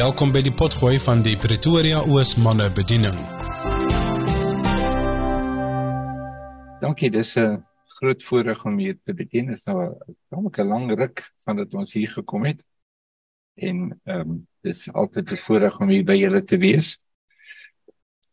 Welkom 0.00 0.30
by 0.32 0.40
die 0.40 0.52
potgooi 0.56 0.94
van 1.04 1.20
die 1.20 1.34
Pretoria 1.36 1.98
Oos 2.08 2.30
manne 2.40 2.70
bediening. 2.72 3.16
Dankie, 6.80 7.10
dis 7.12 7.36
'n 7.36 7.60
groot 7.98 8.22
voorreg 8.22 8.64
om 8.64 8.78
hier 8.78 8.96
te 9.04 9.12
bedien. 9.12 9.46
Dit 9.46 9.58
is 9.58 9.64
nou 9.64 9.92
'n 10.30 10.68
lang 10.68 10.88
ruk 10.96 11.32
vandat 11.44 11.74
ons 11.74 11.92
hier 11.92 12.08
gekom 12.08 12.44
het. 12.44 12.64
En 13.56 14.00
ehm 14.04 14.20
um, 14.20 14.46
dis 14.62 14.92
altyd 14.92 15.32
'n 15.32 15.36
voorreg 15.36 15.80
om 15.80 15.88
hier 15.88 16.04
by 16.04 16.16
julle 16.16 16.44
te 16.44 16.56
wees. 16.56 16.96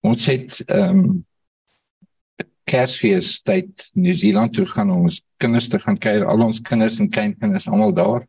Ons 0.02 0.25
het 0.25 0.63
ehm 0.68 0.99
um, 0.99 1.25
Kersfees 2.63 3.41
tyd 3.41 3.89
New 3.93 4.15
Zealand 4.15 4.54
toe 4.54 4.65
gaan 4.65 4.91
om 4.91 5.02
ons 5.02 5.21
kinders 5.38 5.68
te 5.68 5.79
gaan 5.79 5.97
kuier. 5.97 6.25
Al 6.25 6.41
ons 6.41 6.61
kinders 6.61 6.99
en 6.99 7.09
kleinkinders 7.09 7.68
almal 7.68 7.93
daar. 7.93 8.27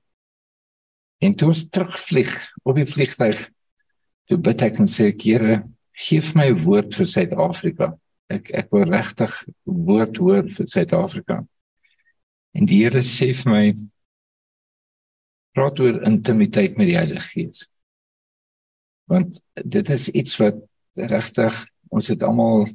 En 1.19 1.35
toe 1.35 1.51
ons 1.51 1.65
terugvlieg 1.69 2.31
op 2.63 2.79
die 2.79 2.87
vliegtuig, 2.87 3.41
toe 4.31 4.39
bid 4.39 4.63
ek 4.63 4.79
en 4.83 4.91
sê 4.91 5.11
ek 5.13 5.25
Here, 5.27 5.63
gee 5.99 6.35
my 6.39 6.53
woord 6.63 6.95
vir 6.95 7.09
Suid-Afrika. 7.11 7.93
Ek 8.31 8.53
ek 8.55 8.69
wil 8.75 8.87
regtig 8.87 9.35
woord 9.65 10.21
hoor 10.23 10.45
vir 10.47 10.69
Suid-Afrika. 10.71 11.41
En 12.55 12.69
die 12.69 12.85
Here 12.85 13.03
sê 13.03 13.33
vir 13.35 13.53
my 13.53 13.65
praat 15.57 15.81
oor 15.83 16.03
intimiteit 16.07 16.79
met 16.79 16.93
die 16.93 16.99
Heilige 16.99 17.27
Gees. 17.33 17.65
Want 19.11 19.41
dit 19.65 19.91
is 19.91 20.07
iets 20.13 20.37
wat 20.39 20.61
regtig 20.99 21.65
ons 21.95 22.11
het 22.13 22.23
almal 22.23 22.69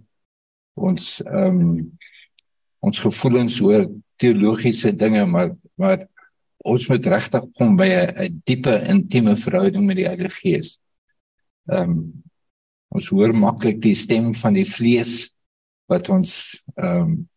ons 0.73 1.19
ehm 1.23 1.59
um, 1.61 1.91
ons 2.83 2.99
gevoelens 2.99 3.61
oor 3.63 3.85
teologiese 4.19 4.91
dinge 4.91 5.21
maar 5.25 5.53
maar 5.79 6.01
ons 6.63 6.87
moet 6.87 7.07
regtig 7.11 7.45
kom 7.59 7.75
by 7.77 7.89
'n 7.91 8.41
diepe 8.47 8.73
intieme 8.87 9.35
verhouding 9.37 9.85
met 9.85 9.97
die 9.99 10.07
Heilige 10.07 10.39
Gees. 10.41 10.79
Ehm 11.71 11.91
um, 11.91 12.23
ons 12.93 13.07
hoor 13.09 13.33
maklik 13.33 13.81
die 13.81 13.95
stem 13.95 14.33
van 14.37 14.53
die 14.53 14.67
vlees 14.69 15.33
wat 15.89 16.09
ons 16.09 16.63
ehm 16.77 17.01
um, 17.01 17.29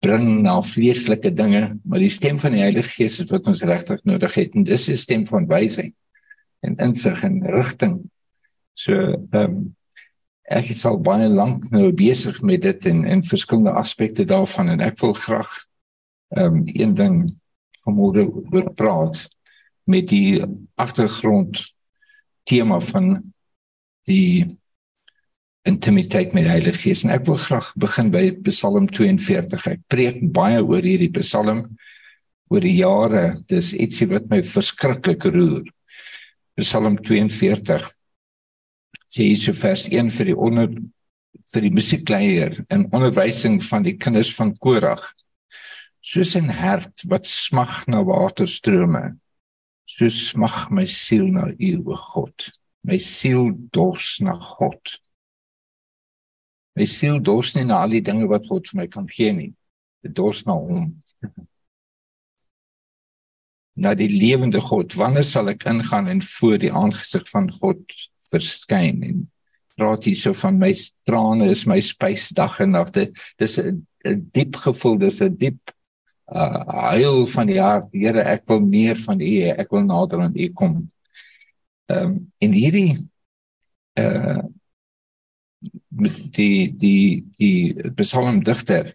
bring 0.00 0.42
na 0.42 0.60
vleeslike 0.62 1.32
dinge, 1.34 1.78
maar 1.82 1.98
die 1.98 2.12
stem 2.12 2.38
van 2.38 2.52
die 2.54 2.62
Heilige 2.62 2.92
Gees 2.94 3.18
is 3.18 3.30
wat 3.30 3.46
ons 3.50 3.64
regtig 3.66 4.04
nodig 4.04 4.34
het 4.34 4.54
en 4.54 4.64
dis 4.64 4.88
'n 4.88 4.96
stem 4.96 5.26
van 5.26 5.48
wysheid 5.48 5.94
en 6.62 6.76
insig 6.76 7.24
en 7.24 7.42
rigting. 7.46 8.10
So 8.74 8.92
ehm 8.92 9.44
um, 9.44 9.76
ek 10.48 10.70
is 10.70 10.84
al 10.84 11.00
baie 11.00 11.28
lank 11.28 11.70
nou 11.70 11.92
besig 11.92 12.40
met 12.42 12.62
dit 12.62 12.86
en 12.86 13.04
en 13.04 13.22
verskillende 13.22 13.74
aspekte 13.76 14.24
daarvan 14.24 14.68
en 14.68 14.80
ek 14.80 15.00
wil 15.00 15.12
graag 15.12 15.50
ehm 16.36 16.44
um, 16.44 16.62
een 16.66 16.94
ding 16.94 17.38
vanmôre 17.84 18.26
oor 18.28 18.70
praat 18.78 19.26
met 19.88 20.08
die 20.10 20.38
agtergrond 20.76 21.60
tema 22.48 22.80
van 22.90 23.18
die 24.08 24.46
intimiteit 25.68 26.32
met 26.32 26.46
die 26.46 26.52
Heilige 26.52 26.82
Gees 26.82 27.04
en 27.04 27.12
ek 27.12 27.26
wil 27.28 27.38
graag 27.40 27.70
begin 27.80 28.12
by 28.12 28.24
Psalm 28.48 28.88
42. 28.88 29.66
Ek 29.68 29.84
preek 29.92 30.20
baie 30.34 30.60
oor 30.62 30.84
hierdie 30.84 31.12
Psalm 31.18 31.64
oor 32.48 32.64
die 32.64 32.78
jare. 32.78 33.24
Dis 33.50 33.74
ietsie 33.76 34.08
wat 34.12 34.28
my 34.32 34.40
verskriklik 34.46 35.28
roer. 35.28 35.66
Psalm 36.58 36.96
42 37.04 37.90
sê 39.08 39.28
so 39.40 39.54
vers 39.56 39.86
1 39.88 40.10
vir 40.18 40.30
die 40.30 40.36
onder 40.36 40.72
vir 41.52 41.64
die 41.64 41.72
musiekleier 41.72 42.58
en 42.68 42.88
onderwysing 42.92 43.60
van 43.64 43.86
die 43.86 43.96
kinders 44.00 44.30
van 44.36 44.52
Korag 44.60 45.04
soos 46.08 46.36
'n 46.36 46.48
hart 46.48 47.04
wat 47.10 47.26
smag 47.26 47.86
na 47.86 48.00
waterstrome 48.02 49.18
so 49.84 50.08
smag 50.08 50.70
my 50.70 50.86
siel 50.86 51.26
na 51.32 51.48
u 51.48 51.72
o 51.86 51.96
God. 51.96 52.52
My 52.84 52.98
siel 52.98 53.52
dors 53.72 54.20
na 54.20 54.36
God. 54.36 54.80
My 56.76 56.86
siel 56.86 57.18
dors 57.20 57.54
nie 57.56 57.64
na 57.64 57.82
al 57.82 57.96
die 57.96 58.04
dinge 58.04 58.28
wat 58.28 58.46
God 58.48 58.68
vir 58.68 58.82
my 58.82 58.86
kan 58.86 59.08
gee 59.08 59.32
nie. 59.32 59.52
Dit 60.04 60.14
dors 60.14 60.44
na 60.46 60.54
hom. 60.54 60.92
Na 63.76 63.94
die 63.94 64.10
lewende 64.12 64.60
God. 64.60 64.94
Wanneer 64.96 65.24
sal 65.24 65.48
ek 65.54 65.66
ingaan 65.70 66.08
en 66.08 66.22
voor 66.22 66.58
die 66.60 66.72
aangesig 66.72 67.26
van 67.32 67.50
God 67.60 67.82
verskyn 68.32 69.02
en 69.06 69.26
praat 69.78 70.04
hier 70.08 70.18
so 70.18 70.34
van 70.36 70.58
my 70.58 70.72
trane 71.06 71.48
is 71.48 71.66
my 71.70 71.78
spys 71.80 72.28
dag 72.36 72.58
en 72.60 72.74
nag 72.74 72.90
dit 72.92 73.14
dis 73.38 73.58
'n 73.58 73.84
diep 74.34 74.56
gevoel 74.56 74.98
dis 74.98 75.20
'n 75.22 75.36
diep 75.38 75.72
uh 76.28 76.62
huil 76.92 77.26
van 77.26 77.46
die 77.46 77.60
hart. 77.60 77.88
Here 77.92 78.22
ek 78.22 78.46
wil 78.48 78.60
meer 78.60 78.96
van 79.00 79.20
u 79.20 79.32
ek 79.48 79.70
wil 79.72 79.84
nader 79.86 80.20
aan 80.20 80.36
u 80.36 80.48
kom. 80.52 80.78
Ehm 81.88 82.04
um, 82.04 82.14
in 82.38 82.52
hierdie 82.52 82.98
uh 84.00 84.44
die 86.36 86.70
die 86.78 87.24
die 87.38 87.90
psalmdigter 87.98 88.92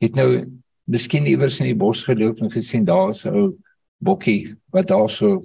het 0.00 0.14
nou 0.16 0.46
miskien 0.88 1.26
iewers 1.26 1.60
in 1.60 1.70
die 1.70 1.78
bos 1.78 2.04
geloop 2.04 2.40
en 2.40 2.50
gesien 2.50 2.84
daar's 2.84 3.26
'n 3.26 3.34
ou 3.34 3.58
bokkie 4.00 4.54
wat 4.72 4.88
daar 4.88 5.10
so 5.10 5.42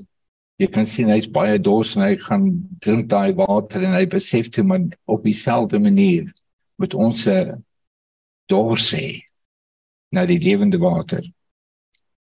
jy 0.58 0.68
kan 0.68 0.86
sien 0.86 1.10
hy's 1.10 1.28
baie 1.28 1.60
dors 1.60 1.96
en 1.96 2.04
hy 2.04 2.16
gaan 2.18 2.50
drink 2.82 3.10
daai 3.10 3.34
water 3.34 3.84
en 3.84 3.94
hy 3.94 4.06
besef 4.06 4.50
toe 4.50 4.64
maar 4.64 4.88
op 5.06 5.24
dieselfde 5.24 5.80
manier 5.80 6.34
met 6.78 6.94
ons 6.94 7.28
dors 8.50 8.94
hê 8.94 9.27
na 10.12 10.26
die 10.26 10.40
lewende 10.40 10.80
water. 10.82 11.24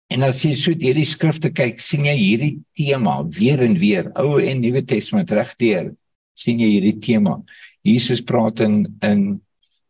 En 0.08 0.24
as 0.24 0.40
jy 0.46 0.53
so 0.56 0.75
deur 0.78 0.96
die 0.96 1.08
skrifte 1.08 1.52
kyk, 1.52 1.81
sien 1.84 2.06
jy 2.08 2.16
hierdie 2.16 2.53
tema 2.78 3.20
weer 3.36 3.64
en 3.66 3.75
weer, 3.80 4.12
Ou 4.22 4.40
en 4.40 4.62
Nuwe 4.64 4.86
Testament 4.88 5.31
regdeur, 5.36 5.92
sien 6.38 6.62
jy 6.64 6.70
hierdie 6.78 7.00
tema. 7.03 7.42
Jesus 7.88 8.22
praat 8.24 8.62
in 8.64 8.86
in 9.03 9.24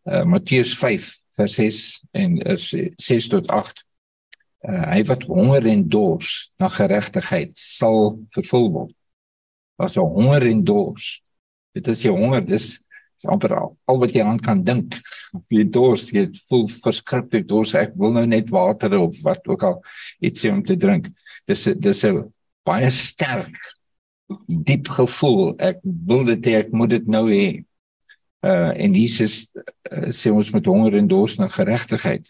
uh, 0.08 0.24
Matteus 0.26 0.74
5 0.78 1.12
vers 1.38 1.58
6 1.60 1.82
en 2.18 2.40
uh, 2.50 2.58
6 2.58 3.30
tot 3.34 3.50
8. 3.54 3.84
Uh, 4.66 4.84
hy 4.90 5.04
wat 5.10 5.28
honger 5.30 5.70
en 5.70 5.86
dors 5.92 6.48
na 6.58 6.70
geregtigheid 6.74 7.54
sal 7.58 8.18
vervul 8.34 8.72
word. 8.74 8.96
Was 9.78 9.98
'n 9.98 10.02
honger 10.02 10.48
en 10.50 10.64
dors. 10.66 11.22
Dit 11.78 11.88
is 11.88 12.02
jy 12.02 12.10
honger, 12.10 12.42
dis 12.42 12.80
is 13.18 13.26
amper 13.26 13.56
al, 13.58 13.72
al 13.90 14.00
wat 14.02 14.14
jy 14.14 14.24
aan 14.24 14.40
kan 14.44 14.62
dink. 14.64 14.98
Jy 15.54 15.66
dors, 15.74 16.10
jy 16.14 16.28
voel 16.50 16.68
verskriklik 16.70 17.48
dors. 17.50 17.74
Ek 17.78 17.96
wil 17.98 18.14
nou 18.14 18.26
net 18.30 18.52
water 18.54 18.94
of 19.00 19.18
wat 19.26 19.48
ook 19.50 19.64
al 19.66 19.80
iets 20.22 20.46
om 20.50 20.62
te 20.66 20.78
drink. 20.78 21.10
Dis 21.50 21.66
dis 21.82 22.04
'n 22.06 22.24
baie 22.66 22.90
sterk 22.92 23.58
diep 24.48 24.90
gevoel. 24.90 25.56
Ek 25.60 25.80
wil 25.84 26.24
dit 26.24 26.46
hê, 26.46 26.60
ek 26.60 26.72
moet 26.72 26.90
dit 26.90 27.08
nou 27.08 27.28
hê. 27.32 27.64
Uh 28.44 28.72
en 28.78 28.94
Jesus 28.94 29.50
uh, 29.56 30.12
sê 30.12 30.32
ons 30.32 30.52
moet 30.54 30.66
honger 30.66 31.00
en 31.00 31.08
dors 31.08 31.38
na 31.40 31.48
geregtigheid. 31.48 32.28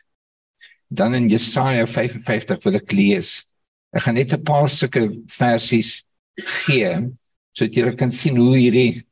Dan 0.87 1.15
in 1.15 1.27
Jesaja 1.29 1.85
55 1.85 2.63
wil 2.63 2.75
ek 2.75 2.93
lees. 2.93 3.45
Ek 3.91 4.05
gaan 4.05 4.15
net 4.15 4.33
'n 4.33 4.43
paar 4.43 4.69
sulke 4.69 5.09
versies 5.27 6.03
gee 6.37 7.09
sodat 7.57 7.75
jy 7.75 7.95
kan 7.97 8.11
sien 8.11 8.37
hoe 8.37 8.55
hierdie 8.55 9.03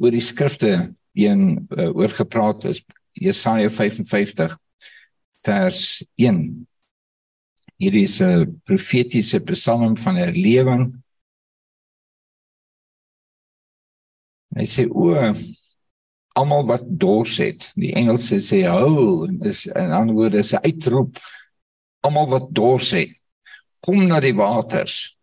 oor 0.00 0.10
die 0.10 0.24
skrifte 0.24 0.94
een 1.14 1.66
uh, 1.70 1.96
oor 1.96 2.10
gepraat 2.10 2.64
is 2.64 2.84
Jesaja 3.12 3.70
55 3.70 4.58
vers 5.42 6.06
1. 6.14 6.68
Hier 7.76 7.94
is 7.94 8.20
'n 8.20 8.60
profetiese 8.64 9.40
psalm 9.40 9.96
van 9.96 10.16
herlewing. 10.16 11.02
Hy 14.54 14.66
sê 14.66 14.86
o 14.90 15.34
almal 16.34 16.66
wat 16.66 16.84
dors 16.86 17.38
het. 17.38 17.72
Die 17.74 17.92
Engelse 17.94 18.40
sê 18.42 18.64
hou 18.66 19.26
is 19.46 19.66
in 19.66 19.92
ander 19.94 20.14
woorde 20.14 20.38
is 20.38 20.52
'n 20.52 20.62
uitroep. 20.62 21.18
Almal 22.00 22.28
wat 22.28 22.48
dors 22.54 22.90
het, 22.90 23.10
kom 23.80 24.06
na 24.06 24.20
die 24.20 24.34
waters. 24.34 25.16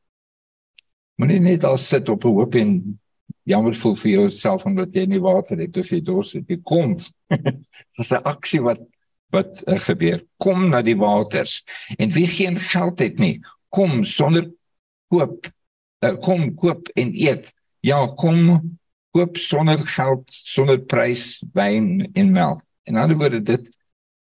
Moenie 1.15 1.39
net 1.39 1.63
al 1.63 1.77
sit 1.77 2.09
op 2.09 2.23
'n 2.25 2.27
hoop 2.27 2.55
en 2.55 3.00
jammer 3.43 3.75
voel 3.75 3.95
vir 3.95 4.11
jouself 4.11 4.65
omdat 4.65 4.95
jy 4.95 5.05
nie 5.09 5.21
water 5.21 5.59
het 5.59 5.77
of 5.77 5.89
jy 5.89 6.01
dors 6.05 6.33
het. 6.37 6.49
Jy 6.49 6.59
kom. 6.63 6.97
Dis 7.97 8.11
'n 8.11 8.23
aksie 8.23 8.61
wat 8.61 8.81
wat 9.31 9.63
uh, 9.67 9.79
gebeur. 9.79 10.25
Kom 10.37 10.69
na 10.69 10.81
die 10.83 10.97
waters. 10.97 11.63
En 11.97 12.11
wie 12.11 12.27
geen 12.27 12.59
geld 12.59 12.99
het 12.99 13.19
nie, 13.19 13.39
kom 13.69 14.03
sonder 14.03 14.49
koop. 15.07 15.47
Uh, 16.03 16.17
kom 16.19 16.53
koop 16.55 16.89
en 16.99 17.13
eet. 17.15 17.53
Ja, 17.79 18.07
kom 18.07 18.77
koop 19.15 19.37
sonder 19.37 19.79
geld, 19.87 20.27
sonder 20.27 20.79
prys 20.79 21.39
wyn 21.53 22.09
en 22.13 22.31
melk. 22.31 22.63
En 22.83 22.99
ander 22.99 23.17
woorde 23.17 23.41
dit 23.41 23.69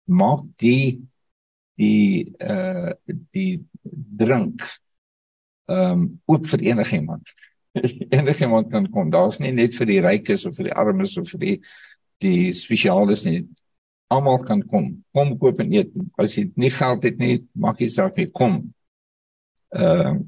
maak 0.04 0.44
die 0.62 1.00
die 1.80 2.34
uh 2.38 2.92
die 3.32 3.62
drink 4.20 4.62
ehm 5.70 5.92
um, 5.92 6.02
oop 6.26 6.46
vir 6.50 6.66
enige 6.66 6.96
iemand. 6.98 7.30
enige 8.16 8.44
iemand 8.44 8.70
kan 8.72 8.88
kom. 8.90 9.10
Daar's 9.10 9.38
nie 9.38 9.52
net 9.52 9.76
vir 9.78 9.90
die 9.90 10.02
rykes 10.04 10.46
of 10.48 10.56
vir 10.58 10.70
die 10.70 10.76
armes 10.76 11.16
of 11.20 11.30
vir 11.34 11.44
die 11.44 11.56
die 12.20 12.52
spesialis 12.52 13.24
nie. 13.24 13.44
Almal 14.10 14.42
kan 14.44 14.60
kom. 14.68 14.90
Kom 15.14 15.36
koop 15.38 15.62
en 15.62 15.72
eet. 15.72 15.94
As 16.20 16.34
jy 16.36 16.50
nie 16.60 16.72
geld 16.74 17.06
het 17.06 17.22
nie, 17.22 17.38
maak 17.54 17.80
jy 17.80 17.88
saak 17.88 18.18
nie 18.20 18.28
kom. 18.34 18.62
Ehm 19.76 20.18
uh, 20.18 20.20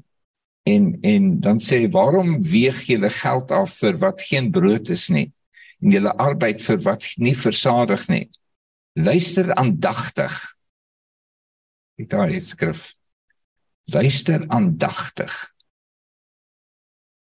en 0.63 0.97
en 1.01 1.39
dan 1.39 1.59
sê 1.59 1.87
waarom 1.91 2.41
weeg 2.41 2.85
julle 2.87 3.09
geld 3.09 3.51
af 3.51 3.77
vir 3.79 3.97
wat 3.99 4.21
geen 4.21 4.51
brood 4.51 4.89
is 4.89 5.09
nie 5.11 5.27
en 5.83 5.91
julle 5.91 6.13
arbeid 6.15 6.63
vir 6.63 6.79
wat 6.87 7.07
nie 7.19 7.35
versadig 7.35 8.07
nie 8.07 8.25
luister 8.95 9.51
aandagtig 9.59 10.37
ek 11.99 12.09
daar 12.15 12.31
is 12.31 12.53
skrif 12.55 12.93
luister 13.91 14.45
aandagtig 14.47 15.35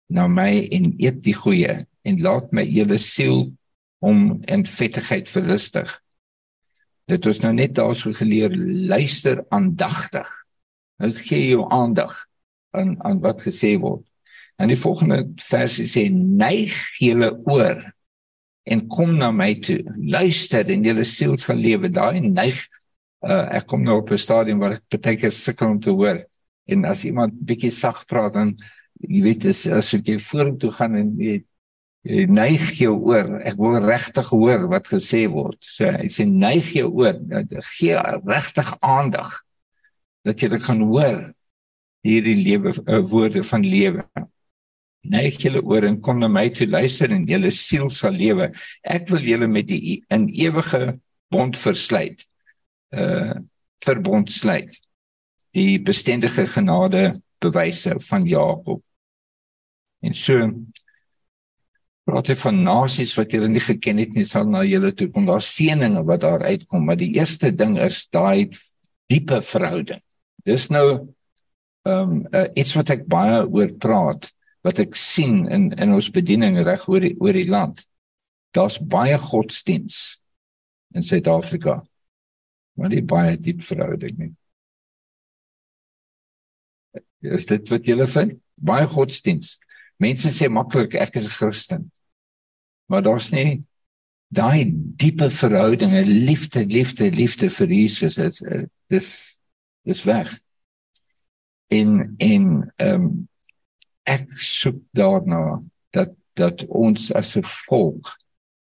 na 0.10 0.28
my 0.28 0.68
en 0.72 0.94
eet 1.02 1.22
die 1.26 1.36
goeie 1.38 1.86
en 2.06 2.22
laat 2.22 2.52
my 2.54 2.66
julle 2.68 2.98
siel 3.02 3.48
om 4.06 4.42
in 4.52 4.66
vettigheid 4.70 5.30
verlustig 5.30 5.90
dit 7.10 7.26
is 7.26 7.42
nou 7.42 7.54
net 7.54 7.76
daarso 7.78 8.14
geleer 8.14 8.54
luister 8.90 9.44
aandagtig 9.50 10.30
nou 11.02 11.12
gee 11.26 11.50
jou 11.50 11.66
aandag 11.74 12.16
aan 12.76 12.96
aan 13.04 13.20
wat 13.24 13.42
gesê 13.42 13.76
word. 13.80 14.04
En 14.56 14.72
die 14.72 14.80
volgende 14.80 15.26
vers 15.50 15.80
sê 15.92 16.08
neig 16.12 16.76
julle 17.02 17.32
oor 17.48 17.82
en 18.66 18.86
kom 18.90 19.18
na 19.20 19.32
my 19.36 19.52
toe. 19.62 19.82
Luister 19.96 20.68
en 20.72 20.86
julle 20.88 21.06
siel 21.08 21.36
sal 21.42 21.60
lewe. 21.62 21.92
Daai 21.94 22.22
neig 22.24 22.64
uh, 23.26 23.46
ek 23.60 23.68
kom 23.72 23.84
nou 23.84 24.00
op 24.02 24.12
'n 24.12 24.22
stadium 24.22 24.64
waar 24.64 24.80
ek 24.80 25.02
baie 25.02 25.20
keer 25.20 25.32
sukkel 25.32 25.76
om 25.76 25.82
te 25.82 25.92
hoor 25.92 26.24
en 26.68 26.86
as 26.86 27.06
iemand 27.06 27.36
bietjie 27.46 27.72
sag 27.72 28.06
praat 28.10 28.34
dan 28.34 28.56
jy 29.02 29.22
weet 29.26 29.46
as 29.52 29.66
as 29.68 29.92
jy 29.96 30.18
vorentoe 30.22 30.72
gaan 30.76 30.96
en 31.00 31.12
jy, 31.20 31.40
jy 32.06 32.26
neig 32.32 32.68
jou 32.80 32.94
oor. 33.10 33.40
Ek 33.46 33.58
wil 33.60 33.80
regtig 33.84 34.30
hoor 34.32 34.68
wat 34.72 34.90
gesê 34.92 35.26
word. 35.32 35.60
So 35.62 35.90
hy 35.90 36.10
sê 36.14 36.28
neig 36.30 36.72
jou 36.76 36.92
oor. 36.92 37.20
Gee 37.76 38.00
regtig 38.26 38.76
aandag 38.82 39.42
dat 40.26 40.42
jy 40.42 40.50
dit 40.56 40.64
kan 40.66 40.82
hoor 40.82 41.20
hierdie 42.06 42.38
lewe 42.38 42.74
uh, 42.86 43.02
woorde 43.10 43.44
van 43.46 43.66
lewe. 43.66 44.06
Neig 45.06 45.38
julle 45.42 45.62
oor 45.66 45.86
en 45.86 46.00
kom 46.02 46.22
na 46.22 46.30
my 46.30 46.48
toe 46.54 46.68
luister 46.70 47.12
en 47.14 47.28
julle 47.30 47.52
siel 47.54 47.90
sal 47.94 48.16
lewe. 48.18 48.50
Ek 48.82 49.10
wil 49.12 49.26
julle 49.26 49.50
met 49.50 49.68
die 49.70 50.00
in 50.14 50.30
ewige 50.34 50.98
bond 51.34 51.58
versluit. 51.60 52.26
Uh 52.94 53.42
verbond 53.86 54.32
sluit. 54.32 54.72
Die 55.54 55.78
bestendige 55.78 56.48
genade 56.50 57.20
bewyse 57.44 57.94
van 58.08 58.24
Jakob. 58.26 58.82
En 60.06 60.14
so 60.18 60.38
praat 62.06 62.30
hy 62.30 62.36
van 62.38 62.62
nasies 62.68 63.16
wat 63.18 63.34
julle 63.34 63.50
nie 63.50 63.64
geken 63.64 64.02
het 64.04 64.14
nie 64.14 64.28
sal 64.30 64.46
na 64.50 64.62
julle 64.68 64.92
toe 64.94 65.10
kom. 65.10 65.26
Daar's 65.26 65.50
seëninge 65.56 66.04
wat 66.06 66.22
daar 66.22 66.46
uitkom, 66.46 66.86
maar 66.86 67.00
die 67.02 67.16
eerste 67.18 67.50
ding 67.52 67.80
is 67.82 68.04
daai 68.14 68.52
diepe 69.10 69.42
verhouding. 69.46 70.02
Dis 70.46 70.70
nou 70.74 70.88
ehm 71.86 72.12
um, 72.12 72.22
uh, 72.34 72.48
iets 72.58 72.74
wat 72.74 72.90
ek 72.96 73.04
baie 73.10 73.44
oor 73.46 73.70
praat 73.78 74.32
wat 74.66 74.80
ek 74.82 74.96
sien 74.98 75.44
in 75.54 75.68
in 75.78 75.94
ons 75.94 76.10
bediening 76.10 76.58
reg 76.66 76.88
oor 76.90 77.04
die 77.04 77.14
oor 77.22 77.38
die 77.38 77.50
land. 77.50 77.84
Daar's 78.58 78.80
baie 78.82 79.18
godsdiens 79.22 80.18
in 80.96 81.06
Suid-Afrika. 81.06 81.84
Maar 82.76 82.90
nie 82.90 83.04
baie 83.04 83.38
diep 83.38 83.62
verhouding 83.64 84.18
nie. 84.18 84.32
Is 87.36 87.46
dit 87.50 87.70
wat 87.72 87.86
julle 87.88 88.08
vind? 88.08 88.40
Baie 88.56 88.88
godsdiens. 88.88 89.56
Mense 89.98 90.32
sê 90.32 90.50
maklik 90.50 90.96
ek 90.96 91.16
is 91.16 91.26
'n 91.26 91.38
Christen. 91.38 91.92
Maar 92.90 93.02
daar's 93.02 93.32
nie 93.32 93.64
daai 94.28 94.72
diepe 94.74 95.30
verhoudinge, 95.30 96.04
liefde, 96.06 96.66
liefde, 96.66 97.12
liefde 97.12 97.50
vir 97.50 97.68
Jesus 97.68 98.18
is 98.18 98.44
dis 98.90 99.40
dis 99.86 100.04
weg. 100.04 100.40
En 101.68 102.16
en 102.18 102.74
ehm 102.78 103.02
um, 103.02 103.28
ek 104.06 104.30
soek 104.38 104.84
daarna 104.94 105.64
dat 105.90 106.14
dat 106.36 106.66
ons 106.68 107.12
as 107.14 107.36
'n 107.36 107.44
volk 107.68 108.18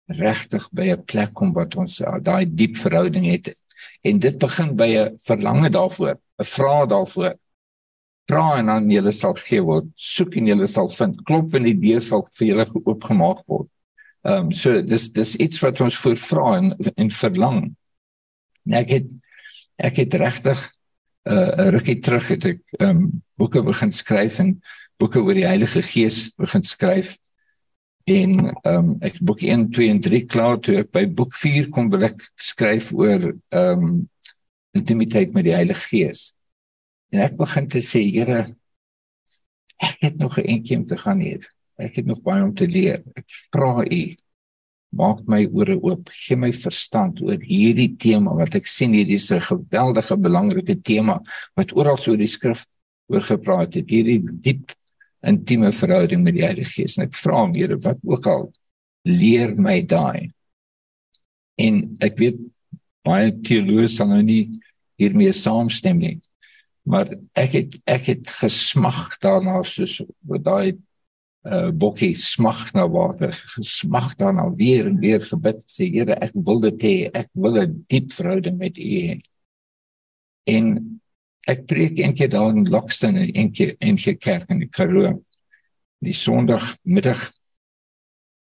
regtig 0.06 0.68
by 0.72 0.92
'n 0.92 1.04
plek 1.04 1.34
kom 1.34 1.52
wat 1.52 1.76
ons 1.76 2.00
daai 2.22 2.46
diep 2.46 2.76
verhouding 2.76 3.26
het. 3.26 3.54
En 4.02 4.18
dit 4.18 4.38
begin 4.38 4.76
by 4.76 4.88
'n 4.96 5.18
verlange 5.18 5.70
daarvoor 5.70 6.20
'n 6.38 6.44
vraag 6.44 6.88
daarvoor 6.88 7.34
vra 8.28 8.58
en 8.58 8.70
dan 8.72 8.90
jy 8.90 9.12
sal 9.12 9.34
gee 9.38 9.62
word 9.64 9.88
soek 10.00 10.36
en 10.38 10.48
jy 10.48 10.66
sal 10.70 10.90
vind. 10.92 11.20
Klop 11.28 11.54
en 11.54 11.66
die 11.68 11.76
deur 11.78 12.02
sal 12.04 12.26
vir 12.38 12.48
julle 12.50 12.66
oopgemaak 12.84 13.44
word. 13.50 13.68
Ehm 14.24 14.46
um, 14.46 14.52
so 14.56 14.80
dis 14.82 15.10
dis 15.12 15.34
iets 15.36 15.60
wat 15.60 15.80
ons 15.84 15.98
voor 16.00 16.16
vra 16.16 16.46
en 16.58 16.72
en 16.96 17.10
verlang. 17.10 17.58
En 18.64 18.78
ek 18.80 18.94
het 18.96 19.10
ek 19.76 20.00
het 20.04 20.14
regtig 20.14 20.62
uh, 21.28 21.50
'n 21.66 21.70
rukkie 21.76 22.00
terug 22.00 22.28
het 22.28 22.44
ek 22.44 22.60
um 22.80 23.22
boeke 23.36 23.62
begin 23.62 23.92
skryf 23.92 24.38
en 24.38 24.62
boeke 24.98 25.20
oor 25.20 25.34
die 25.34 25.46
Heilige 25.46 25.82
Gees 25.82 26.30
begin 26.38 26.64
skryf. 26.64 27.18
En 28.06 28.52
um 28.64 28.96
ek 29.02 29.20
boek 29.20 29.42
1 29.42 29.70
2 29.70 29.90
en 29.90 30.00
3 30.00 30.24
klaar 30.26 30.58
toe 30.60 30.78
ek 30.80 30.90
by 30.92 31.06
boek 31.06 31.34
4 31.34 31.68
kom 31.68 31.90
wil 31.90 32.04
ek 32.04 32.24
skryf 32.36 32.92
oor 32.92 33.34
um 33.50 34.08
intimiteit 34.72 35.32
met 35.32 35.44
die 35.44 35.54
Heilige 35.54 35.88
Gees. 35.88 36.34
En 37.14 37.22
ek 37.22 37.36
begin 37.38 37.68
te 37.70 37.78
sê, 37.78 38.02
Here, 38.10 38.48
ek 39.78 40.00
het 40.02 40.16
nog 40.18 40.38
'n 40.38 40.48
entjie 40.50 40.76
om 40.76 40.86
te 40.86 40.96
gaan 40.98 41.20
hier. 41.20 41.46
Ek 41.78 41.96
het 41.96 42.06
nog 42.06 42.22
baie 42.22 42.42
om 42.42 42.54
te 42.54 42.66
leer. 42.66 43.02
Ek 43.14 43.26
vra 43.52 43.84
U 43.86 44.16
maak 44.94 45.24
my 45.26 45.42
ore 45.50 45.76
oop, 45.82 46.10
gee 46.24 46.36
my 46.36 46.52
verstand 46.52 47.20
oor 47.24 47.40
hierdie 47.42 47.96
tema 47.98 48.34
wat 48.38 48.54
ek 48.54 48.66
sien 48.70 48.94
hierdie 48.94 49.18
is 49.18 49.30
'n 49.32 49.40
geweldige 49.40 50.16
belangrike 50.16 50.76
tema 50.82 51.20
wat 51.56 51.74
oral 51.76 51.96
so 51.96 52.16
die 52.16 52.30
skrif 52.30 52.64
oor 53.10 53.20
gepraat 53.20 53.74
het, 53.74 53.88
hierdie 53.88 54.22
diep 54.22 54.72
intieme 55.22 55.72
verhouding 55.72 56.22
met 56.22 56.34
die 56.34 56.44
Heilige 56.44 56.70
Gees. 56.70 56.96
En 56.98 57.04
ek 57.04 57.14
vra 57.14 57.40
hom, 57.40 57.54
Here, 57.54 57.76
wat 57.76 57.98
ook 58.04 58.26
al 58.26 58.52
leer 59.04 59.54
my 59.56 59.82
daai. 59.82 60.32
En 61.58 61.96
ek 62.00 62.18
weet 62.18 62.38
baie 63.04 63.32
teoloë 63.32 63.88
sal 63.88 64.08
nou 64.08 64.22
nie 64.22 64.50
hiermee 64.96 65.32
saamstem 65.32 65.98
nie. 65.98 66.20
Maar 66.84 67.14
ek 67.32 67.52
het 67.56 67.76
ek 67.88 68.10
het 68.12 68.32
gesmag 68.40 69.16
daarna 69.24 69.62
soos 69.64 70.02
daai 70.22 70.76
uh 71.44 71.68
bokkie 71.76 72.14
smag 72.16 72.70
na 72.72 72.86
water, 72.88 73.36
smag 73.60 74.14
daarna 74.20 74.48
weer 74.56 74.86
en 74.88 74.98
weer 75.00 75.20
gebid 75.20 75.60
sê 75.68 75.90
Here 75.92 76.16
ek 76.24 76.32
wil 76.34 76.60
dit 76.64 76.84
hê, 76.84 76.94
ek 77.12 77.28
wil 77.32 77.60
'n 77.60 77.84
diep 77.88 78.12
verhouding 78.12 78.56
met 78.58 78.78
U 78.78 78.90
hê. 79.08 79.20
En 80.46 81.00
ek 81.48 81.66
preek 81.66 81.98
eendag 81.98 82.30
daar 82.32 82.50
in 82.50 82.68
Lockston 82.68 83.16
en 83.16 83.32
eendag 83.32 83.76
in 83.80 83.96
die 83.96 84.16
kerk 84.16 84.50
in 84.50 84.60
die 84.64 84.68
Karoo. 84.68 85.24
Die 86.00 86.16
Sondag 86.16 86.76
middag 86.82 87.30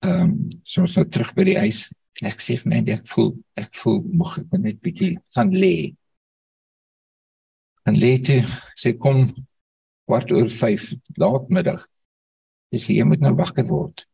ehm 0.05 0.23
um, 0.23 0.51
so 0.65 0.87
so 0.87 1.05
terug 1.05 1.35
by 1.35 1.45
die 1.45 1.59
huis 1.59 1.89
en 2.21 2.29
ek 2.31 2.41
sê 2.41 2.57
vir 2.61 2.71
my 2.71 2.83
ek 2.93 3.07
voel 3.11 3.33
ek 3.59 3.75
voel 3.75 4.03
mag 4.21 4.39
ek 4.39 4.59
net 4.59 4.81
bietjie 4.81 5.17
gaan 5.35 5.51
lê. 5.51 5.95
En 7.89 7.97
lê 7.97 8.19
toe 8.21 8.43
sê 8.77 8.93
kom 9.01 9.31
kwart 10.09 10.33
oor 10.35 10.51
5 10.53 10.93
laatmiddag 11.21 11.87
Dis 12.73 12.89
jy 12.93 13.05
moet 13.09 13.23
nou 13.25 13.33
wakker 13.37 13.67
word. 13.69 14.05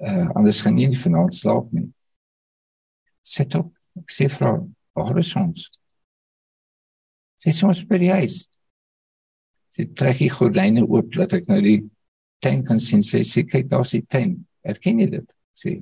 Uh 0.00 0.28
anders 0.38 0.62
gaan 0.64 0.78
jy 0.78 0.90
nie 0.92 1.00
vanaand 1.00 1.34
slaap 1.34 1.72
nie. 1.74 1.88
Sit 3.26 3.54
op. 3.58 3.72
Ek 3.98 4.14
sê 4.14 4.28
vra, 4.30 4.54
waar 4.96 5.18
is 5.18 5.32
ons? 5.38 5.66
Sê 7.42 7.52
ons 7.66 7.82
by 7.90 7.98
die 8.00 8.12
huis. 8.14 8.44
Sy 9.74 9.88
trek 9.98 10.20
die 10.22 10.30
gordyne 10.32 10.84
oop 10.86 11.10
dat 11.16 11.34
ek 11.40 11.50
nou 11.50 11.58
die 11.64 11.80
tuin 12.44 12.62
kan 12.66 12.78
sien. 12.82 13.02
Sy 13.02 13.24
sê 13.26 13.44
kyk 13.48 13.68
daar's 13.72 13.94
die 13.96 14.04
tuin. 14.06 14.38
Erken 14.66 15.02
jy 15.02 15.10
dit? 15.18 15.26
Sê. 15.58 15.76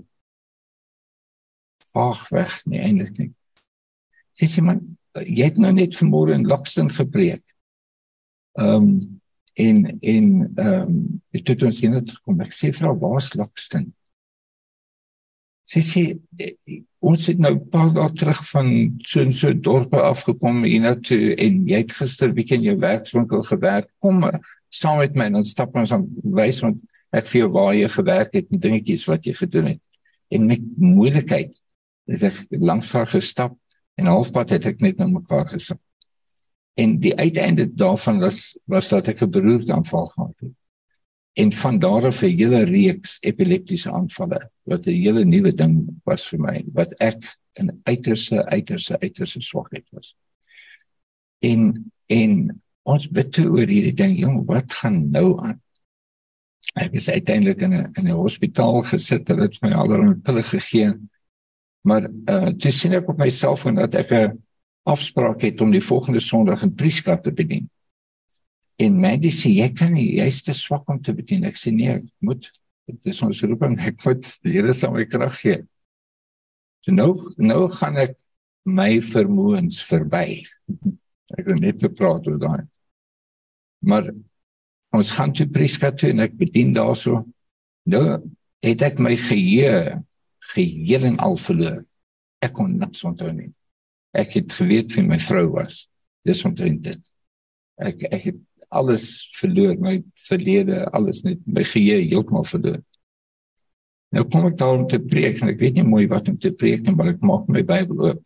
Vaag 1.92 2.25
weg, 2.32 2.56
nie 2.68 2.80
eintlik 2.85 3.20
nie. 3.20 3.30
Sy 4.38 4.49
sê 4.49 4.64
man, 4.64 4.80
jy 5.25 5.44
het 5.44 5.58
nou 5.58 5.72
net 5.72 5.96
vanmôre 5.96 6.34
in 6.34 6.46
Lockston 6.46 6.90
gepreek. 6.90 7.44
Ehm 8.58 8.75
um, 8.75 8.90
en 9.58 9.98
en 10.00 10.26
ehm 10.54 10.82
um, 10.82 11.22
dit 11.34 11.48
het 11.48 11.62
ons 11.62 11.80
hier 11.80 11.90
net 11.90 12.12
kom 12.22 12.40
ek 12.40 12.52
sê 12.54 12.70
vrou 12.72 12.94
waar's 12.98 13.32
Lockston 13.34 13.88
sy 15.68 15.82
sê 15.84 16.02
eh, 16.40 16.80
ons 17.04 17.26
het 17.28 17.40
nou 17.40 17.54
paar 17.72 17.90
dae 17.94 18.08
terug 18.16 18.40
van 18.50 18.68
so 19.04 19.20
'n 19.20 19.32
so 19.32 19.52
dorpe 19.52 20.00
afgekom 20.00 20.64
hier 20.64 20.80
na 20.80 20.94
toe 20.94 21.34
en 21.37 21.66
jy 21.68 21.82
het 21.82 21.92
gister 21.92 22.32
bietjie 22.32 22.58
in 22.58 22.68
jou 22.70 22.76
werkswinkel 22.80 23.42
gewerk. 23.42 23.88
Kom 24.00 24.25
saam 24.70 24.98
met 24.98 25.14
my 25.14 25.25
en 25.28 25.40
ons 25.40 25.50
stap 25.50 25.76
ons 25.76 25.92
aan 25.92 26.06
wys 26.25 26.62
want 26.62 26.80
ek 27.12 27.26
vir 27.26 27.40
jou 27.40 27.50
waar 27.52 27.75
jy 27.75 27.88
gewerk 27.88 28.32
het 28.34 28.46
en 28.50 28.60
dingetjies 28.60 29.06
wat 29.08 29.25
jy 29.25 29.34
gedoen 29.34 29.66
het. 29.75 29.80
En 30.30 30.46
met 30.46 30.60
moeilikheid 30.76 31.52
het 32.08 32.22
ek 32.22 32.46
langs 32.50 32.92
haar 32.92 33.06
gestap 33.06 33.56
en 33.99 34.07
halfpad 34.07 34.55
het 34.57 34.67
ek 34.71 34.81
net 34.81 34.99
na 34.99 35.07
mekaar 35.11 35.49
gesit 35.50 35.81
En 36.78 36.99
die 37.02 37.14
uiteinde 37.17 37.75
daarvan 37.75 38.21
was 38.23 38.59
was 38.64 38.88
dat 38.88 39.09
ek 39.09 39.23
'n 39.23 39.31
beroerte 39.31 39.73
aanval 39.73 40.07
gehad 40.07 40.35
het. 40.38 40.55
En 41.33 41.52
van 41.52 41.78
daar 41.78 42.05
af 42.07 42.23
'n 42.23 42.37
hele 42.38 42.62
reeks 42.64 43.19
epileptiese 43.21 43.90
aanvalle 43.90 44.50
wat 44.62 44.87
'n 44.87 45.00
hele 45.02 45.25
nuwe 45.25 45.55
ding 45.55 46.00
was 46.05 46.28
vir 46.28 46.40
my 46.40 46.64
wat 46.73 46.95
ek 47.00 47.38
in 47.52 47.81
uiterse 47.83 48.47
uiterse 48.47 49.00
uiterse 49.00 49.40
swakheid 49.40 49.87
was. 49.90 50.17
En 51.38 51.93
en 52.07 52.62
ons 52.83 53.09
bid 53.11 53.33
toe 53.33 53.47
oor 53.50 53.67
hierdie 53.67 53.95
ding, 53.95 54.19
jong, 54.19 54.47
wat 54.47 54.73
gaan 54.73 55.11
nou 55.11 55.40
aan? 55.43 55.62
Ek 56.75 56.93
is 56.93 57.11
uiteindelik 57.11 57.61
in 57.61 57.73
'n 57.75 57.90
in 57.95 58.07
'n 58.07 58.21
hospitaal 58.23 58.83
gesit, 58.83 59.28
hulle 59.28 59.43
het 59.43 59.62
my 59.62 59.73
allerlei 59.73 60.14
pille 60.14 60.43
gegee. 60.43 60.95
Maar 61.87 62.08
uh 62.08 62.52
toe 62.58 62.73
sien 62.75 62.97
ek 62.99 63.08
op 63.08 63.18
my 63.18 63.30
selfoon 63.30 63.78
dat 63.78 63.94
ek 63.94 64.12
'n 64.12 64.38
afspraak 64.88 65.42
het 65.42 65.61
om 65.61 65.70
die 65.70 65.85
volgende 65.85 66.20
Sondag 66.20 66.62
in 66.62 66.75
Prieska 66.75 67.16
te 67.16 67.32
bedien. 67.32 67.68
En 68.78 69.00
Mandy 69.00 69.30
sê 69.30 69.50
jy 69.50 69.73
kan 69.75 69.92
nie, 69.92 70.16
jy's 70.16 70.42
te 70.42 70.54
swak 70.54 70.88
om 70.88 71.02
te 71.02 71.12
bedien. 71.12 71.44
Ek 71.44 71.58
sê 71.58 71.73
nee, 71.75 71.99
ek 71.99 72.06
moet 72.20 72.49
dit 72.88 73.11
is 73.12 73.23
ons 73.23 73.42
roeping, 73.42 73.78
ek 73.90 74.04
moet 74.04 74.25
die 74.42 74.52
Here 74.52 74.73
sal 74.73 74.94
my 74.94 75.04
krag 75.04 75.35
gee. 75.42 75.58
So 76.87 76.94
nou 76.94 77.12
nou 77.37 77.66
gaan 77.68 77.97
ek 77.97 78.16
my 78.68 78.99
vermoëns 79.04 79.82
verby. 79.88 80.44
Ek 81.37 81.44
wil 81.44 81.58
net 81.61 81.76
te 81.76 81.90
praat 81.92 82.25
oor 82.25 82.38
daai. 82.40 82.62
Maar 83.85 84.06
ons 84.97 85.11
gaan 85.12 85.35
toe 85.37 85.44
Prieska 85.52 85.90
toe 85.92 86.08
en 86.08 86.23
ek 86.25 86.38
bedien 86.40 86.70
daarso. 86.73 87.20
Nou 87.85 88.04
het 88.64 88.85
ek 88.87 88.97
my 89.02 89.12
geheue 89.12 89.99
geheel 90.55 91.09
en 91.12 91.21
al 91.25 91.37
verloor. 91.40 91.83
Ek 92.45 92.55
kon 92.57 92.76
niks 92.78 93.05
onthou 93.07 93.31
nie. 93.35 93.50
Ek 94.17 94.35
het 94.38 94.52
geweet 94.57 94.93
wie 94.95 95.05
my 95.07 95.19
vrou 95.23 95.47
was. 95.57 95.87
Dis 96.26 96.45
omtrent 96.47 96.83
dit. 96.87 97.02
Ek 97.78 98.05
ek 98.11 98.31
het 98.31 98.45
alles 98.69 99.28
verloor, 99.38 99.76
my 99.81 99.99
verlede, 100.28 100.85
alles 100.93 101.23
net 101.25 101.40
my 101.49 101.64
geheue 101.64 102.05
heeltemal 102.05 102.45
verloor. 102.49 102.81
Nou 104.12 104.25
kom 104.33 104.47
ek 104.49 104.57
daar 104.61 104.78
om 104.78 104.87
te 104.88 105.00
preek 105.00 105.43
en 105.43 105.52
ek 105.52 105.61
weet 105.61 105.78
nie 105.78 105.87
mooi 105.87 106.07
wat 106.09 106.28
om 106.31 106.38
te 106.40 106.52
preek 106.57 106.85
nie, 106.85 106.95
maar 106.97 107.12
ek 107.12 107.25
maak 107.25 107.49
my 107.52 107.62
Bybel 107.67 108.05
oop. 108.11 108.23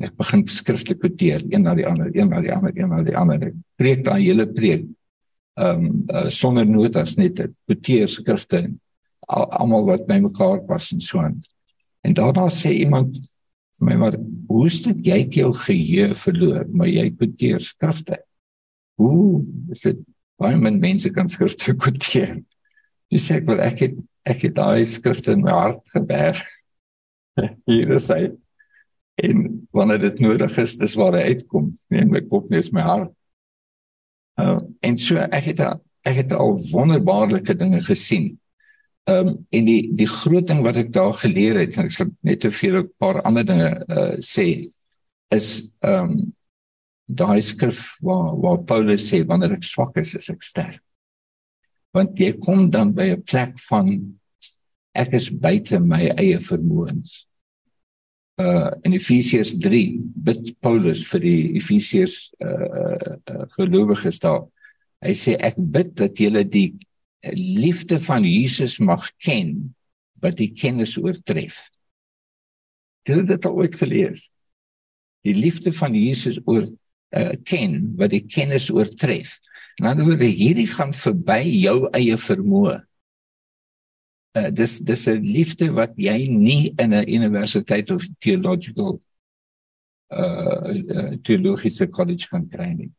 Ek 0.00 0.14
begin 0.16 0.46
skrifte 0.48 0.96
kwoteer, 0.96 1.42
een 1.50 1.66
na 1.66 1.74
die 1.76 1.84
ander, 1.84 2.08
een 2.14 2.30
na 2.32 2.40
die 2.40 2.52
ander, 2.54 2.72
een 2.72 2.88
na 2.88 3.02
die 3.04 3.16
ander. 3.20 3.50
Ek 3.50 3.58
preek 3.80 4.04
daai 4.06 4.22
hele 4.22 4.48
preek 4.48 4.86
ehm 5.60 5.84
um, 5.84 6.04
uh, 6.08 6.28
sonder 6.32 6.64
notas 6.64 7.16
net 7.18 7.40
kwoteer 7.68 8.08
skrifte 8.08 8.62
almal 9.30 9.86
wat 9.86 10.06
by 10.08 10.18
mekaar 10.22 10.62
pas 10.66 10.90
en 10.94 11.02
so 11.04 11.20
aan. 11.22 11.38
En 12.06 12.14
daarna 12.16 12.48
sê 12.52 12.72
iemand 12.82 13.16
vir 13.78 13.88
my 13.88 13.96
maar 14.00 14.16
hoe 14.48 14.66
is 14.68 14.80
dit 14.84 15.06
jy 15.06 15.18
het 15.22 15.36
jou 15.38 15.50
geheue 15.56 16.14
verloor, 16.18 16.66
maar 16.72 16.90
jy 16.90 17.08
kwoteer 17.14 17.62
skrifte? 17.64 18.20
Hoe 19.00 19.42
is 19.72 19.84
dit 19.86 20.00
baie 20.40 20.56
min 20.60 20.80
mense 20.80 21.10
kan 21.14 21.28
skrifte 21.28 21.76
kwoteer? 21.82 22.40
Dis 23.10 23.26
sê 23.28 23.40
ek 23.40 23.48
wel 23.48 23.62
ek 23.64 23.84
het 23.86 23.98
ek 24.28 24.44
het 24.44 24.56
daai 24.58 24.84
skrifte 24.84 25.32
in 25.32 25.44
my 25.46 25.54
hart 25.54 25.80
geberg. 25.94 26.42
Hier 27.70 27.94
is 27.96 28.10
hy. 28.12 28.28
En 29.20 29.46
wanneer 29.76 30.00
dit 30.00 30.20
nodig 30.20 30.58
is, 30.60 30.76
dis 30.80 30.96
waar 30.96 31.16
hy 31.16 31.34
uitkom. 31.34 31.72
Nie 31.92 32.04
in 32.04 32.12
my 32.12 32.20
kop 32.28 32.50
nie, 32.50 32.60
is 32.60 32.70
my 32.72 32.84
hart. 32.84 33.14
Uh, 34.40 34.60
en 34.86 34.98
so 35.00 35.20
ek 35.20 35.50
het 35.52 35.64
ek 36.08 36.16
het 36.22 36.32
al 36.32 36.54
wonderbaarlike 36.70 37.56
dinge 37.60 37.80
gesien. 37.84 38.30
Ehm 39.08 39.28
um, 39.28 39.46
en 39.50 39.64
die 39.64 39.94
die 39.96 40.08
groot 40.08 40.46
ding 40.46 40.60
wat 40.62 40.76
ek 40.76 40.92
daar 40.92 41.14
geleer 41.16 41.56
het, 41.62 41.76
en 41.78 41.88
ek 41.88 41.94
sal 41.96 42.10
net 42.26 42.40
te 42.44 42.50
veel 42.52 42.82
'n 42.82 42.90
paar 42.98 43.22
ander 43.22 43.44
dinge 43.44 43.70
uh 43.88 44.12
sê 44.20 44.70
is 45.30 45.48
ehm 45.80 46.10
um, 46.10 46.34
daai 47.06 47.40
skrif 47.40 47.96
waar 48.00 48.36
waar 48.42 48.62
Paulus 48.64 49.08
sê 49.08 49.24
wanneer 49.26 49.56
ek 49.56 49.64
swak 49.64 49.96
is, 49.96 50.14
is 50.14 50.30
ek 50.30 50.42
sterk. 50.42 50.82
Want 51.94 52.18
jy 52.18 52.32
kom 52.38 52.70
dan 52.70 52.92
by 52.94 53.10
'n 53.10 53.22
plek 53.22 53.58
van 53.68 54.16
ek 54.94 55.14
is 55.14 55.30
buite 55.30 55.80
my 55.80 56.10
eie 56.18 56.38
vermoëns. 56.38 57.26
Uh 58.40 58.70
in 58.84 58.92
Efesiërs 58.92 59.56
3 59.58 60.00
bid 60.28 60.54
Paulus 60.60 61.02
vir 61.10 61.20
die 61.20 61.56
Efesiërs 61.58 62.32
uh, 62.40 63.16
uh 63.26 63.46
gelowiges 63.56 64.20
daar. 64.20 64.46
Hy 65.02 65.14
sê 65.14 65.36
ek 65.40 65.56
bid 65.56 65.94
dat 65.96 66.18
julle 66.18 66.44
die 66.44 66.76
liefde 67.36 68.00
van 68.00 68.24
Jesus 68.24 68.78
mag 68.78 69.10
ken 69.20 69.74
wat 70.20 70.36
die 70.36 70.52
kennis 70.52 70.96
oortref. 71.00 71.68
Het 73.04 73.14
jy 73.16 73.26
dit 73.28 73.46
al 73.48 73.56
ooit 73.56 73.74
gelees? 73.76 74.28
Die 75.24 75.34
liefde 75.36 75.72
van 75.72 75.94
Jesus 75.94 76.40
oor 76.44 76.64
uh, 76.64 77.32
ken 77.44 77.94
wat 77.96 78.12
die 78.12 78.24
kennis 78.24 78.70
oortref. 78.72 79.38
En 79.80 79.90
dan 79.90 80.04
word 80.06 80.22
hierdie 80.24 80.68
gaan 80.68 80.92
verby 80.96 81.42
jou 81.60 81.88
eie 81.96 82.16
vermoë 82.20 82.80
uh, 84.34 84.50
dis 84.50 84.78
dis 84.78 85.06
'n 85.08 85.22
liefde 85.22 85.70
wat 85.74 85.92
jy 85.96 86.28
nie 86.28 86.72
in 86.78 86.94
'n 86.94 87.08
universiteit 87.08 87.90
of 87.90 88.06
theological 88.20 89.00
uh, 90.12 90.74
uh 90.96 91.16
theologiese 91.22 91.88
college 91.90 92.28
kan 92.28 92.48
kry 92.48 92.72
nie. 92.72 92.90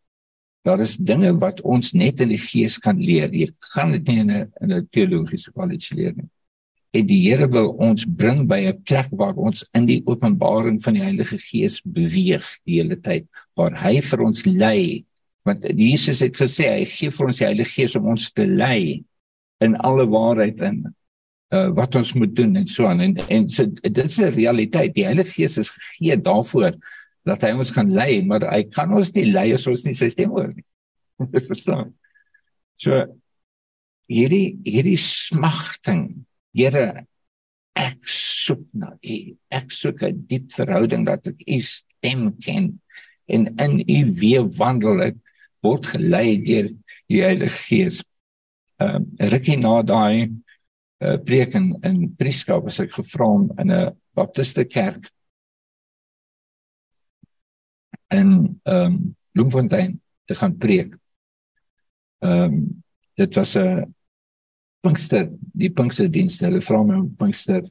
Daar 0.61 0.81
is 0.83 0.97
dinge 0.97 1.31
wat 1.41 1.61
ons 1.61 1.93
net 1.97 2.21
in 2.21 2.29
die 2.29 2.41
gees 2.41 2.77
kan 2.77 2.99
leer. 3.01 3.33
Jy 3.33 3.49
gaan 3.73 3.95
dit 3.95 4.07
nie 4.07 4.19
in 4.19 4.31
'n 4.31 4.51
in 4.61 4.73
'n 4.73 4.87
teologiese 4.91 5.51
college 5.51 5.95
leer 5.95 6.13
nie. 6.15 6.29
En 6.93 7.07
die 7.07 7.21
Here 7.23 7.47
wil 7.47 7.69
ons 7.79 8.05
bring 8.05 8.47
by 8.47 8.67
'n 8.67 8.81
plek 8.83 9.07
waar 9.11 9.35
ons 9.35 9.63
in 9.73 9.85
die 9.85 10.03
openbaring 10.05 10.81
van 10.83 10.93
die 10.93 11.03
Heilige 11.03 11.37
Gees 11.37 11.81
beweeg 11.81 12.45
die 12.65 12.81
hele 12.81 12.95
tyd, 12.95 13.25
waar 13.55 13.71
hy 13.71 14.01
vir 14.01 14.21
ons 14.21 14.45
lei. 14.45 15.05
Want 15.45 15.63
Jesus 15.63 16.19
het 16.19 16.37
gesê 16.37 16.67
hy 16.69 16.85
gee 16.85 17.09
vir 17.09 17.27
ons 17.27 17.37
die 17.37 17.45
Heilige 17.45 17.71
Gees 17.71 17.95
om 17.95 18.07
ons 18.07 18.31
te 18.31 18.45
lei 18.45 19.03
in 19.61 19.75
alle 19.77 20.05
waarheid 20.05 20.61
en 20.61 20.95
uh, 21.53 21.69
wat 21.77 21.95
ons 21.95 22.13
moet 22.13 22.35
doen 22.35 22.55
en 22.55 22.67
so 22.67 22.87
aan 22.87 22.99
en 22.99 23.17
en 23.27 23.49
so 23.49 23.65
dit 23.65 23.97
is 24.05 24.19
'n 24.19 24.33
realiteit 24.35 24.93
die 24.93 25.05
Heilige 25.05 25.31
Gees 25.31 25.57
is 25.57 25.69
gegee 25.69 26.17
daarvoor 26.17 26.75
dat 27.27 27.43
hy 27.45 27.51
ons 27.53 27.71
kan 27.73 27.89
lei 27.89 28.21
maar 28.25 28.47
hy 28.49 28.63
kan 28.69 28.91
ons 28.97 29.13
nie 29.15 29.27
lei 29.29 29.51
as 29.53 29.67
ons 29.69 29.85
nie 29.85 29.95
sy 29.97 30.09
stem 30.09 30.33
hoor 30.33 30.51
nie. 30.53 30.65
Verstaan? 31.49 31.93
So 32.81 33.05
hierdie 34.11 34.57
hierdie 34.65 34.99
smagting 34.99 36.25
Here 36.51 37.05
ek 37.79 38.03
soek 38.11 38.63
na 38.75 38.91
u. 38.99 39.17
Ek 39.51 39.71
soek 39.71 40.03
'n 40.03 40.25
diep 40.27 40.51
verhouding 40.51 41.05
dat 41.07 41.27
ek 41.27 41.39
u 41.47 41.59
stem 41.63 42.31
ken 42.43 42.79
en 43.31 43.47
in 43.55 43.79
u 43.79 43.99
weer 44.19 44.45
wandel. 44.59 45.01
Ek 45.01 45.17
word 45.63 45.87
gelei 45.93 46.37
deur 46.43 46.67
die 47.07 47.21
Heilige 47.23 47.61
Gees. 47.67 48.03
Ehm 48.81 49.07
uh, 49.19 49.29
rukkie 49.31 49.57
na 49.57 49.81
daai 49.81 50.27
uh, 51.01 51.17
preek 51.17 51.55
in 51.55 51.75
in 51.83 52.15
Prieska 52.17 52.59
was 52.59 52.79
ek 52.79 52.91
gevra 52.91 53.25
om 53.25 53.51
in 53.57 53.71
'n 53.71 53.95
baptiste 54.13 54.65
kerk 54.65 55.09
in 58.11 58.59
ehm 58.63 58.85
um, 58.85 59.15
Bloemfontein 59.31 60.01
te 60.25 60.35
gaan 60.35 60.57
preek. 60.57 60.95
Ehm 62.19 62.43
um, 62.43 62.83
dit 63.15 63.35
was 63.35 63.55
'n 63.57 63.95
Pinkster, 64.79 65.29
die 65.53 65.69
Pinksterdienste, 65.69 66.45
hulle 66.45 66.61
vra 66.61 66.83
my 66.83 66.95
om 66.95 67.15
Pinkster 67.15 67.69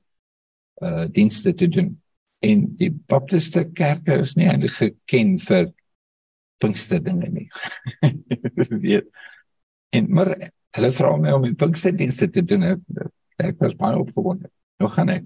uh 0.82 1.06
dienste 1.10 1.54
te 1.54 1.68
doen. 1.68 2.02
En 2.38 2.76
die 2.76 2.90
baptiste 2.90 3.64
kerke 3.74 4.20
is 4.22 4.34
nie 4.34 4.46
eintlik 4.48 4.76
geken 4.78 5.38
vir 5.38 5.72
Pinkster 6.58 7.02
dinge 7.02 7.28
nie. 7.28 7.48
weet. 8.84 9.10
En 9.90 10.06
maar 10.14 10.32
hulle 10.76 10.92
vra 10.92 11.16
my 11.16 11.34
om 11.34 11.42
die 11.48 11.54
Pinksterdienste 11.54 12.30
te 12.30 12.44
doen. 12.44 12.62
Ek, 12.62 12.80
ek 13.36 13.58
was 13.58 13.74
baie 13.74 13.98
opgewonde. 13.98 14.50
Nou 14.78 14.90
gaan 14.90 15.08
ek. 15.08 15.24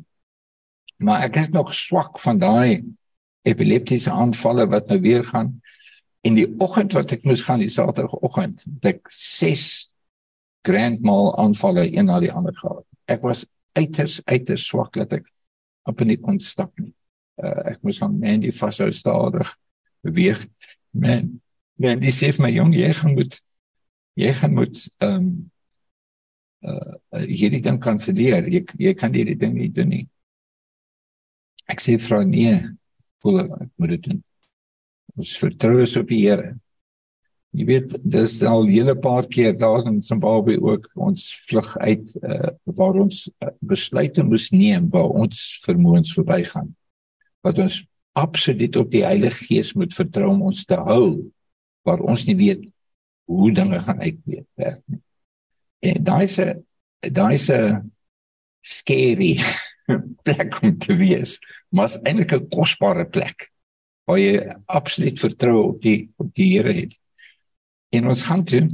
Maar 1.05 1.27
ek 1.29 1.37
is 1.43 1.53
nog 1.53 1.75
swak 1.75 2.19
van 2.23 2.39
daai 2.39 2.83
epileptiese 3.45 4.13
aanvalle 4.13 4.67
wat 4.73 4.89
nou 4.89 5.01
weer 5.05 5.25
gaan. 5.25 5.59
In 6.25 6.39
die 6.39 6.49
oggend 6.65 6.95
wat 6.97 7.13
ek 7.13 7.27
moes 7.29 7.45
gaan 7.45 7.61
die 7.61 7.73
Saterdagoggend, 7.73 8.65
het 8.65 8.95
ek 8.95 9.11
6 9.13 9.67
grand 10.65 11.03
mal 11.05 11.35
aanvalle 11.41 11.85
een 11.93 12.09
na 12.09 12.21
die 12.25 12.33
ander 12.33 12.57
gehad. 12.57 12.87
Ek 13.11 13.25
was 13.27 13.45
uiters 13.77 14.21
uiters 14.25 14.65
swak 14.67 14.95
dat 14.97 15.13
ek 15.19 15.29
op 15.85 16.01
nie 16.01 16.17
kon 16.17 16.41
stap 16.41 16.73
nie. 16.81 16.95
Uh, 17.37 17.75
ek 17.75 17.83
moes 17.85 18.01
aan 18.03 18.17
Mandy 18.19 18.53
vashou 18.55 18.89
stadig 18.95 19.51
beweeg. 20.07 20.47
Man, 20.95 21.41
Mandy 21.77 22.13
sê 22.15 22.31
vir 22.33 22.47
my 22.47 22.53
jong 22.55 22.73
jy 22.77 22.93
gaan 22.97 23.17
moet 23.19 23.41
jy 24.21 24.31
gaan 24.39 24.55
moet 24.55 24.79
ehm 25.03 25.19
um, 25.19 25.29
uh, 26.65 26.95
hierdie 27.27 27.61
ding 27.61 27.81
kanselleer. 27.83 28.47
Jy 28.49 28.65
jy 28.81 28.95
kan 28.97 29.13
hierdie 29.13 29.37
ding 29.37 29.59
nie 29.59 29.69
doen 29.75 29.91
nie. 29.93 30.05
Ek 31.69 31.83
sê 31.85 31.99
vra 32.01 32.23
nee, 32.25 32.57
voel 33.25 33.41
ek 33.47 33.73
moet 33.81 33.97
dit 33.97 34.05
doen. 34.11 34.21
Ons 35.17 35.33
vertrou 35.41 35.81
op 35.85 36.13
die 36.13 36.21
Here. 36.27 36.53
Jy 37.55 37.65
weet, 37.69 37.93
dis 38.03 38.41
al 38.43 38.65
'n 38.67 38.73
hele 38.73 38.95
paar 38.99 39.27
keer 39.31 39.55
daar 39.57 39.87
in 39.87 40.03
Zimbabwe 40.03 40.59
ook 40.61 40.89
ons 40.95 41.29
vlug 41.47 41.77
uit 41.79 42.07
uh, 42.23 42.51
waar 42.65 42.99
ons 42.99 43.29
uh, 43.31 43.51
besluite 43.61 44.25
moes 44.27 44.51
neem 44.51 44.91
waar 44.91 45.13
ons 45.23 45.61
vermoëns 45.63 46.15
verbygaan. 46.19 46.75
Wat 47.47 47.59
ons 47.59 47.85
absoluut 48.19 48.77
op 48.77 48.91
die 48.91 49.05
Heilige 49.05 49.47
Gees 49.47 49.73
moet 49.75 49.95
vertrou 49.95 50.33
om 50.33 50.43
ons 50.51 50.65
te 50.65 50.75
hou 50.75 51.31
waar 51.87 52.03
ons 52.03 52.27
nie 52.27 52.37
weet 52.37 52.67
hoe 53.31 53.53
dinge 53.53 53.79
gaan 53.79 54.01
uitwerk 54.01 54.83
nie. 54.87 55.01
En 55.85 56.05
daai 56.05 56.27
se 56.27 56.57
daai 57.01 57.39
se 57.39 57.59
scary 58.65 59.39
plek 60.23 60.59
om 60.63 60.79
te 60.79 60.97
wees, 60.97 61.39
maar 61.69 61.91
is 61.91 61.99
eintlik 62.03 62.33
'n 62.33 62.49
kosbare 62.49 63.05
plek 63.05 63.51
waar 64.07 64.19
jy 64.19 64.55
absoluut 64.67 65.19
vertrou 65.19 65.59
op 65.69 65.83
die 65.83 66.11
op 66.17 66.35
die 66.35 66.57
Here 66.57 66.73
het. 66.73 66.99
En 67.91 68.09
ons 68.09 68.23
gaan 68.23 68.45
toe. 68.45 68.69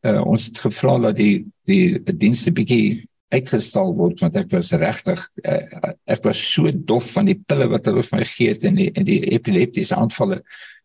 Uh, 0.00 0.24
ons 0.24 0.46
het 0.46 0.58
gevra 0.58 0.98
dat 0.98 1.16
die 1.16 1.44
die 1.68 2.00
dienste 2.16 2.50
bietjie 2.50 3.06
uitgestel 3.28 3.92
word 3.94 4.20
want 4.20 4.36
ek 4.36 4.48
was 4.50 4.72
regtig 4.72 5.20
uh, 5.44 5.92
ek 6.08 6.24
was 6.24 6.40
so 6.40 6.70
dof 6.72 7.12
van 7.12 7.28
die 7.28 7.36
pille 7.36 7.68
wat 7.68 7.84
hulle 7.84 8.02
vir 8.02 8.18
my 8.18 8.24
gee 8.24 8.48
het 8.48 8.64
en 8.64 8.78
die 8.80 8.88
en 8.96 9.04
die 9.04 9.20
epileptiese 9.36 9.94
aanvalle 9.94 10.40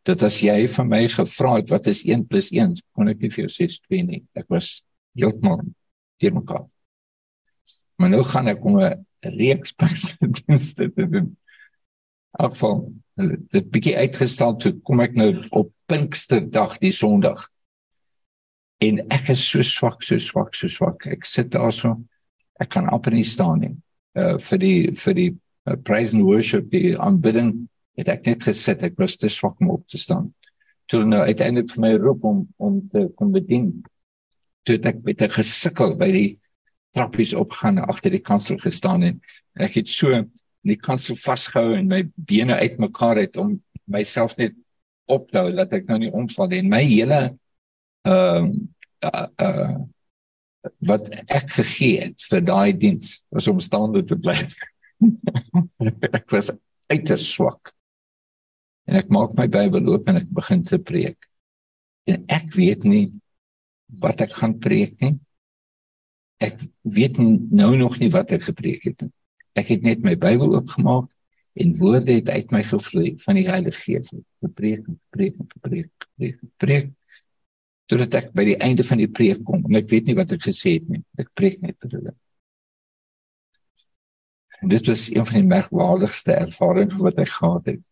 dat 0.05 0.22
as 0.27 0.41
jy 0.44 0.67
van 0.67 0.91
my 0.91 1.08
gevra 1.08 1.55
het 1.62 1.72
wat 1.72 1.88
is 1.88 2.03
1 2.03 2.27
+ 2.27 2.51
1 2.51 2.75
kon 2.91 3.08
ek 3.08 3.24
nie 3.24 3.32
vir 3.32 3.46
jou 3.46 3.51
sê 3.55 3.72
2 3.72 4.03
nie. 4.03 4.24
Ek 4.36 4.51
was 4.51 4.84
heeltemal 5.15 5.63
deurmekaar 6.20 6.67
maar 7.96 8.12
nou 8.12 8.24
gaan 8.24 8.51
ek 8.51 8.65
om 8.65 8.82
'n 8.84 9.05
reeks 9.34 9.74
dienste 10.46 10.91
te 10.94 11.08
doen. 11.10 11.38
Afval 12.32 12.91
dit 13.15 13.70
bietjie 13.72 13.96
uitgestel. 13.98 14.58
Toe 14.60 14.74
kom 14.84 15.03
ek 15.03 15.15
nou 15.15 15.29
op 15.55 15.72
Pinksterdag 15.89 16.77
die 16.82 16.91
Sondag. 16.96 17.48
En 18.84 19.00
ek 19.13 19.32
is 19.32 19.44
so 19.48 19.63
swak 19.63 20.03
so 20.03 20.20
swak 20.20 20.55
so 20.55 20.67
swak. 20.72 21.08
Ek 21.08 21.25
sit 21.25 21.53
daar 21.53 21.74
so. 21.74 21.96
Ek 22.60 22.74
kan 22.75 22.89
amper 22.91 23.15
nie 23.15 23.27
staan 23.27 23.63
nie. 23.63 23.74
Uh 24.15 24.36
vir 24.39 24.62
die 24.62 24.79
vir 25.00 25.17
die 25.17 25.32
uh, 25.67 25.75
praise 25.75 26.15
and 26.15 26.25
worship 26.27 26.70
die 26.72 26.96
aanbidding 27.00 27.67
het 28.00 28.12
ek 28.12 28.27
net 28.27 28.48
gesit. 28.48 28.84
Ek 28.84 29.00
was 29.00 29.17
te 29.17 29.32
swak 29.32 29.62
om 29.63 29.72
op 29.77 29.88
te 29.91 30.00
staan. 30.00 30.34
Toe 30.91 31.05
nou 31.08 31.24
uiteindelik 31.24 31.72
vir 31.72 31.86
my 31.88 31.94
roep 32.01 32.25
om 32.27 32.48
om 32.62 32.82
te 32.91 33.08
kom 33.15 33.32
bedien 33.36 33.72
toe 34.65 34.79
ek 34.82 35.03
met 35.05 35.22
'n 35.22 35.29
gesukkel 35.29 35.96
by 35.96 36.12
die 36.12 36.39
trappies 36.96 37.34
opgaan 37.38 37.82
agter 37.84 38.14
die 38.16 38.24
kansel 38.24 38.60
gestaan 38.62 39.04
en 39.04 39.22
ek 39.60 39.82
het 39.82 39.92
so 39.92 40.24
die 40.66 40.80
kansel 40.82 41.18
vasgehou 41.20 41.75
en 41.78 41.90
my 41.92 42.04
bene 42.16 42.58
uitmekaar 42.58 43.22
het 43.22 43.38
om 43.38 43.58
myself 43.86 44.38
net 44.40 44.56
op 45.12 45.28
te 45.30 45.44
hou 45.44 45.52
dat 45.54 45.74
ek 45.78 45.90
nou 45.90 46.00
nie 46.02 46.14
omval 46.14 46.50
nie 46.50 46.64
en 46.64 46.72
my 46.72 46.82
hele 46.86 47.20
ehm 48.06 48.48
uh, 49.06 49.12
uh, 49.12 49.28
uh, 49.44 49.75
wat 50.86 51.10
ek 51.30 51.52
gegee 51.60 52.08
het 52.08 52.25
vir 52.30 52.44
daai 52.46 52.74
diens 52.78 53.20
was 53.34 53.48
om 53.52 53.60
staande 53.62 54.04
te 54.08 54.18
bly. 54.18 54.38
ek 56.18 56.32
was 56.34 56.52
uiters 56.90 57.28
swak. 57.30 57.74
En 58.90 58.98
ek 59.00 59.12
maak 59.14 59.36
my 59.38 59.48
Bybel 59.52 59.90
oop 59.94 60.10
en 60.10 60.22
ek 60.22 60.32
begin 60.34 60.64
te 60.66 60.80
preek. 60.82 61.30
En 62.10 62.25
ek 62.34 62.52
weet 62.58 62.86
nie 62.86 63.06
wat 64.02 64.22
ek 64.25 64.36
gaan 64.38 64.58
preek 64.62 64.98
nie. 65.02 65.16
Ek 66.44 66.60
weet 66.82 67.18
nou 67.18 67.75
nog 67.80 68.00
nie 68.00 68.12
wat 68.12 68.34
ek 68.36 68.48
gepreek 68.50 68.84
het 68.89 69.06
nie. 69.06 69.12
Ek 69.56 69.70
het 69.72 69.86
net 69.88 70.04
my 70.04 70.18
Bybel 70.20 70.58
oopgemaak 70.58 71.08
en 71.56 71.77
woorde 71.80 72.18
het 72.18 72.30
uit 72.30 72.51
my 72.51 72.63
gevloei 72.68 73.15
van 73.24 73.39
die 73.39 73.48
Heilige 73.48 73.80
Gees. 73.80 74.12
Gepreek, 74.44 74.84
gepreek, 74.84 75.39
gepreek, 75.56 75.89
gepreek, 76.04 76.39
gepreek 76.44 76.92
totdat 77.86 78.15
ek 78.18 78.30
by 78.36 78.46
die 78.48 78.60
einde 78.65 78.84
van 78.86 79.00
die 79.01 79.12
preek 79.12 79.44
kom 79.46 79.65
en 79.70 79.77
ek 79.77 79.89
weet 79.92 80.08
nie 80.10 80.18
wat 80.18 80.34
ek 80.36 80.48
gesê 80.48 80.80
het 80.80 80.88
nie. 80.89 81.04
Ek 81.22 81.30
preek 81.38 81.62
net 81.63 81.77
vir 81.84 82.00
hulle. 82.00 82.15
Dit 84.65 84.88
was 84.89 85.10
een 85.13 85.27
van 85.27 85.38
die 85.38 85.50
merkwaardigste 85.51 86.34
ervarings 86.34 86.98
wat 86.98 87.20
ek 87.22 87.30
gehad 87.36 87.70
het. 87.70 87.84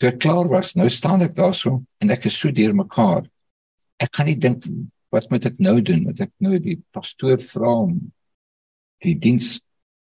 Toe 0.00 0.10
ek 0.10 0.18
klaar 0.20 0.48
was, 0.50 0.74
nou 0.76 0.88
staan 0.92 1.22
ek 1.24 1.36
daar 1.36 1.54
so 1.54 1.78
en 2.02 2.12
ek 2.12 2.26
is 2.28 2.36
so 2.36 2.50
deurmekaar. 2.52 3.28
Ek 4.02 4.12
kan 4.12 4.28
nie 4.28 4.36
dink 4.40 4.66
wat 5.14 5.30
moet 5.30 5.46
ek 5.46 5.60
nou 5.62 5.78
doen? 5.82 6.04
Moet 6.08 6.26
ek 6.26 6.32
nou 6.42 6.58
die 6.62 6.78
pastoor 6.94 7.40
vra 7.42 7.72
om 7.86 7.96
die 9.04 9.16
diens 9.20 9.56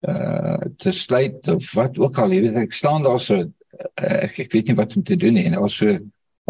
uh 0.07 0.59
te 0.77 0.91
sluit 0.91 1.47
of 1.47 1.69
wat 1.77 1.97
ook 1.99 2.17
al, 2.19 2.33
jy 2.35 2.41
weet 2.43 2.57
ek 2.65 2.73
staan 2.75 3.05
daar 3.05 3.21
so 3.23 3.37
uh, 3.39 4.17
ek, 4.25 4.39
ek 4.45 4.51
weet 4.51 4.71
nie 4.71 4.75
wat 4.75 4.97
om 4.99 5.05
te 5.07 5.15
doen 5.19 5.37
nie 5.37 5.45
en 5.47 5.55
daar 5.55 5.63
was 5.63 5.77
so 5.79 5.95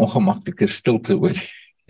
ongemaklike 0.02 0.66
stilte 0.70 1.14
oor 1.14 1.38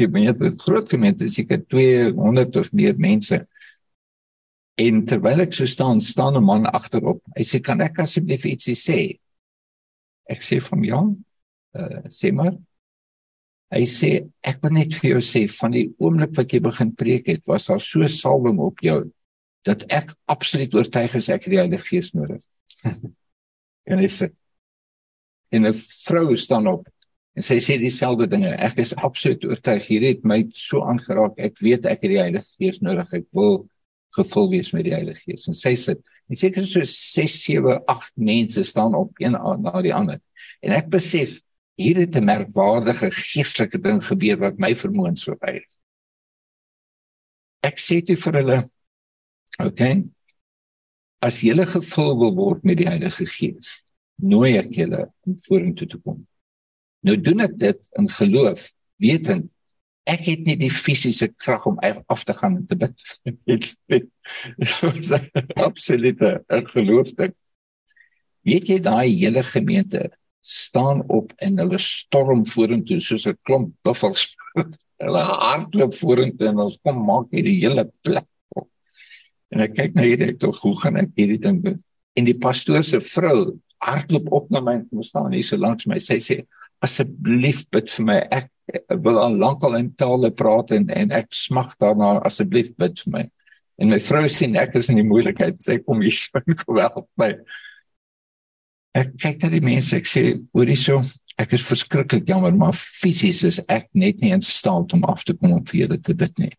jy 0.00 0.08
weet 0.12 0.40
dit 0.42 0.62
groot 0.66 0.90
gemeente 0.90 1.28
seker 1.30 1.62
200 1.70 2.58
of 2.60 2.72
meer 2.74 2.98
mense. 3.00 3.38
En 4.80 5.04
terwyl 5.06 5.44
ek 5.44 5.54
so 5.54 5.70
staan 5.70 6.02
staan 6.02 6.36
'n 6.36 6.44
man 6.44 6.66
agterop. 6.66 7.22
Hy 7.36 7.44
sê 7.46 7.62
kan 7.62 7.80
ek 7.80 8.00
asseblief 8.02 8.44
ietsie 8.44 8.74
sê? 8.74 8.98
Ek 10.28 10.42
sê 10.42 10.60
van 10.60 10.84
ja 10.84 11.00
uh, 11.00 12.02
sê 12.10 12.32
maar 12.32 12.56
hy 13.74 13.82
sê 13.90 14.12
ek 14.46 14.62
wil 14.62 14.74
net 14.76 14.94
vir 15.00 15.16
jou 15.16 15.22
sê 15.24 15.44
van 15.50 15.74
die 15.74 15.88
oomblik 15.98 16.34
wat 16.38 16.54
jy 16.54 16.62
begin 16.64 16.94
preek 16.94 17.28
het 17.32 17.44
was 17.50 17.68
daar 17.70 17.82
so 17.82 18.06
salwing 18.06 18.60
op 18.62 18.80
jou 18.84 19.00
dat 19.66 19.84
ek 19.92 20.14
absoluut 20.30 20.74
oortuig 20.76 21.18
is 21.20 21.30
ek 21.32 21.46
het 21.46 21.56
die 21.56 21.62
Heilige 21.62 21.88
Gees 21.88 22.12
nodig 22.14 22.42
en 23.90 24.02
hy 24.02 24.10
sê 24.10 24.30
en 25.54 25.66
'n 25.66 25.74
vrou 25.74 26.36
staan 26.36 26.66
op 26.66 26.88
En 27.34 27.42
sy 27.42 27.56
sê 27.62 27.76
dieselfde 27.82 28.28
dinge. 28.30 28.52
Ek 28.62 28.78
is 28.78 28.94
absoluut 29.02 29.42
oortuig 29.48 29.86
hier 29.88 30.04
het 30.06 30.26
my 30.26 30.44
so 30.54 30.84
aangeraak. 30.86 31.38
Ek 31.42 31.58
weet 31.62 31.86
ek 31.90 32.04
het 32.04 32.12
die 32.12 32.20
Heilige 32.20 32.46
Gees 32.60 32.78
nodig. 32.84 33.10
Ek 33.18 33.26
wil 33.34 33.64
gevul 34.14 34.52
wees 34.52 34.70
met 34.74 34.86
die 34.86 34.94
Heilige 34.94 35.24
Gees. 35.24 35.48
En 35.50 35.58
sy 35.58 35.74
sê, 35.78 35.96
en 36.30 36.38
seker 36.38 36.66
so 36.68 36.86
6, 36.86 37.38
7, 37.42 37.80
8 37.90 38.12
mense 38.22 38.62
staan 38.66 38.94
op 38.94 39.18
een 39.18 39.34
na 39.34 39.82
die 39.82 39.94
ander. 39.94 40.20
En 40.62 40.76
ek 40.76 40.92
besef 40.92 41.40
hier 41.74 41.96
het 41.96 42.16
'n 42.16 42.24
merkwaardige 42.24 43.10
geestelike 43.10 43.78
ding 43.78 44.04
gebeur 44.04 44.38
wat 44.38 44.58
my 44.58 44.74
vermoëns 44.74 45.24
verby. 45.24 45.60
Ek 47.62 47.78
sê 47.78 48.04
dit 48.04 48.18
vir 48.18 48.32
hulle. 48.32 48.70
Okay. 49.58 50.04
As 51.20 51.40
jy 51.40 51.54
gevul 51.64 52.18
wil 52.18 52.34
word 52.34 52.64
met 52.64 52.76
die 52.78 52.88
Heilige 52.88 53.26
Gees, 53.26 53.84
nooi 54.16 54.58
ek 54.58 54.70
julle 54.70 55.12
om 55.26 55.38
vorentoe 55.38 55.88
te 55.88 55.98
kom. 55.98 56.26
Nou 57.02 57.16
doen 57.16 57.40
ek 57.40 57.58
dit 57.58 57.80
in 57.98 58.08
geloof, 58.08 58.72
wetend 58.96 59.50
ek 60.04 60.26
het 60.28 60.42
nie 60.44 60.56
die 60.60 60.70
fisiese 60.70 61.30
krag 61.32 61.64
om 61.66 61.78
af 62.12 62.24
te 62.24 62.34
gaan 62.36 62.56
en 62.56 62.66
te 62.66 62.76
bid. 62.76 63.04
Dit 63.48 63.64
is 63.64 65.12
absoluut 65.68 66.20
'n 66.20 66.66
geloofsding. 66.68 67.32
Weet 68.44 68.68
jy 68.68 68.78
daai 68.80 69.16
hele 69.16 69.42
gemeente 69.42 70.10
staan 70.44 71.02
op 71.08 71.32
en 71.40 71.58
hulle 71.58 71.80
storm 71.80 72.44
vorentoe 72.46 73.00
soos 73.00 73.26
'n 73.26 73.38
klomp 73.42 73.72
buffels. 73.82 74.34
hulle 75.04 75.22
hardloop 75.24 75.94
vorentoe 75.96 76.48
en 76.48 76.62
ons 76.66 76.78
kom 76.84 77.00
maak 77.06 77.32
hierdie 77.32 77.58
hele 77.64 77.88
plek 78.04 78.28
op. 78.56 78.68
En 79.50 79.64
ek 79.64 79.74
kyk 79.78 79.94
na 79.96 80.06
hierdie 80.06 80.32
ek 80.34 80.40
tog 80.42 80.60
hoe 80.62 80.76
gaan 80.82 81.00
ek 81.00 81.14
hierdie 81.16 81.40
ding 81.40 81.62
doen? 81.64 81.80
En 82.14 82.28
die 82.28 82.38
pastoor 82.38 82.84
se 82.84 83.00
vrou 83.00 83.56
hardloop 83.84 84.30
op 84.32 84.50
na 84.52 84.60
my 84.60 84.78
en 84.78 84.88
kom 84.88 85.02
staan 85.02 85.32
hier 85.32 85.46
so 85.46 85.56
langs 85.56 85.86
my. 85.86 85.98
Sy 85.98 86.20
sê 86.22 86.40
asseblief 86.84 87.64
bid 87.72 87.90
vir 87.96 88.08
my. 88.10 88.18
Ek 88.30 88.50
wil 89.04 89.18
al 89.20 89.36
lankal 89.40 89.76
in 89.80 89.92
tale 89.96 90.30
praat 90.30 90.72
en 90.76 90.90
en 90.92 91.12
ek 91.12 91.32
smag 91.32 91.74
daarna 91.80 92.18
asseblief 92.24 92.72
bid 92.80 93.00
vir 93.04 93.16
my. 93.16 93.24
En 93.80 93.90
my 93.90 93.98
vrou 93.98 94.28
sien 94.30 94.56
ek 94.60 94.76
is 94.78 94.90
in 94.92 95.00
die 95.00 95.08
moeilikheid. 95.08 95.60
Sy 95.62 95.80
kom 95.82 96.04
hier 96.04 96.14
so 96.14 96.44
kom 96.64 96.78
help 96.78 97.08
my. 97.20 97.32
Ek 98.94 99.14
kyk 99.18 99.42
na 99.42 99.50
die 99.50 99.62
mense. 99.64 99.96
Ek 99.98 100.06
sê 100.08 100.24
hoorie 100.54 100.78
so, 100.78 101.00
ek 101.40 101.56
is 101.56 101.64
verskriklik 101.66 102.28
jammer, 102.30 102.54
maar 102.54 102.76
fisies 102.78 103.42
is 103.46 103.58
ek 103.68 103.88
net 103.98 104.20
nie 104.22 104.30
in 104.34 104.44
staat 104.44 104.94
om 104.94 105.02
af 105.10 105.24
te 105.26 105.34
kom 105.34 105.56
om 105.56 105.64
vir 105.66 105.80
julle 105.84 105.98
te 105.98 106.14
bid 106.18 106.38
nie. 106.38 106.52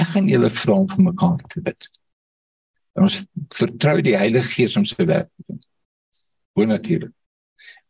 Ek 0.00 0.12
gaan 0.12 0.28
julle 0.28 0.50
vra 0.52 0.76
om 0.82 0.88
vir 0.90 1.06
mekaar 1.08 1.40
te 1.52 1.62
bid. 1.64 1.88
En 2.96 3.06
ons 3.06 3.16
vertrou 3.56 4.00
die 4.04 4.18
Heilige 4.18 4.52
Gees 4.52 4.76
om 4.76 4.84
sy 4.88 5.06
werk 5.08 5.30
te 5.30 5.46
doen. 5.48 5.62
Wonderlik. 6.58 7.14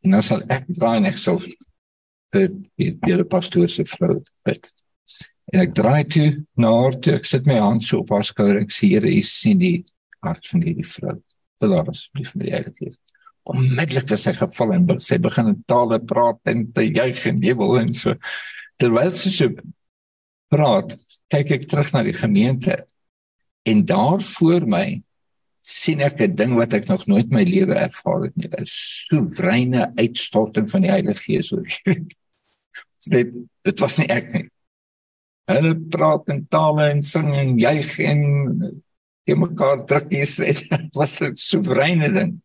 En 0.05 0.15
dan 0.17 0.25
sal 0.25 0.45
ek 0.53 0.69
draai 0.71 1.01
net 1.05 1.19
so 1.21 1.41
vir 1.41 2.47
die 2.79 2.93
die 3.03 3.25
pastoor 3.29 3.69
se 3.69 3.85
vrou 3.89 4.21
bid. 4.47 4.71
En 5.51 5.65
ek 5.65 5.75
draai 5.75 6.05
toe 6.07 6.29
na 6.61 6.71
haar 6.77 6.97
toe, 7.03 7.17
ek 7.19 7.27
sit 7.27 7.49
my 7.49 7.59
hand 7.59 7.85
so 7.85 8.05
op 8.05 8.13
haar 8.15 8.27
skouer. 8.27 8.61
Ek 8.63 8.75
sê 8.75 8.93
Here, 8.93 9.11
U 9.11 9.23
sien 9.27 9.59
die 9.59 9.81
hart 10.23 10.47
van 10.47 10.63
hierdie 10.63 10.87
vrou. 10.87 11.17
Wil 11.61 11.75
haar 11.77 11.91
asseblief 11.91 12.35
met 12.37 12.47
die 12.47 12.55
Heilige 12.55 12.77
Gees. 12.79 13.01
Onmiddellik 13.49 14.11
is 14.13 14.25
sy 14.27 14.35
geval 14.37 14.75
en 14.77 14.87
sy 15.01 15.19
begin 15.19 15.55
in 15.55 15.61
tale 15.71 16.01
praat 16.01 16.41
en 16.53 16.67
te 16.73 16.85
juig 16.85 17.27
en 17.27 17.43
jubel 17.43 17.79
en 17.81 17.93
so. 17.97 18.15
Terwyl 18.81 19.13
sy 19.17 19.33
so 19.35 19.55
praat, 20.51 20.97
kyk 21.31 21.55
ek 21.59 21.69
terug 21.71 21.93
na 21.95 22.03
die 22.03 22.17
gemeente 22.17 22.83
en 23.69 23.85
daar 23.87 24.21
voor 24.25 24.67
my 24.67 24.87
sien 25.61 26.01
ek 26.01 26.21
'n 26.21 26.37
ding 26.37 26.55
wat 26.57 26.73
ek 26.75 26.89
nog 26.89 27.07
nooit 27.07 27.31
my 27.31 27.45
lewe 27.45 27.75
ervaar 27.75 28.23
het 28.25 28.37
nie. 28.37 28.49
'n 28.49 28.65
Soewereine 28.67 29.93
uitstorting 29.97 30.71
van 30.71 30.83
die 30.83 30.91
Heilige 30.91 31.21
Gees 31.25 31.53
oor 31.53 31.67
dit 33.15 33.33
dit 33.65 33.81
was 33.81 33.99
nie 33.99 34.09
ek 34.09 34.33
nie. 34.35 34.47
Hulle 35.51 35.75
praat 35.75 36.29
in 36.29 36.47
tale 36.47 36.91
en 36.91 37.03
sing 37.03 37.35
en 37.35 37.59
juig 37.59 37.99
en 37.99 38.21
jy 39.27 39.37
mekaar 39.37 39.85
druk 39.87 40.11
hier 40.11 40.29
sê 40.29 40.53
dit 40.71 40.95
was 40.97 41.21
'n 41.21 41.37
soewereine 41.37 42.13
ding. 42.13 42.41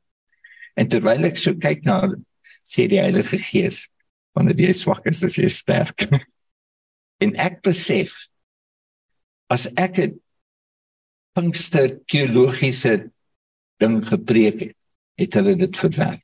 En 0.75 0.89
terwyl 0.91 1.27
ek 1.29 1.39
so 1.39 1.55
kyk 1.61 1.85
na 1.87 2.01
hulle, 2.03 2.19
sê 2.65 2.87
die 2.91 3.01
Heilige 3.01 3.39
Gees 3.41 3.85
wanneer 4.35 4.59
jy 4.67 4.73
swak 4.75 5.05
is, 5.07 5.23
is 5.23 5.37
jy 5.39 5.49
sterk. 5.53 6.07
en 7.23 7.35
ek 7.39 7.61
besef 7.65 8.13
as 9.51 9.69
ek 9.79 10.01
het 10.03 10.21
Pinkster 11.35 11.97
teologiese 12.07 13.09
ding 13.83 13.97
gepreek 14.07 14.61
het, 14.61 14.75
het 15.19 15.35
hulle 15.35 15.55
dit 15.59 15.77
verwerp. 15.79 16.21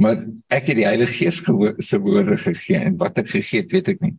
Maar 0.00 0.22
ek 0.52 0.70
het 0.70 0.78
die 0.80 0.86
Heilige 0.88 1.12
Gees 1.12 1.42
se 1.84 2.00
woorde 2.00 2.38
gegee 2.40 2.80
en 2.88 2.96
wat 3.00 3.20
ek 3.20 3.28
gegee 3.34 3.62
het, 3.62 3.72
weet 3.72 3.90
ek 3.92 4.00
nie. 4.00 4.14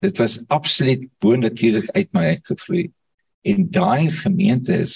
dit 0.00 0.16
was 0.16 0.38
absoluut 0.48 1.02
bonatuurlik 1.20 1.90
uit 1.92 2.12
my 2.16 2.22
uitgevloei 2.34 2.86
en 3.50 3.66
daai 3.70 4.10
gemeente 4.10 4.72
is 4.72 4.94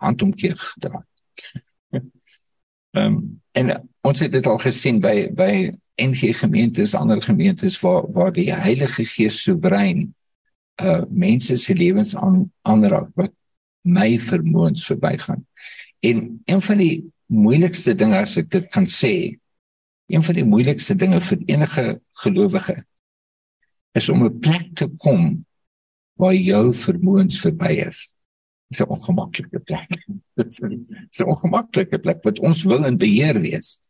handomkeer 0.00 0.58
gedraai. 0.60 1.04
Ehm 2.96 3.06
um, 3.06 3.42
en 3.56 3.88
ons 4.00 4.20
het 4.20 4.32
dit 4.32 4.46
al 4.46 4.58
gesien 4.60 5.00
by 5.00 5.28
by 5.36 5.52
NG 6.00 6.36
gemeentes, 6.36 6.94
ander 6.94 7.22
gemeentes 7.22 7.78
waar 7.80 8.04
waar 8.12 8.32
die 8.32 8.50
Heilige 8.52 9.04
Gees 9.04 9.42
soewerein 9.42 10.14
uh 10.82 11.02
mense 11.08 11.56
se 11.56 11.74
lewens 11.74 12.16
aan 12.16 12.52
aanraak 12.62 13.08
wat 13.14 13.32
my 13.80 14.18
vermoëns 14.18 14.84
verbygaan. 14.86 15.46
En 16.00 16.42
een 16.44 16.62
van 16.62 16.78
die 16.78 17.04
moeilikste 17.26 17.94
dinge 17.94 18.20
as 18.20 18.36
ek 18.36 18.50
dit 18.50 18.68
kan 18.72 18.84
sê, 18.84 19.38
een 20.06 20.22
van 20.22 20.34
die 20.34 20.44
moeilikste 20.44 20.94
dinge 20.94 21.20
vir 21.20 21.42
enige 21.46 21.86
gelowige 22.22 22.76
is 23.92 24.08
om 24.08 24.24
'n 24.24 24.38
plek 24.40 24.74
te 24.74 24.88
kom 24.96 25.44
waar 26.16 26.34
jou 26.34 26.74
vermoëns 26.74 27.40
verby 27.40 27.72
is. 27.88 28.15
Dit 28.70 28.80
is 28.80 28.82
'n 28.82 28.90
ongemaklike 28.90 29.58
plek. 29.58 29.92
Dit 30.34 30.46
is 30.46 31.20
'n 31.20 31.28
ongemaklike 31.30 31.98
plek 31.98 32.22
wat 32.22 32.38
ons 32.38 32.64
wil 32.64 32.84
in 32.84 32.98
beheer 32.98 33.40
wees. 33.40 33.80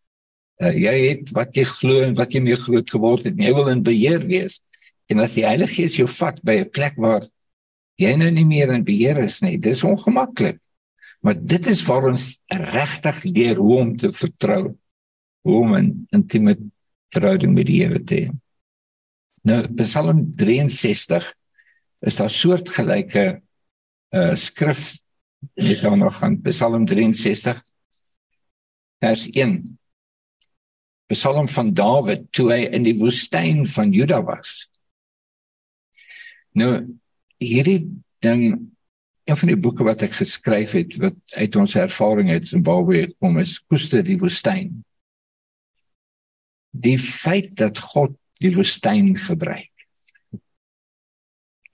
Uh, 0.61 0.73
jy 0.73 1.09
het 1.09 1.31
wat 1.33 1.55
jy 1.57 1.65
glo 1.65 2.03
en 2.03 2.15
wat 2.17 2.33
jy 2.33 2.41
mee 2.41 2.57
groot 2.57 2.91
geword 2.91 3.25
het, 3.25 3.37
jy 3.37 3.53
wil 3.55 3.69
in 3.69 3.83
beheer 3.83 4.25
wees. 4.27 4.61
En 5.09 5.21
as 5.21 5.35
die 5.37 5.45
Heilige 5.45 5.75
Gees 5.75 5.97
jou 5.97 6.09
vat 6.09 6.41
by 6.45 6.61
'n 6.61 6.71
plek 6.71 6.97
waar 6.97 7.29
jy 7.97 8.15
nou 8.17 8.31
nie 8.31 8.45
meer 8.45 8.73
in 8.73 8.85
beheer 8.85 9.19
is 9.19 9.41
nie, 9.41 9.59
dis 9.59 9.85
ongemaklik. 9.85 10.61
Maar 11.23 11.35
dit 11.41 11.67
is 11.67 11.85
waar 11.87 12.09
ons 12.11 12.41
regtig 12.49 13.25
leer 13.25 13.57
hoe 13.57 13.79
om 13.81 13.97
te 13.97 14.13
vertrou, 14.13 14.77
hoe 15.43 15.61
om 15.61 15.75
'n 15.77 16.07
intieme 16.13 16.57
verhouding 17.13 17.55
met 17.55 17.67
die 17.67 17.83
Here 17.83 18.05
te 18.05 18.15
hê. 18.15 18.31
Nou 19.45 19.63
Psalm 19.77 20.33
63 20.37 21.35
is 22.01 22.17
daar 22.17 22.31
soortgelyke 22.31 23.43
uh 24.17 24.35
skrif 24.35 24.95
net 25.55 25.83
dan 25.83 25.99
nog 25.99 26.23
aan 26.25 26.41
Psalm 26.43 26.87
63 26.89 27.63
vers 29.05 29.27
1 29.31 29.79
Psalm 31.07 31.49
van 31.49 31.75
Dawid 31.75 32.25
toe 32.35 32.49
hy 32.53 32.63
in 32.75 32.87
die 32.87 32.97
woestyn 32.99 33.63
van 33.71 33.93
Juda 33.95 34.19
was. 34.27 34.67
Nou 36.57 36.81
hierdie 37.39 37.85
ding 38.25 38.43
een 39.27 39.39
van 39.39 39.53
die 39.53 39.59
boeke 39.59 39.87
wat 39.87 40.03
ek 40.07 40.17
geskryf 40.19 40.75
het 40.79 40.97
wat 41.03 41.19
uit 41.37 41.57
ons 41.61 41.77
ervaring 41.79 42.33
uit 42.33 42.49
Zimbabwe 42.49 43.07
kom 43.21 43.39
is 43.43 43.59
koester 43.69 44.03
die 44.07 44.19
woestyn 44.23 44.83
Die 46.77 46.99
feit 47.01 47.55
dat 47.57 47.79
God 47.81 48.17
die 48.43 48.53
woestyn 48.53 49.15
gebruik 49.17 49.73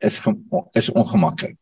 is 0.02 0.18
is 0.74 0.90
ongemaklik. 0.90 1.57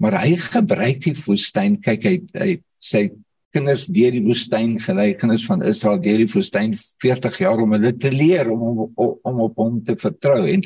Maar 0.00 0.20
hy 0.22 0.36
gebruik 0.40 1.02
die 1.04 1.16
woestyn, 1.26 1.76
kyk 1.84 2.06
hy 2.08 2.14
hy 2.38 2.52
sy 2.80 3.10
kinders 3.52 3.84
deur 3.90 4.14
die 4.14 4.22
woestyn 4.24 4.76
gelei, 4.80 5.10
kinders 5.18 5.44
van 5.48 5.64
Israel 5.66 5.98
deur 6.00 6.22
die 6.22 6.30
woestyn 6.30 6.72
40 7.02 7.40
jaar 7.42 7.60
om 7.60 7.74
hulle 7.76 7.92
te 7.98 8.12
leer 8.14 8.48
om 8.52 8.86
om, 8.86 9.12
om 9.26 9.42
op 9.46 9.60
hom 9.60 9.80
te 9.84 9.96
vertrou. 10.00 10.44
En 10.48 10.64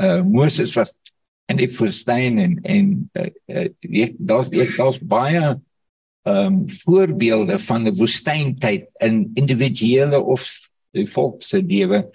uh 0.00 0.22
Moses 0.24 0.72
was 0.78 0.94
in 1.50 1.58
die 1.60 1.68
woestyn 1.74 2.38
en 2.38 2.56
en 2.62 2.94
uh, 3.18 3.28
uh, 3.50 4.08
daar's 4.18 4.50
daar's 4.52 5.00
baie 5.02 5.42
ehm 6.22 6.46
um, 6.46 6.68
voorbeelde 6.68 7.58
van 7.58 7.86
'n 7.88 7.96
woestyntyd 7.96 8.88
in 8.98 9.30
individuele 9.34 10.20
of 10.20 10.44
die 10.92 11.06
volk 11.06 11.42
se 11.42 11.62
lewe. 11.62 12.10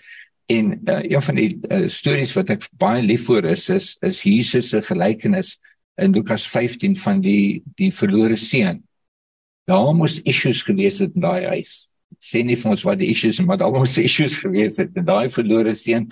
En 0.46 0.82
uh, 0.86 1.02
een 1.04 1.22
van 1.22 1.36
die 1.36 1.60
uh, 1.70 1.88
stories 1.88 2.34
wat 2.34 2.50
ek 2.50 2.68
baie 2.78 3.02
lief 3.02 3.26
vir 3.26 3.46
is 3.46 3.70
is 3.70 3.98
is 4.02 4.24
Jesus 4.24 4.70
se 4.70 4.82
gelykenis 4.82 5.60
in 6.02 6.14
Lukas 6.14 6.48
15 6.48 6.96
van 7.00 7.22
die 7.24 7.64
die 7.80 7.92
verlore 7.94 8.38
seun. 8.40 8.84
Daar 9.66 9.94
moes 9.98 10.20
issues 10.28 10.62
gewees 10.64 11.00
het 11.02 11.16
in 11.16 11.26
daai 11.26 11.48
huis. 11.56 11.88
Sê 12.22 12.44
nie 12.46 12.58
vir 12.60 12.76
ons 12.76 12.86
wat 12.86 13.00
die 13.02 13.10
issues 13.14 13.42
maar 13.42 13.60
daar 13.62 13.74
moes 13.74 13.98
issues 14.02 14.38
gewees 14.44 14.80
het 14.82 14.96
en 14.96 15.08
daai 15.08 15.30
verlore 15.34 15.76
seun 15.76 16.10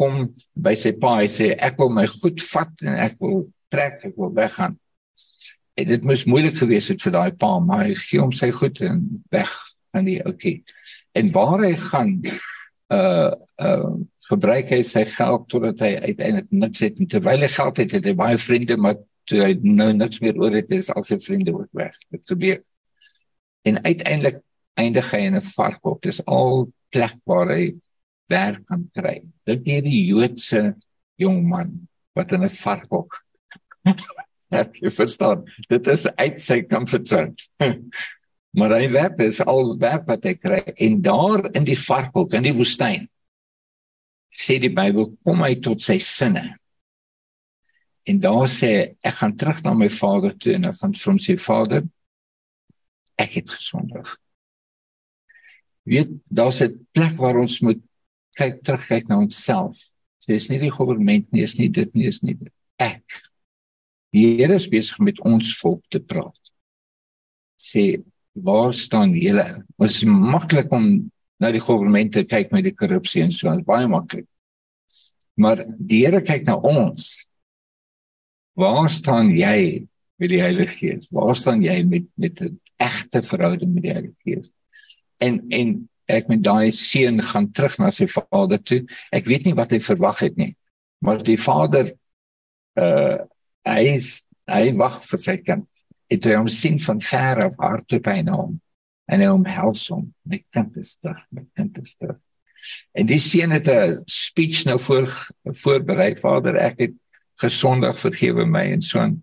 kom 0.00 0.30
by 0.56 0.74
sy 0.78 0.94
pa 0.96 1.18
en 1.22 1.30
sê 1.30 1.52
ek 1.60 1.78
wil 1.80 1.90
my 1.92 2.06
goed 2.08 2.40
vat 2.50 2.86
en 2.86 2.94
ek 3.06 3.18
wil 3.20 3.42
trek, 3.72 4.00
ek 4.08 4.14
wil 4.18 4.32
weggaan. 4.36 4.78
En 5.78 5.88
dit 5.88 6.06
moes 6.06 6.24
moeilik 6.28 6.56
gewees 6.58 6.88
het 6.92 7.02
vir 7.04 7.14
daai 7.14 7.32
pa, 7.38 7.52
maar 7.62 7.84
hy 7.86 7.94
gee 7.98 8.20
hom 8.20 8.32
sy 8.36 8.50
goed 8.52 8.80
en 8.84 9.04
weg 9.32 9.52
aan 9.96 10.08
die 10.08 10.18
okay. 10.26 10.60
En 11.16 11.30
waar 11.34 11.62
hy 11.64 11.74
gaan 11.90 12.16
uh 12.90 13.30
uh 13.62 13.92
gebruik 14.30 14.70
hy 14.70 14.80
sy 14.86 15.02
geld 15.10 15.46
totdat 15.50 15.80
hy 15.82 15.94
uiteindelik 16.04 16.50
niks 16.54 16.82
het 16.84 16.98
en 17.02 17.08
terwyl 17.10 17.42
hy 17.42 17.48
geld 17.50 17.80
het 17.82 17.94
het 17.96 18.04
hy 18.06 18.12
baie 18.18 18.38
vriende 18.38 18.76
maar 18.78 19.00
toe 19.30 19.40
hy 19.44 19.54
nou 19.62 19.90
niks 19.94 20.20
meer 20.24 20.38
oor 20.40 20.54
het 20.58 20.72
is 20.74 20.90
al 20.90 21.06
sy 21.06 21.20
vriende 21.22 21.54
ook 21.54 21.70
weg. 21.76 21.94
Dit 22.10 22.26
gebeur. 22.26 22.60
En 23.68 23.78
uiteindelik 23.84 24.40
eindig 24.80 25.10
hy 25.14 25.22
in 25.28 25.36
'n 25.36 25.46
varkhok. 25.54 26.02
Dis 26.02 26.22
al 26.26 26.70
plek 26.90 27.18
waar 27.24 27.54
hy 27.54 27.74
werk 28.30 28.64
kan 28.66 28.88
kry. 28.94 29.22
Dit 29.46 29.66
is 29.66 29.82
die 29.86 30.06
Joodse 30.10 30.74
jong 31.16 31.44
man 31.48 31.88
wat 32.14 32.32
in 32.32 32.44
'n 32.44 32.50
varkhok 32.50 33.22
het 34.54 34.76
jy 34.82 34.90
verstaan. 34.90 35.44
Dit 35.68 35.86
is 35.86 36.06
uit 36.06 36.40
sy 36.40 36.62
comfort 36.62 37.10
Maar 38.50 38.72
hy 38.80 38.90
werk 38.90 39.20
is 39.22 39.38
al 39.46 39.76
werk 39.78 40.08
wat 40.08 40.24
hy 40.26 40.34
kry. 40.34 40.62
En 40.74 41.00
daar 41.02 41.46
in 41.54 41.64
die 41.64 41.78
varkhok 41.78 42.34
in 42.34 42.48
die 42.48 42.56
woestyn 42.56 43.06
sê 44.30 44.58
die 44.62 44.72
Bybel 44.74 45.12
kom 45.26 45.42
hy 45.42 45.56
tot 45.62 45.82
sy 45.82 45.98
sinne. 46.02 46.59
En 48.08 48.20
daar 48.20 48.48
sê 48.48 48.96
ek 49.04 49.14
gaan 49.20 49.36
terug 49.36 49.62
na 49.64 49.74
my 49.74 49.90
vader 49.92 50.36
toe 50.38 50.54
en 50.56 50.68
ek 50.70 50.78
gaan 50.80 50.96
vir 50.96 51.12
hom 51.12 51.20
sê 51.20 51.36
vader 51.36 51.84
ek 53.20 53.36
het 53.40 53.50
gesondig. 53.52 54.16
Weet 55.84 56.10
daar's 56.28 56.60
'n 56.60 56.86
plek 56.92 57.16
waar 57.16 57.36
ons 57.36 57.60
moet 57.60 57.80
kyk 58.38 58.62
terugkyk 58.62 59.08
na 59.08 59.18
onsself. 59.18 59.76
Sê 60.20 60.36
is 60.36 60.48
nie 60.48 60.58
die 60.58 60.68
regering 60.68 61.04
nie, 61.32 61.42
is 61.42 61.56
nie 61.58 61.68
dit 61.68 61.94
nie, 61.94 62.06
is 62.06 62.22
nie 62.22 62.34
dit. 62.34 62.52
Ek. 62.78 63.04
Die 64.12 64.36
Here 64.38 64.54
is 64.54 64.68
besig 64.68 64.98
met 64.98 65.20
ons 65.20 65.54
volk 65.60 65.82
te 65.88 66.00
praat. 66.00 66.36
Sê 67.60 68.02
waar 68.34 68.74
staan 68.74 69.14
julle? 69.14 69.64
Dit 69.78 69.90
is 69.90 70.04
maklik 70.04 70.72
om 70.72 71.10
na 71.40 71.50
die 71.50 71.60
regering 71.60 72.12
te 72.12 72.24
kyk 72.24 72.52
met 72.52 72.64
die 72.64 72.76
korrupsie 72.76 73.22
en 73.22 73.32
so, 73.32 73.52
baie 73.64 73.88
maklik. 73.88 74.26
Maar 75.36 75.64
die 75.78 76.04
Here 76.04 76.20
kyk 76.20 76.44
na 76.46 76.56
ons. 76.56 77.29
Waar 78.54 78.90
staan 78.90 79.30
jy 79.36 79.86
met 80.20 80.30
die 80.30 80.40
Heilige 80.40 80.76
Gees? 80.76 81.06
Waar 81.10 81.36
staan 81.36 81.62
jy 81.62 81.82
met 81.84 82.06
met 82.14 82.40
'n 82.40 82.60
egte 82.76 83.22
verhouding 83.22 83.74
met 83.74 83.82
die 83.82 83.92
Heilige 83.92 84.20
Gees? 84.24 84.52
En 85.18 85.44
en 85.48 85.88
ek 86.06 86.28
met 86.28 86.42
daai 86.42 86.72
seun 86.72 87.22
gaan 87.22 87.52
terug 87.52 87.78
na 87.78 87.90
sy 87.90 88.06
vader 88.06 88.62
toe. 88.62 88.84
Ek 89.12 89.26
weet 89.26 89.44
nie 89.44 89.54
wat 89.54 89.70
hy 89.70 89.80
verwag 89.80 90.18
het 90.18 90.36
nie. 90.36 90.56
Maar 90.98 91.22
die 91.22 91.38
vader 91.38 91.94
uh 92.74 93.18
hy 93.62 93.82
is, 93.94 94.24
hy 94.48 94.72
wag 94.74 95.04
vir 95.04 95.18
sy 95.18 95.36
kind 95.36 95.66
het 96.10 96.26
hy 96.26 96.34
hom 96.38 96.48
sien 96.50 96.80
van 96.82 97.00
ver 97.02 97.44
af 97.46 97.60
hardloop 97.62 98.10
hy 98.10 98.18
na 98.26 98.38
hom 98.40 98.56
en 99.10 99.22
hy 99.22 99.28
omhels 99.30 99.86
hom 99.92 100.08
met 100.30 100.44
kind 100.54 100.76
is 100.80 100.96
terug 100.98 101.22
met 101.34 101.46
kind 101.58 101.78
is 101.82 101.94
terug 101.98 102.18
en 102.98 103.08
die 103.08 103.20
seun 103.22 103.54
het 103.54 103.68
'n 103.70 104.02
speech 104.10 104.64
nou 104.66 104.78
voor 104.78 105.08
voorberei 105.62 106.14
vader 106.20 106.56
ek 106.56 106.78
het 106.86 106.96
gesondig 107.40 107.98
vergewe 107.98 108.46
my 108.46 108.66
en 108.74 108.82
so 108.82 109.00
aan 109.00 109.18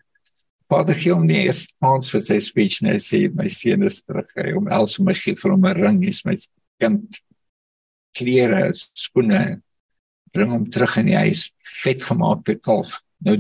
vader 0.72 0.98
gee 1.00 1.14
hom 1.14 1.28
nie 1.28 1.46
eers 1.46 1.66
kans 1.84 2.12
vir 2.12 2.26
sy 2.26 2.40
speech 2.44 2.82
net 2.84 3.04
sê 3.04 3.28
my 3.34 3.48
seun 3.52 3.88
is 3.88 4.02
terug 4.02 4.30
hy 4.36 4.54
omhels 4.60 4.98
hom 5.00 5.14
gee 5.14 5.36
vir 5.36 5.56
hom 5.56 5.66
'n 5.66 5.82
ring 5.82 6.04
is 6.10 6.24
my 6.26 6.36
kind 6.82 7.22
klere 8.18 8.70
skoene 8.74 9.62
bring 10.34 10.52
hom 10.52 10.70
terug 10.70 10.98
in 10.98 11.12
die 11.14 11.20
huis 11.20 11.50
vet 11.84 12.04
gemaakte 12.04 12.60
kalf 12.60 13.00
nou 13.24 13.38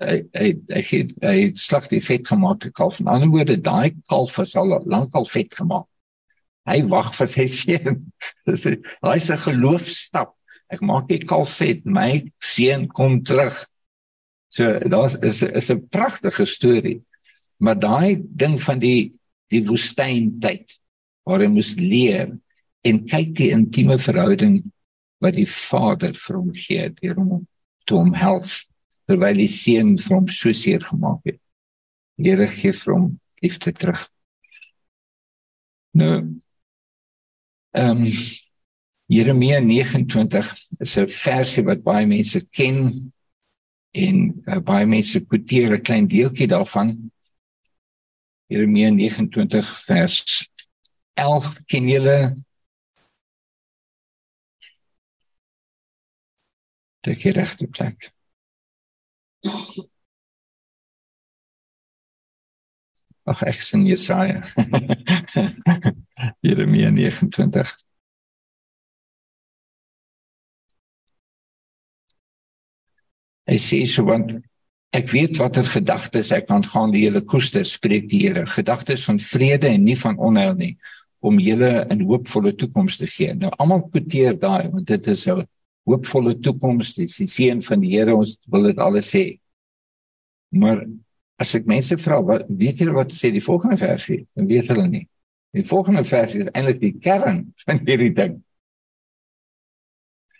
hy 0.00 0.22
hy 0.34 0.48
hy 0.74 1.00
hy 1.22 1.40
slag 1.58 1.88
die 1.90 2.02
vet 2.02 2.26
gemaakte 2.26 2.70
kalf. 2.74 3.00
In 3.00 3.10
ander 3.10 3.30
woorde, 3.30 3.56
daai 3.62 3.94
kalf 4.10 4.38
is 4.42 4.54
al 4.58 4.74
lankal 4.90 5.26
vet 5.30 5.54
gemaak. 5.54 5.86
Hy 6.68 6.80
wag 6.90 7.12
vir 7.14 7.30
sy 7.30 7.46
seun. 7.58 8.00
Dis 8.48 8.66
hy's 8.66 9.30
'n 9.30 9.42
geloofstap. 9.44 10.34
Ek 10.72 10.82
maak 10.82 11.08
die 11.08 11.20
kalf 11.22 11.58
vet, 11.60 11.84
my 11.84 12.24
seun 12.42 12.88
kom 12.88 13.22
terug. 13.22 13.54
So 14.54 14.78
daar's 14.78 15.14
is 15.18 15.42
is 15.42 15.70
'n 15.70 15.88
pragtige 15.88 16.44
storie. 16.44 17.02
Maar 17.56 17.78
daai 17.78 18.22
ding 18.22 18.62
van 18.62 18.78
die 18.78 19.18
die 19.50 19.64
woestyn 19.66 20.38
tyd 20.40 20.78
waar 21.24 21.40
hy 21.40 21.48
moes 21.50 21.74
leer 21.74 22.38
en 22.84 23.06
kyk 23.06 23.34
die 23.36 23.50
intieme 23.50 23.98
verhouding 23.98 24.62
wat 25.18 25.34
die 25.34 25.48
Vader 25.48 26.14
vir 26.14 26.36
hom 26.36 26.52
gee 26.54 26.88
deur 27.00 27.16
hom 27.16 27.48
te 27.86 27.94
omhels 27.94 28.68
terwyl 29.08 29.34
die 29.34 29.50
seun 29.50 29.98
vir 29.98 30.16
hom 30.16 30.28
so 30.28 30.52
seer 30.52 30.80
gemaak 30.80 31.20
het. 31.24 31.40
Die 32.16 32.30
Here 32.30 32.46
gee 32.46 32.72
vir 32.72 32.94
hom 32.94 33.20
liefde 33.42 33.72
terug. 33.72 34.08
Nou 35.94 36.38
ehm 37.74 38.06
um, 38.06 38.10
Jeremia 39.06 39.58
29 39.60 40.54
is 40.80 40.96
'n 40.98 41.08
versie 41.08 41.64
wat 41.64 41.82
baie 41.82 42.06
mense 42.06 42.40
ken 42.50 43.12
en 43.94 44.16
uh, 44.50 44.58
baie 44.66 44.86
mense 44.90 45.20
quoteer 45.28 45.76
'n 45.76 45.82
klein 45.86 46.06
deeltjie 46.10 46.48
daarvan. 46.50 46.96
Jeremia 48.50 48.90
29 48.90 49.70
vers 49.86 50.50
11 51.14 51.54
ken 51.70 51.88
julle 51.88 52.18
dit 57.04 57.24
is 57.24 57.32
regte 57.36 57.66
plek. 57.66 58.10
Ag 63.24 63.40
ek 63.48 63.62
sien 63.64 63.86
Jesaja. 63.88 64.42
Jeremia 66.44 66.90
29 66.90 67.72
Hy 73.48 73.58
sê 73.60 73.82
so 73.86 74.06
want 74.08 74.32
ek 74.94 75.10
weet 75.12 75.38
watter 75.40 75.66
gedagtes 75.68 76.30
ek 76.32 76.50
aan 76.54 76.64
gaan 76.64 76.92
die 76.94 77.02
hele 77.04 77.24
koeste 77.26 77.64
spreek 77.66 78.06
die 78.08 78.22
Here, 78.28 78.44
gedagtes 78.48 79.04
van 79.08 79.18
vrede 79.20 79.68
en 79.68 79.84
nie 79.84 79.96
van 80.00 80.16
onheil 80.18 80.54
nie 80.56 80.74
om 81.24 81.40
julle 81.40 81.86
'n 81.88 82.04
hoopvolle 82.04 82.52
toekoms 82.52 82.98
te 82.98 83.06
gee. 83.06 83.34
Nou 83.34 83.50
almal 83.58 83.88
kwoteer 83.88 84.38
daai 84.38 84.68
want 84.70 84.86
dit 84.86 85.06
is 85.08 85.26
'n 85.26 85.46
hoopvolle 85.86 86.40
toekoms, 86.40 86.94
dis 86.94 87.16
die 87.16 87.26
seën 87.26 87.62
van 87.62 87.80
die 87.80 87.90
Here, 87.96 88.14
ons 88.14 88.38
wil 88.46 88.62
dit 88.62 88.78
alles 88.78 89.10
sê. 89.14 89.40
Maar 90.52 90.86
as 91.38 91.54
ek 91.54 91.66
mense 91.66 91.96
vra, 91.98 92.22
wat 92.22 92.44
weet 92.48 92.78
julle 92.78 92.92
wat 92.92 93.12
sê 93.12 93.30
die 93.32 93.44
volgende 93.44 93.76
versie? 93.76 94.26
Dan 94.36 94.46
weet 94.46 94.68
hulle 94.68 94.88
nie. 94.88 95.08
Die 95.52 95.64
volgende 95.64 96.04
versie 96.04 96.40
is 96.40 96.50
eintlik 96.52 96.80
die 96.80 96.98
kern 96.98 97.52
van 97.66 97.80
hierdie 97.86 98.14
ding 98.14 98.42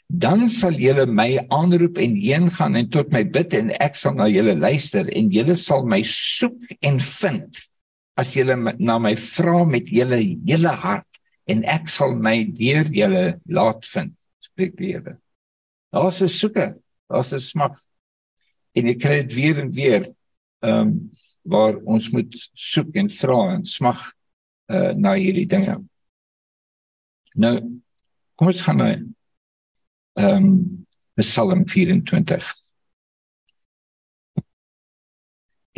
dan 0.09 0.49
sal 0.49 0.77
julle 0.79 1.07
my 1.07 1.39
aanroep 1.53 1.99
en 1.99 2.17
heen 2.21 2.51
gaan 2.51 2.77
en 2.77 2.89
tot 2.93 3.13
my 3.13 3.25
bid 3.25 3.55
en 3.57 3.71
ek 3.83 3.97
sal 3.97 4.15
na 4.15 4.29
julle 4.29 4.55
luister 4.55 5.09
en 5.09 5.31
julle 5.33 5.57
sal 5.57 5.87
my 5.89 6.03
soek 6.07 6.77
en 6.85 7.01
vind. 7.01 7.63
As 8.17 8.35
julle 8.37 8.57
na 8.79 8.99
my 9.03 9.15
vra 9.19 9.65
met 9.67 9.89
julle 9.91 10.21
hele 10.47 10.75
hart 10.85 11.09
en 11.51 11.65
ek 11.69 11.89
sal 11.93 12.15
my 12.15 12.37
deur 12.57 12.89
julle 12.93 13.25
laat 13.49 13.89
vind 13.91 14.15
spreek 14.55 14.77
die 14.79 14.93
Here. 14.95 15.19
Daar's 15.93 16.23
'n 16.23 16.29
soeke 16.29 16.79
daar's 17.09 17.33
'n 17.33 17.41
smag. 17.41 17.75
En 18.75 18.87
ek 18.87 18.99
kry 18.99 19.23
dit 19.23 19.35
weer 19.35 19.59
en 19.59 19.73
weer 19.73 20.15
ehm 20.63 20.81
um, 20.81 21.11
waar 21.43 21.77
ons 21.85 22.11
moet 22.11 22.51
soek 22.55 22.95
en 22.97 23.11
vra 23.11 23.55
en 23.55 23.65
smag 23.65 24.13
uh, 24.71 24.93
na 24.97 25.13
hierdie 25.15 25.47
dinge. 25.47 25.77
Nou 27.35 27.81
kom 28.35 28.47
ons 28.47 28.63
gaan 28.63 28.77
nou 28.77 28.95
ehm 30.15 30.45
um, 30.45 30.85
Psalm 31.15 31.63
24. 31.69 32.55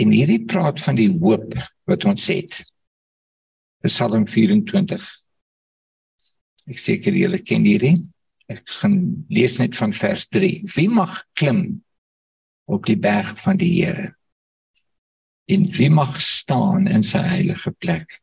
En 0.01 0.12
hierdie 0.12 0.44
praat 0.49 0.81
van 0.81 0.96
die 0.96 1.11
hoop 1.12 1.53
wat 1.88 2.05
ons 2.09 2.29
het. 2.33 2.57
Psalm 3.85 4.25
24. 4.29 5.05
Ek 6.72 6.81
seker 6.81 7.16
julle 7.16 7.42
ken 7.44 7.68
hierdie. 7.68 7.99
Ek 8.49 8.64
gaan 8.81 8.96
lees 9.29 9.59
net 9.61 9.77
van 9.77 9.92
vers 9.96 10.25
3. 10.33 10.62
Wie 10.77 10.88
mag 10.88 11.18
klim 11.37 11.83
op 12.64 12.88
die 12.88 12.99
berg 12.99 13.37
van 13.42 13.61
die 13.61 13.72
Here? 13.77 14.14
En 15.53 15.68
wie 15.77 15.90
mag 15.92 16.16
staan 16.20 16.88
in 16.90 17.05
sy 17.07 17.20
heilige 17.22 17.70
plek? 17.77 18.18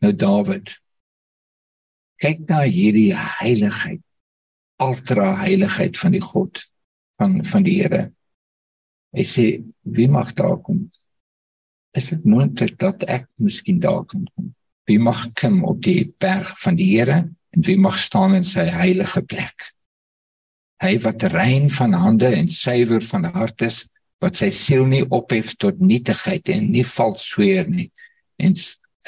Nou 0.00 0.12
Dawid. 0.16 0.72
Kyk 2.24 2.48
na 2.48 2.64
hierdie 2.64 3.12
heiligheid 3.14 4.05
ultra 4.82 5.36
heiligheid 5.40 5.96
van 5.98 6.12
die 6.12 6.22
God 6.22 6.60
van 7.16 7.40
van 7.44 7.64
die 7.64 7.78
Here. 7.80 8.10
Hy 9.16 9.24
sê 9.24 9.46
wie 9.82 10.08
mag 10.12 10.34
daar 10.36 10.58
kom? 10.60 10.86
Is 11.96 12.10
dit 12.12 12.24
moontlik 12.28 12.76
dat 12.80 13.06
ek 13.08 13.28
miskien 13.40 13.80
daar 13.80 14.04
kan 14.04 14.26
kom? 14.34 14.52
Wie 14.86 14.98
mag 15.00 15.24
klim 15.34 15.64
op 15.64 15.80
die 15.82 16.12
berg 16.20 16.52
van 16.60 16.76
die 16.76 16.90
Here 16.92 17.24
en 17.24 17.64
wie 17.64 17.78
mag 17.80 17.98
staan 17.98 18.36
in 18.36 18.44
sy 18.44 18.66
heilige 18.68 19.22
plek? 19.24 19.72
Hy 20.82 20.98
wat 21.00 21.24
rein 21.32 21.70
van 21.72 21.96
hande 21.96 22.28
en 22.36 22.52
suiwer 22.52 23.00
van 23.00 23.24
hart 23.32 23.64
is, 23.64 23.86
wat 24.20 24.36
sy 24.36 24.50
siel 24.52 24.84
nie 24.88 25.04
ophef 25.08 25.54
tot 25.56 25.80
nietigheid 25.80 26.48
en 26.52 26.68
nie 26.72 26.84
vals 26.84 27.24
sweer 27.32 27.68
nie. 27.68 27.88
En 28.36 28.52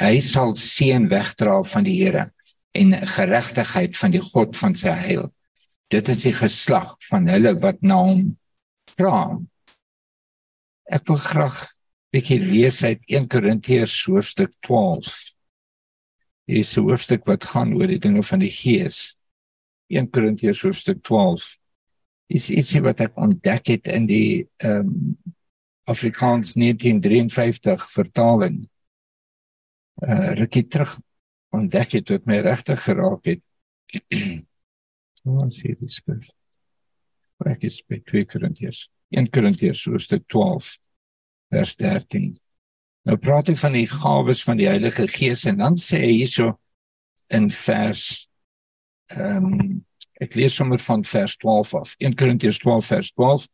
hy 0.00 0.14
sal 0.24 0.54
seën 0.56 1.10
wegdra 1.12 1.60
van 1.68 1.84
die 1.84 1.98
Here 2.00 2.30
en 2.72 2.94
geregtigheid 3.16 3.96
van 4.00 4.14
die 4.16 4.24
God 4.24 4.56
van 4.56 4.76
sy 4.78 4.94
heil 4.96 5.28
dit 5.92 6.08
is 6.08 6.22
die 6.22 6.34
geslag 6.36 6.94
van 7.08 7.28
hulle 7.30 7.54
wat 7.62 7.80
na 7.82 7.98
hom 8.04 8.22
vra. 8.92 9.38
Ek 10.88 11.06
wil 11.08 11.20
graag 11.20 11.62
bietjie 12.12 12.40
lees 12.40 12.80
uit 12.84 13.00
1 13.08 13.28
Korintiërs 13.32 13.96
hoofstuk 14.08 14.54
12. 14.66 15.12
Hier 16.48 16.60
is 16.64 16.76
'n 16.76 16.88
hoofstuk 16.88 17.24
wat 17.26 17.44
gaan 17.44 17.74
oor 17.76 17.86
die 17.86 18.00
dinge 18.00 18.22
van 18.22 18.40
die 18.40 18.52
Gees. 18.52 19.16
1 19.88 20.10
Korintiërs 20.10 20.62
hoofstuk 20.62 21.02
12 21.02 21.56
is 22.28 22.50
ietsie 22.50 22.80
wat 22.84 23.00
ek 23.00 23.16
ontdek 23.16 23.66
het 23.66 23.88
in 23.88 24.06
die 24.06 24.48
ehm 24.56 24.88
um, 24.88 25.16
Afrikaans 25.88 26.52
1953 26.54 27.90
vertaling. 27.90 28.68
Uh 30.04 30.34
rukkie 30.36 30.66
terug 30.68 30.98
ontdek 31.56 31.92
het 31.92 32.08
wat 32.12 32.26
my 32.26 32.40
regtig 32.44 32.82
geraak 32.84 33.24
het. 33.24 33.42
Ons 35.24 35.60
sien 35.60 35.76
die 35.80 35.90
skrif. 35.90 36.28
Ek 37.46 37.64
is 37.68 37.80
by 37.86 38.00
2 38.06 38.26
Korintiërs. 38.28 38.88
1 39.14 39.30
Korintiërs 39.32 39.84
hoofstuk 39.88 40.26
12 40.28 40.74
vers 41.54 41.74
13. 41.80 42.32
Nou 43.08 43.16
praat 43.16 43.48
hy 43.48 43.56
van 43.56 43.76
die 43.78 43.86
gawes 43.88 44.42
van 44.44 44.58
die 44.60 44.68
Heilige 44.68 45.06
Gees 45.08 45.46
en 45.48 45.62
dan 45.62 45.78
sê 45.80 46.02
hy 46.02 46.14
hierso 46.18 46.56
in 47.32 47.48
vers 47.54 48.26
ehm 49.14 49.52
um, 49.52 49.76
ek 50.18 50.34
lees 50.34 50.56
sommer 50.58 50.80
van 50.82 51.04
vers 51.06 51.36
12 51.38 51.74
af. 51.78 51.92
1 52.02 52.16
Korintiërs 52.18 52.58
12 52.64 52.88
vers 52.90 53.10
12 53.14 53.44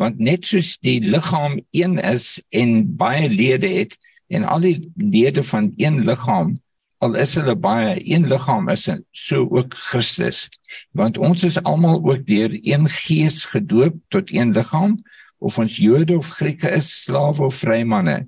want 0.00 0.18
net 0.20 0.44
soos 0.44 0.74
die 0.84 0.98
liggaam 1.00 1.56
een 1.72 1.96
is 1.98 2.36
en 2.52 2.84
baie 3.00 3.30
lede 3.32 3.70
het 3.80 3.96
en 4.32 4.44
al 4.44 4.60
die 4.64 4.90
lede 4.96 5.44
van 5.44 5.70
een 5.80 6.02
liggaam 6.04 6.52
al 7.02 7.16
is 7.18 7.34
hulle 7.34 7.54
baie 7.58 7.96
een 8.14 8.28
liggaam 8.30 8.68
is 8.70 8.86
so 9.10 9.48
ook 9.50 9.74
Christus. 9.74 10.46
Want 10.94 11.18
ons 11.18 11.42
is 11.44 11.58
almal 11.62 11.98
ook 11.98 12.26
deur 12.26 12.54
een 12.62 12.86
gees 12.88 13.44
gedoop 13.50 13.98
tot 14.08 14.30
een 14.30 14.52
liggaam 14.54 15.00
of 15.42 15.58
ons 15.58 15.76
Jode 15.82 16.16
of 16.16 16.30
Grieke 16.38 16.70
is 16.70 16.92
slawe 17.02 17.48
of 17.48 17.58
vrymanne. 17.58 18.26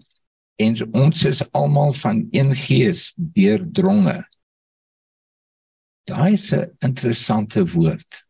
En 0.58 0.74
ons 0.92 1.24
is 1.24 1.42
almal 1.52 1.92
van 1.92 2.26
een 2.30 2.54
gees 2.54 3.12
deurdronge. 3.16 4.24
Daai 6.10 6.32
is 6.32 6.52
'n 6.52 6.74
interessante 6.78 7.64
woord. 7.64 8.24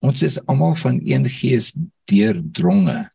Ons 0.00 0.22
is 0.22 0.40
almal 0.46 0.74
van 0.74 1.00
een 1.04 1.28
gees 1.28 1.74
deurdronge. 2.04 3.10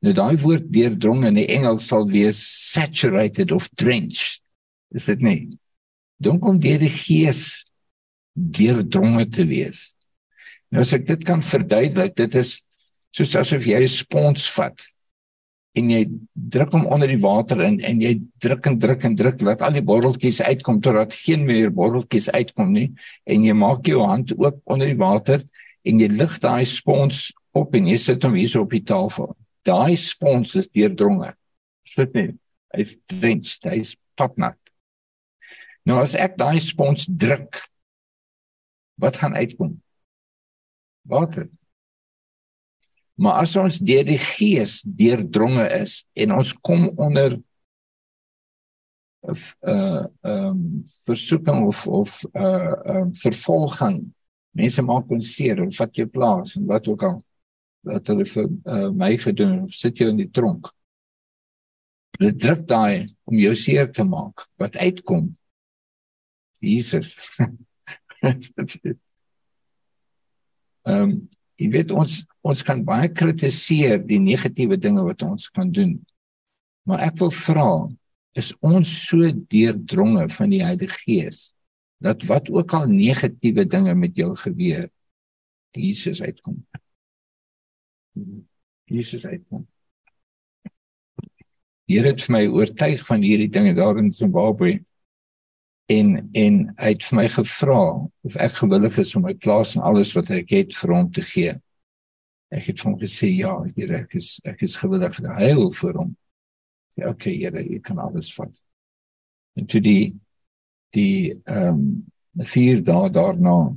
Nou 0.00 0.14
daai 0.14 0.36
woord 0.36 0.72
deurdronge 0.72 1.26
in 1.26 1.34
die 1.34 1.48
Engels 1.48 1.86
sal 1.86 2.06
wees 2.06 2.70
saturated 2.72 3.52
of 3.52 3.68
drenched 3.68 4.43
is 4.94 5.08
dit 5.10 5.22
nie? 5.24 5.38
Dink 6.22 6.44
om 6.46 6.60
deur 6.62 6.80
die 6.80 6.92
gees 6.92 7.64
deurdronge 8.34 9.26
te 9.30 9.46
wees. 9.46 9.92
Nou 10.72 10.82
as 10.82 10.94
ek 10.96 11.06
dit 11.06 11.26
kan 11.26 11.42
verduidelik 11.44 12.16
dit 12.18 12.40
is 12.40 12.58
soos 13.14 13.34
asof 13.38 13.66
jy 13.66 13.78
'n 13.82 13.88
spons 13.88 14.48
vat 14.56 14.74
en 15.74 15.90
jy 15.90 16.02
druk 16.34 16.72
hom 16.74 16.86
onder 16.86 17.10
die 17.10 17.20
water 17.22 17.60
in 17.62 17.80
en 17.82 18.00
jy 18.02 18.20
druk 18.42 18.66
en 18.66 18.78
druk 18.78 19.04
en 19.04 19.14
druk 19.14 19.42
laat 19.42 19.62
al 19.62 19.74
die 19.74 19.82
borreltjies 19.82 20.40
uitkom 20.40 20.80
totdat 20.80 21.14
geen 21.14 21.46
meer 21.46 21.70
borreltjies 21.70 22.28
uitkom 22.30 22.72
nie 22.72 22.92
en 23.26 23.44
jy 23.44 23.54
maak 23.54 23.86
jou 23.86 24.02
hand 24.02 24.34
oop 24.38 24.60
onder 24.66 24.90
die 24.90 24.98
water 24.98 25.42
en 25.84 26.00
jy 26.00 26.08
lig 26.08 26.38
daai 26.42 26.64
spons 26.64 27.32
op 27.54 27.74
en 27.74 27.86
jy 27.86 27.98
sit 27.98 28.22
hom 28.24 28.34
hier 28.34 28.48
so 28.48 28.62
op 28.62 28.70
die 28.70 28.82
tafel. 28.82 29.36
Daai 29.64 29.96
spons 29.96 30.56
is 30.56 30.68
deurdronge. 30.68 31.34
Sit 31.86 32.14
nie? 32.14 32.34
Hy's 32.74 32.96
drenched. 33.06 33.64
Hy's 33.70 33.94
papnat 34.18 34.58
Nou 35.84 36.00
as 36.00 36.14
ek 36.16 36.38
daai 36.40 36.60
spons 36.64 37.04
druk, 37.08 37.60
wat 39.00 39.18
gaan 39.20 39.36
uitkom? 39.36 39.76
Water. 41.04 41.48
Maar 43.20 43.44
as 43.44 43.52
ons 43.60 43.78
deur 43.78 44.06
die 44.08 44.18
gees 44.18 44.80
deurdronge 44.82 45.66
is 45.76 46.02
en 46.18 46.32
ons 46.34 46.54
kom 46.66 46.88
onder 46.96 47.36
'n 47.36 47.44
uh 49.24 50.04
ehm 50.20 50.48
um, 50.48 50.82
versoeking 51.04 51.66
of 51.66 51.86
of 51.88 52.24
uh, 52.32 52.74
uh, 52.86 53.06
vervolging. 53.12 54.12
Mense 54.50 54.82
maak 54.82 55.10
ons 55.10 55.34
seer 55.34 55.62
of 55.62 55.76
vat 55.76 55.94
jou 55.96 56.06
plaas 56.06 56.56
en 56.56 56.66
wat 56.66 56.88
ook 56.88 57.02
al 57.02 57.22
wat 57.84 58.06
hulle 58.06 58.24
vir 58.24 58.48
uh, 58.64 58.90
my 58.90 59.16
gedoen 59.16 59.62
of 59.64 59.72
sit 59.72 59.98
jy 59.98 60.08
in 60.08 60.16
die 60.16 60.30
tronk. 60.30 60.72
Dit 62.18 62.38
druk 62.40 62.66
daai 62.68 63.14
om 63.24 63.38
jou 63.38 63.54
seer 63.54 63.90
te 63.92 64.04
maak. 64.04 64.46
Wat 64.56 64.76
uitkom 64.76 65.34
Jesus. 66.64 67.14
Ehm 70.84 71.02
um, 71.02 71.12
jy 71.54 71.68
weet 71.70 71.92
ons 71.94 72.16
ons 72.42 72.62
kan 72.66 72.80
baie 72.84 73.08
kritiseer 73.14 74.00
die 74.02 74.18
negatiewe 74.18 74.76
dinge 74.80 75.04
wat 75.06 75.22
ons 75.22 75.46
kan 75.54 75.70
doen. 75.72 75.94
Maar 76.84 77.06
ek 77.06 77.20
wil 77.22 77.30
vra, 77.32 77.68
is 78.34 78.50
ons 78.58 78.90
so 79.06 79.30
deurdronge 79.52 80.26
van 80.34 80.50
die 80.50 80.64
Heilige 80.64 80.98
Gees 81.04 81.52
dat 82.04 82.26
wat 82.28 82.50
ook 82.52 82.74
al 82.76 82.90
negatiewe 82.90 83.64
dinge 83.64 83.94
met 83.96 84.18
jou 84.18 84.34
gebeur, 84.36 84.90
Jesus 85.72 86.20
uitkom. 86.20 86.58
Jesus 88.90 89.24
uitkom. 89.24 89.64
Here 91.88 92.10
het 92.10 92.20
vir 92.26 92.34
my 92.34 92.42
oortuig 92.48 93.06
van 93.06 93.24
hierdie 93.24 93.48
dinge 93.52 93.72
daar 93.78 93.98
in 94.00 94.12
Zimbabwe 94.12 94.78
en 95.86 96.30
en 96.32 96.60
hy 96.78 96.92
het 96.94 97.04
vir 97.04 97.18
my 97.18 97.26
gevra 97.28 97.80
of 98.24 98.36
ek 98.40 98.56
gewillig 98.62 98.96
is 99.02 99.12
om 99.16 99.26
my 99.26 99.34
plaas 99.36 99.74
en 99.76 99.84
alles 99.84 100.14
wat 100.16 100.30
ek 100.32 100.52
het 100.54 100.76
vir 100.78 100.94
hom 100.96 101.10
te 101.12 101.24
gee. 101.28 101.52
Ek 102.54 102.70
het 102.70 102.84
hom 102.86 102.96
gesê 103.00 103.28
ja, 103.34 103.52
Here, 103.76 104.04
ek 104.04 104.14
is 104.16 104.38
ek 104.48 104.62
is 104.64 104.78
gewillig 104.80 105.18
om 105.20 105.28
heil 105.36 105.68
vir 105.74 105.98
hom. 106.00 106.14
Ja, 106.96 107.10
okay, 107.10 107.34
Here, 107.36 107.62
jy 107.62 107.80
kan 107.84 107.98
alles 107.98 108.32
vat. 108.36 108.54
En 109.58 109.66
toe 109.66 109.82
die 109.84 110.14
die 110.94 111.34
ehm 111.44 111.74
um, 111.74 111.86
vier 112.50 112.80
dae 112.82 113.10
daarna 113.14 113.74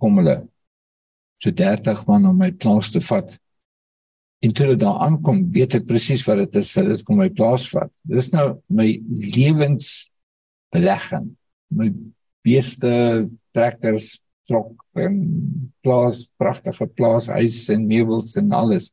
kom 0.00 0.16
hulle 0.20 0.36
so 1.40 1.50
30 1.52 2.06
man 2.06 2.26
om 2.30 2.38
my 2.38 2.50
plaas 2.52 2.92
te 2.92 3.00
vat. 3.04 3.34
En 4.40 4.52
toe 4.52 4.66
hulle 4.66 4.78
daar 4.80 5.02
aankom, 5.04 5.42
weet 5.52 5.74
ek 5.80 5.88
presies 5.88 6.24
wat 6.28 6.38
dit 6.44 6.54
is, 6.62 6.72
hulle 6.78 7.02
kom 7.04 7.20
my 7.20 7.28
plaas 7.28 7.66
vat. 7.72 7.92
Dis 8.08 8.30
nou 8.32 8.46
my 8.72 8.88
lewensbelegging 9.34 11.28
my 11.70 11.90
beeste 12.44 12.90
trekkers 13.54 14.18
trok 14.50 14.82
en 14.98 15.20
plaas 15.84 16.26
pragtige 16.40 16.88
plaas 16.98 17.28
huis 17.30 17.62
en 17.70 17.86
meubels 17.86 18.34
en 18.40 18.52
alles. 18.52 18.90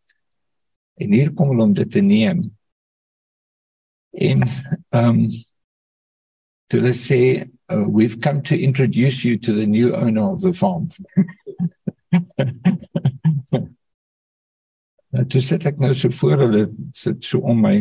En 0.98 1.14
hier 1.14 1.34
kom 1.34 1.54
hulle 1.54 1.70
om 1.70 1.76
dit 1.78 1.92
te 1.92 2.02
neem. 2.02 2.44
En 4.18 4.46
ehm 4.46 5.10
um, 5.10 5.22
to 6.70 6.82
let's 6.82 7.00
say 7.00 7.50
uh, 7.70 7.88
we've 7.88 8.20
come 8.20 8.42
to 8.42 8.56
introduce 8.56 9.24
you 9.24 9.38
to 9.38 9.54
the 9.54 9.66
new 9.66 9.96
owner 9.96 10.34
of 10.34 10.42
the 10.42 10.54
farm. 10.54 10.92
Dit 15.18 15.40
sê 15.42 15.56
ek 15.58 15.80
nou 15.80 15.94
so 15.96 16.12
voor 16.20 16.44
hulle 16.44 16.68
sit 16.96 17.24
so 17.26 17.40
om 17.48 17.62
my 17.64 17.80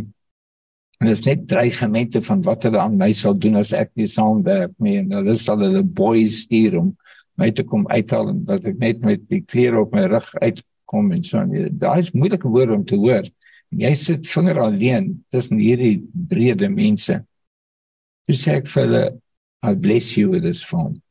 En 0.97 1.11
dit 1.11 1.17
is 1.19 1.25
net 1.27 1.43
dreigemente 1.49 2.23
van 2.25 2.43
wat 2.43 2.65
hulle 2.65 2.81
aan 2.81 2.97
my 2.97 3.11
sal 3.13 3.37
doen 3.37 3.59
as 3.61 3.75
ek 3.77 3.91
nie 4.01 4.09
saamwerk 4.09 4.73
nie 4.81 4.97
en 5.03 5.13
hulle 5.13 5.37
sal 5.37 5.61
hulle 5.61 5.83
boys 5.85 6.43
stuur 6.47 6.79
om 6.81 6.95
my 7.37 7.51
te 7.53 7.67
kom 7.69 7.85
uithaal 7.93 8.31
en 8.33 8.45
dat 8.49 8.65
ek 8.65 8.79
net 8.81 9.05
met 9.05 9.25
die 9.29 9.43
klere 9.45 9.83
op 9.83 9.93
my 9.93 10.07
rug 10.09 10.29
uitkom 10.41 11.13
en 11.13 11.25
so. 11.25 11.43
Daai 11.83 11.99
is 12.01 12.15
moeilike 12.17 12.49
woorde 12.49 12.79
om 12.79 12.87
te 12.89 12.97
hoor. 12.97 13.29
En 13.75 13.83
jy 13.83 13.93
sit 13.99 14.29
vinger 14.31 14.61
alleen 14.63 15.11
tussen 15.35 15.61
hierdie 15.61 15.99
brede 16.31 16.71
mense. 16.73 17.19
Jy 18.31 18.37
sê 18.41 18.57
ek 18.63 18.71
vir 18.73 18.87
hulle 18.87 19.05
I 19.67 19.75
bless 19.75 20.17
you 20.17 20.31
with 20.31 20.45
this 20.45 20.63
farm. 20.65 21.03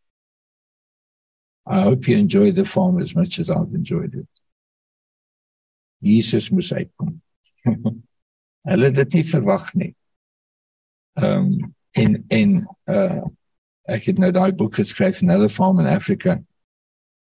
I 1.66 1.82
hope 1.82 2.08
you 2.08 2.18
enjoy 2.18 2.52
the 2.52 2.66
farm 2.66 3.02
as 3.02 3.16
much 3.16 3.40
as 3.40 3.50
I've 3.50 3.74
enjoyed 3.74 4.14
it. 4.14 4.28
Jesus 6.02 6.50
moet 6.50 6.72
uitkom. 6.72 7.22
Hulle 8.66 8.92
dit 8.92 9.14
nie 9.14 9.26
verwag 9.30 9.72
nie. 9.78 9.94
Ehm 11.22 11.52
um, 11.54 11.74
en 11.96 12.24
en 12.28 12.54
uh 12.92 13.24
ek 13.86 14.08
het 14.10 14.18
nou 14.18 14.32
daai 14.34 14.52
boek 14.58 14.80
geskryf 14.80 15.20
in 15.22 15.30
hulle 15.30 15.50
farm 15.50 15.80
in 15.80 15.88
Afrika. 15.88 16.40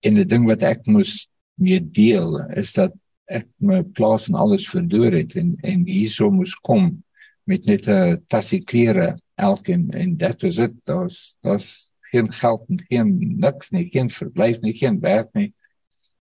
En 0.00 0.16
die 0.16 0.24
ding 0.24 0.46
wat 0.48 0.62
ek 0.64 0.86
moes 0.88 1.26
mee 1.60 1.80
deel 1.80 2.38
is 2.56 2.72
dat 2.72 2.94
ek 3.28 3.44
my 3.60 3.82
plaas 3.96 4.30
en 4.30 4.38
alles 4.40 4.64
verloor 4.68 5.12
het 5.12 5.36
en 5.36 5.54
en 5.62 5.84
hierso 5.88 6.30
moes 6.32 6.54
kom 6.64 7.04
met 7.44 7.66
net 7.68 7.88
'n 7.88 8.24
tassie 8.28 8.62
klere 8.64 9.18
elkeen 9.36 9.90
en 9.90 10.16
dit 10.16 10.42
was 10.42 10.56
dit. 10.56 10.72
Daar's 10.84 11.36
daar's 11.42 11.92
geen 12.10 12.32
geld 12.32 12.64
en 12.68 12.80
geen 12.88 13.38
niks 13.38 13.70
nie, 13.70 13.88
geen 13.90 14.10
verblyf 14.10 14.60
nie, 14.60 14.72
geen 14.72 15.00
werk 15.00 15.28
nie. 15.34 15.52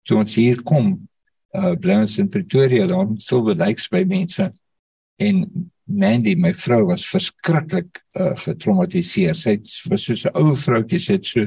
Toe 0.02 0.18
ons 0.18 0.34
hier 0.34 0.62
kom, 0.62 1.08
uh 1.54 1.74
bly 1.74 2.00
ons 2.00 2.18
in 2.18 2.28
Pretoria 2.28 2.86
dan 2.86 3.18
Silver 3.18 3.56
Lakes 3.56 3.88
by 3.88 4.04
mense 4.04 4.52
en 5.18 5.44
Mandy 5.88 6.34
my 6.36 6.52
vrou 6.52 6.84
was 6.90 7.06
verskriklik 7.08 8.02
uh, 8.12 8.34
getraumatiseer. 8.36 9.36
Sy 9.36 9.56
het, 9.56 9.70
was 9.88 10.04
so 10.04 10.28
'n 10.28 10.36
ou 10.36 10.54
vroutjie, 10.54 11.00
sy 11.00 11.16
het 11.16 11.26
so 11.26 11.46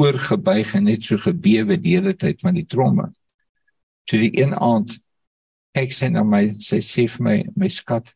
oorgebuig 0.00 0.74
en 0.74 0.84
net 0.84 1.04
so 1.04 1.16
gebewe 1.16 1.76
die 1.78 1.94
hele 1.96 2.14
tyd 2.14 2.40
van 2.40 2.54
die 2.54 2.66
tromme. 2.66 3.10
Toe 4.08 4.18
die 4.18 4.32
een 4.40 4.54
aand 4.54 4.96
ek 5.78 5.94
sê 5.94 6.10
na 6.10 6.24
my 6.26 6.56
sy 6.58 6.80
sê 6.82 7.06
vir 7.06 7.22
my 7.22 7.36
my 7.56 7.68
skat 7.68 8.10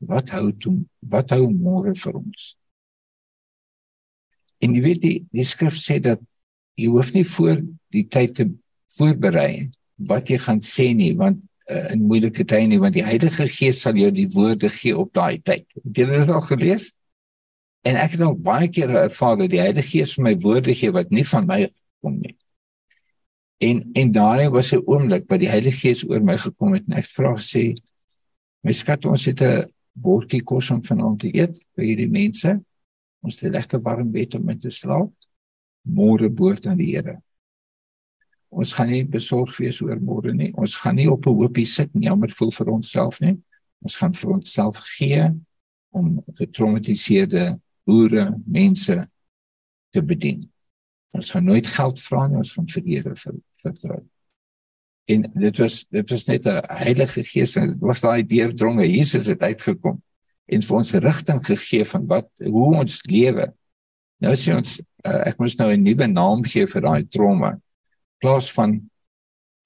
wat 0.00 0.30
hou 0.32 0.48
toe 0.52 0.78
wat 1.02 1.30
hou 1.30 1.50
môre 1.50 1.92
vir 1.94 2.16
ons? 2.16 2.56
En 4.64 4.74
jy 4.74 4.82
weet 4.84 5.02
die 5.02 5.18
die 5.32 5.44
skrif 5.44 5.76
sê 5.76 6.00
dat 6.00 6.20
jy 6.80 6.88
hoef 6.88 7.12
nie 7.12 7.24
voor 7.24 7.60
die 7.92 8.06
tyd 8.08 8.34
te 8.38 8.48
voorberei 8.96 9.70
wat 10.08 10.30
jy 10.32 10.38
gaan 10.40 10.64
sê 10.64 10.94
nie 10.96 11.12
want 11.18 11.42
uh, 11.70 11.92
in 11.92 12.06
moeilike 12.06 12.44
tye 12.44 12.66
nie 12.66 12.80
want 12.82 12.96
die 12.96 13.04
Heilige 13.06 13.46
Gees 13.48 13.82
sal 13.84 13.98
jou 13.98 14.10
die 14.14 14.28
woorde 14.34 14.68
gee 14.72 14.96
op 14.96 15.12
daai 15.14 15.40
tyd. 15.42 15.66
Het 15.84 16.02
jy 16.02 16.08
dit 16.10 16.32
al 16.34 16.44
gelees? 16.48 16.90
En 17.86 17.96
ek 17.96 18.16
het 18.16 18.24
al 18.26 18.36
baie 18.36 18.68
keer 18.68 18.92
ervaar 19.06 19.38
dat 19.40 19.52
die 19.52 19.62
Heilige 19.62 19.88
Gees 19.88 20.14
vir 20.16 20.26
my 20.28 20.34
woorde 20.42 20.74
gee 20.76 20.92
wat 20.92 21.12
nie 21.14 21.24
van 21.24 21.46
my 21.48 21.62
kom 22.02 22.18
nie. 22.20 22.36
En 23.60 23.82
en 23.94 24.12
daai 24.12 24.48
was 24.50 24.72
'n 24.72 24.84
oomblik 24.86 25.28
wat 25.28 25.40
die 25.40 25.52
Heilige 25.52 25.80
Gees 25.80 26.04
oor 26.04 26.20
my 26.20 26.36
gekom 26.36 26.74
het 26.74 26.84
en 26.88 26.98
ek 26.98 27.06
vra 27.06 27.36
sê 27.38 27.76
my 28.64 28.72
skat 28.72 29.04
ons 29.06 29.24
het 29.24 29.40
'n 29.40 29.70
bordjie 29.94 30.42
kos 30.42 30.70
om 30.70 30.82
vanaand 30.82 31.20
te 31.20 31.30
eet 31.34 31.56
vir 31.76 31.84
hierdie 31.84 32.10
mense. 32.10 32.60
Ons 33.22 33.40
het 33.40 33.50
'n 33.50 33.56
lekker 33.56 33.80
warm 33.82 34.12
bed 34.12 34.34
om 34.34 34.48
in 34.48 34.60
te 34.60 34.70
slaap. 34.70 35.12
Môre 35.84 36.28
boord 36.28 36.66
aan 36.66 36.78
die 36.78 36.96
Here. 36.96 37.20
Ons 38.50 38.72
gaan 38.74 38.90
nie 38.90 39.04
besorg 39.06 39.54
wees 39.60 39.78
oor 39.80 40.00
môre 40.02 40.34
nie. 40.34 40.50
Ons 40.58 40.74
gaan 40.82 40.96
nie 40.96 41.10
op 41.10 41.26
'n 41.26 41.34
hoopie 41.34 41.66
sit 41.66 41.94
nie, 41.94 42.06
jammer 42.08 42.30
voel 42.30 42.50
vir 42.50 42.68
onsself 42.68 43.20
nie. 43.20 43.38
Ons 43.82 43.96
gaan 43.96 44.12
vir 44.12 44.30
onsself 44.30 44.76
gee 44.98 45.30
om 45.90 46.22
getraumatiseerde 46.34 47.60
boere, 47.86 48.34
mense 48.46 49.08
te 49.92 50.02
bedien. 50.02 50.50
Ons 51.14 51.30
gaan 51.30 51.44
nooit 51.44 51.66
geld 51.66 52.00
vra 52.00 52.26
nie, 52.26 52.36
ons 52.36 52.52
gaan 52.52 52.68
vir 52.68 52.82
Here 52.84 53.14
vertrou. 53.62 54.02
En 55.10 55.24
dit 55.34 55.58
was 55.58 55.84
dit 55.90 56.10
was 56.10 56.24
net 56.26 56.46
'n 56.46 56.62
Heilige 56.68 57.24
Gees 57.24 57.56
en 57.56 57.66
dit 57.68 57.80
was 57.80 58.00
daai 58.00 58.22
deurdronge 58.26 58.86
Jesus 58.86 59.26
het 59.26 59.42
uitgekom 59.42 60.02
en 60.46 60.62
vir 60.62 60.76
ons 60.76 60.92
rigting 60.92 61.46
gegee 61.46 61.84
van 61.84 62.06
wat 62.06 62.28
hoe 62.38 62.76
ons 62.76 63.02
lewe. 63.06 63.52
Nou 64.20 64.34
sê 64.34 64.54
ons 64.54 64.80
uh, 65.06 65.22
ek 65.26 65.38
moet 65.38 65.58
nou 65.58 65.72
'n 65.72 65.82
nuwe 65.82 66.06
naam 66.06 66.44
gee 66.44 66.66
vir 66.66 66.82
daai 66.82 67.04
trauma 67.08 67.60
plaas 68.20 68.50
van 68.52 68.78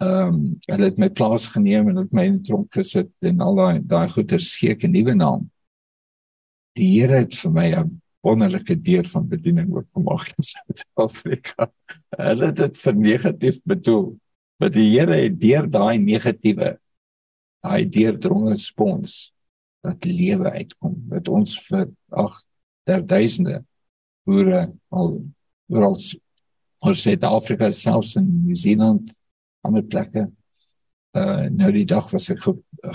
ehm 0.03 0.35
um, 0.35 0.39
hulle 0.67 0.89
het 0.91 0.99
my 0.99 1.09
plaas 1.09 1.47
geneem 1.55 1.89
en 1.89 2.01
het 2.03 2.13
my 2.13 2.25
in 2.27 2.41
tronk 2.43 2.73
gesit 2.75 3.13
en 3.23 3.41
al 3.41 3.55
daai 3.61 3.81
daai 3.93 4.09
goeie 4.11 4.39
skeek 4.39 4.85
'n 4.85 4.93
nuwe 4.93 5.15
naam. 5.15 5.51
Die 6.75 6.91
Here 7.01 7.21
het 7.23 7.35
vir 7.35 7.51
my 7.51 7.69
'n 7.75 8.01
wonderlike 8.23 8.77
deur 8.83 9.07
van 9.09 9.29
bediening 9.29 9.71
ook 9.75 9.87
gemaak 9.95 10.33
in 10.37 10.45
Suid-Afrika. 10.45 11.71
Hulle 12.17 12.47
het 12.47 12.57
dit 12.57 12.79
vir 12.79 12.95
negatief 12.95 13.61
bedoel, 13.65 14.19
maar 14.59 14.71
die 14.71 14.89
Here 14.91 15.15
het 15.15 15.41
deur 15.41 15.71
daai 15.71 15.99
negatiewe 15.99 16.79
daai 17.65 17.89
deurdronge 17.89 18.59
spons 18.59 19.33
dat 19.85 20.05
lewe 20.05 20.51
uitkom 20.51 20.97
wat 21.09 21.29
ons 21.29 21.57
vir 21.69 21.89
ag 22.11 22.37
ter 22.85 23.05
duisende 23.07 23.63
boere 24.29 24.67
al 24.93 25.17
oral 25.73 25.97
ons 26.85 27.03
Suid-Afrika 27.03 27.71
selfs 27.73 28.17
in 28.21 28.27
Nieu-Seeland 28.45 29.13
ander 29.65 29.85
plekke. 29.85 30.29
Uh 31.17 31.47
nou 31.55 31.71
die 31.73 31.87
dag 31.89 32.11
was 32.13 32.29
ek 32.33 32.43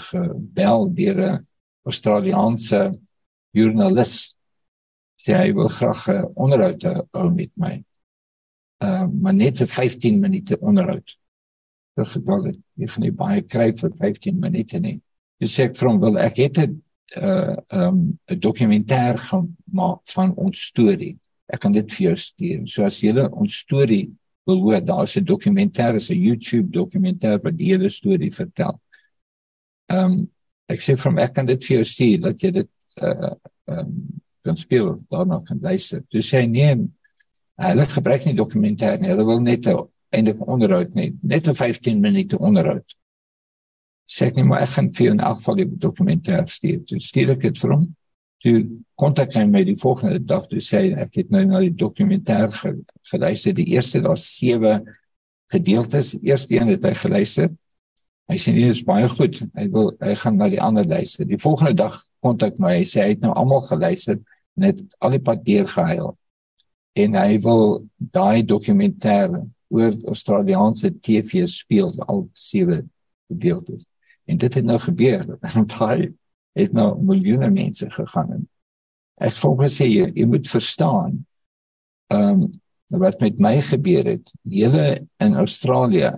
gebel 0.09 0.89
deur 0.95 1.21
'n 1.27 1.45
Australiese 1.87 2.81
joernalis. 3.55 4.35
Sy 5.17 5.33
hy 5.33 5.53
wil 5.53 5.69
graag 5.69 6.07
'n 6.07 6.33
onderhoud 6.35 6.83
hou 7.13 7.29
met 7.31 7.51
my. 7.55 7.83
Uh 8.83 9.07
maar 9.07 9.33
net 9.33 9.61
'n 9.61 9.67
15 9.67 10.19
minute 10.19 10.59
onderhoud. 10.59 11.17
Dit 11.95 12.07
gebeur 12.07 12.43
dit. 12.43 12.59
Ek 12.79 12.89
gaan 12.89 13.03
nie 13.03 13.11
baie 13.11 13.41
kry 13.41 13.71
vir 13.73 13.91
15 13.97 14.39
minute 14.39 14.79
nie. 14.79 15.01
Dis 15.39 15.59
ek 15.59 15.75
van 15.75 15.99
wil 15.99 16.17
ek 16.17 16.37
het 16.37 16.57
'n 16.57 16.83
uh 17.17 17.55
um 17.69 18.19
'n 18.29 18.39
dokumentêr 18.39 19.17
gemaak 19.17 20.01
van 20.05 20.35
ons 20.35 20.61
storie 20.61 21.17
ek 21.49 21.59
kan 21.61 21.71
dit 21.71 21.91
vir 21.91 22.09
jou 22.09 22.15
stuur. 22.15 22.67
So 22.67 22.85
as 22.85 22.99
jy 23.01 23.13
ons 23.31 23.55
storie 23.55 24.09
wil 24.47 24.61
hoor, 24.61 24.81
daar's 24.81 25.17
'n 25.17 25.25
dokumentêr, 25.25 25.95
'n 25.95 26.23
YouTube 26.27 26.71
dokumentêr 26.71 27.41
wat 27.43 27.57
die 27.57 27.71
hele 27.71 27.89
storie 27.89 28.31
vertel. 28.31 28.79
Ehm 29.89 30.05
um, 30.05 30.29
ek 30.69 30.79
sê 30.79 30.97
van 30.97 31.19
ek 31.19 31.33
kan 31.33 31.45
dit 31.45 31.63
vir 31.65 31.77
jou 31.77 31.85
stuur 31.85 32.21
dat 32.21 32.41
jy 32.41 32.51
dit 32.51 32.69
uh 33.01 33.35
ehm 33.67 33.79
um, 33.79 34.21
kan 34.43 34.57
speel 34.57 35.03
daarna 35.11 35.43
kan 35.45 35.59
luister. 35.61 36.03
Jy 36.09 36.21
sê 36.21 36.47
nee, 36.47 36.75
Hulle 37.59 37.85
gebruik 37.91 38.23
nie 38.25 38.37
dokumentêr 38.37 38.99
nie. 39.01 39.09
Hulle 39.11 39.25
wil 39.27 39.41
net 39.43 39.67
eintlik 39.67 40.39
onderhoud 40.47 40.95
nie, 40.95 41.11
net 41.21 41.47
'n 41.47 41.53
15 41.53 41.99
minute 41.99 42.37
onderhoud. 42.37 42.95
Sê 44.09 44.27
ek 44.27 44.35
net 44.35 44.45
maar 44.45 44.61
ek 44.61 44.69
gaan 44.69 44.89
vir 44.93 45.05
jou 45.05 45.13
'n 45.13 45.19
afval 45.19 45.55
die 45.55 45.65
dokumentêr 45.65 46.47
stuur. 46.47 46.85
Toe 46.87 46.99
stuur 46.99 47.31
ek 47.31 47.41
dit 47.41 47.57
vir 47.57 47.71
hom. 47.71 47.95
Toe 48.43 48.63
kontak 48.99 49.33
hy 49.35 49.43
my 49.49 49.63
die 49.67 49.77
volgende 49.79 50.19
dag 50.23 50.45
toe 50.47 50.61
sê 50.63 50.85
ek 50.95 51.17
het 51.19 51.31
nou 51.33 51.43
na 51.47 51.63
die 51.63 51.75
dokumentêr 51.75 52.53
geluister. 53.11 53.55
Die 53.57 53.67
eerste 53.75 54.01
daar 54.05 54.19
sewe 54.19 54.79
gedeeltes. 55.51 56.13
Eerste 56.21 56.55
een 56.55 56.71
het 56.75 56.85
hy 56.87 56.93
geluister. 57.01 57.51
Hy 58.29 58.37
sê 58.37 58.53
nee, 58.53 58.69
is 58.71 58.83
baie 58.85 59.09
goed. 59.11 59.41
Hy 59.57 59.67
wil 59.73 59.91
hy 59.99 60.15
gaan 60.21 60.37
na 60.39 60.47
die 60.51 60.61
ander 60.61 60.87
luister. 60.87 61.27
Die 61.27 61.41
volgende 61.41 61.75
dag 61.81 61.99
kontak 62.23 62.61
my. 62.61 62.77
Hy 62.79 62.87
sê 62.87 63.03
hy 63.03 63.13
het 63.15 63.25
nou 63.25 63.33
almal 63.35 63.65
geluister 63.67 64.19
net 64.59 64.81
al 64.99 65.15
die 65.15 65.23
pad 65.23 65.43
deur 65.47 65.67
gehuil 65.71 66.15
en 66.99 67.15
hy 67.15 67.37
wil 67.43 67.63
daai 67.97 68.43
dokumentêr 68.45 69.31
oor 69.69 69.93
Australiese 70.09 70.91
TV 71.05 71.45
speel 71.47 71.93
al 72.07 72.25
sewe 72.33 72.81
gedeeltes 73.29 73.85
en 74.29 74.39
dit 74.41 74.57
het 74.59 74.65
nou 74.65 74.79
gebeur 74.81 75.37
en 75.37 75.67
daai 75.75 76.09
het 76.59 76.73
nou 76.73 76.93
miljoene 77.01 77.49
mense 77.49 77.89
gegaan 77.89 78.31
en 78.37 78.47
ek 79.19 79.35
voel 79.35 79.57
gesê 79.65 79.85
jy, 79.89 80.11
jy 80.15 80.25
moet 80.25 80.47
verstaan 80.47 81.25
ehm 82.13 82.41
um, 82.43 82.49
wat 82.89 83.19
met 83.21 83.37
my 83.37 83.59
gebeur 83.61 84.07
het. 84.09 84.31
Julle 84.41 85.05
in 85.21 85.35
Australië 85.37 86.15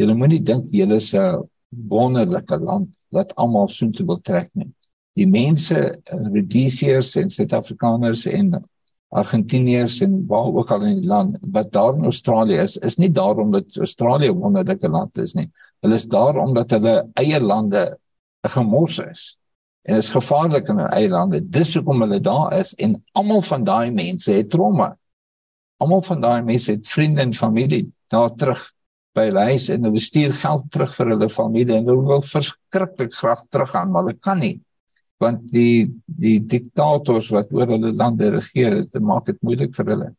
julle 0.00 0.14
moenie 0.16 0.40
dink 0.40 0.72
julle 0.72 0.96
is 0.96 1.12
'n 1.14 1.44
wonderlike 1.88 2.56
land 2.56 2.88
wat 3.12 3.34
almal 3.36 3.68
soontoe 3.68 4.06
wil 4.06 4.20
trek 4.20 4.50
nie. 4.54 4.72
Die 5.16 5.26
mense 5.26 6.00
Rhodesiërs 6.04 7.16
en 7.16 7.30
Suid-Afrikaners 7.30 8.26
en 8.26 8.64
Argentiniërs 9.08 10.00
en 10.00 10.26
waar 10.26 10.52
ook 10.52 10.70
al 10.70 10.82
in 10.82 11.00
die 11.00 11.08
land 11.08 11.38
wat 11.52 11.72
daar 11.72 11.94
in 11.96 12.04
Australië 12.04 12.62
is 12.62 12.76
is 12.76 12.96
nie 12.96 13.12
daarom 13.12 13.50
dat 13.50 13.76
Australië 13.76 14.30
'n 14.30 14.40
wonderlike 14.40 14.88
land 14.88 15.18
is 15.18 15.34
nie. 15.34 15.50
Hulle 15.80 15.94
is 15.94 16.06
daar 16.06 16.36
omdat 16.36 16.70
hulle 16.70 17.08
eie 17.14 17.40
lande 17.40 17.98
'n 18.44 18.48
gemors 18.48 18.98
is 18.98 19.36
en 19.86 20.00
is 20.02 20.10
gevaarlik 20.10 20.68
in 20.72 20.80
eie 20.82 21.08
lande 21.10 21.40
dis 21.40 21.74
hoekom 21.76 22.02
hulle 22.02 22.18
daar 22.22 22.54
is 22.58 22.72
en 22.82 22.96
almal 23.18 23.42
van 23.46 23.66
daai 23.66 23.90
mense 23.94 24.32
het 24.32 24.50
trauma. 24.50 24.94
Almal 25.82 26.02
van 26.02 26.24
daai 26.24 26.42
mense 26.42 26.72
het 26.72 26.88
vriende 26.88 27.22
en 27.22 27.34
familie 27.34 27.84
daar 28.10 28.32
terug 28.34 28.64
by 29.16 29.28
hulle 29.28 29.46
huis 29.52 29.68
en 29.72 29.86
hulle 29.86 30.02
stuur 30.02 30.34
geld 30.42 30.66
terug 30.74 30.94
vir 30.98 31.12
hulle 31.14 31.28
familie 31.32 31.78
en 31.78 31.86
hulle 31.88 32.08
wil 32.10 32.24
verskriklik 32.24 33.14
graag 33.14 33.44
teruggaan 33.54 33.92
maar 33.92 34.06
hulle 34.06 34.18
kan 34.28 34.42
nie 34.42 34.56
want 35.22 35.46
die 35.52 35.86
die 36.04 36.38
diktators 36.44 37.30
wat 37.32 37.52
oor 37.56 37.70
hulle 37.72 37.94
lande 37.96 38.28
regeer 38.34 38.82
dit 38.82 39.02
maak 39.02 39.30
dit 39.30 39.38
moeilik 39.40 39.72
vir 39.76 39.92
hulle. 39.94 40.10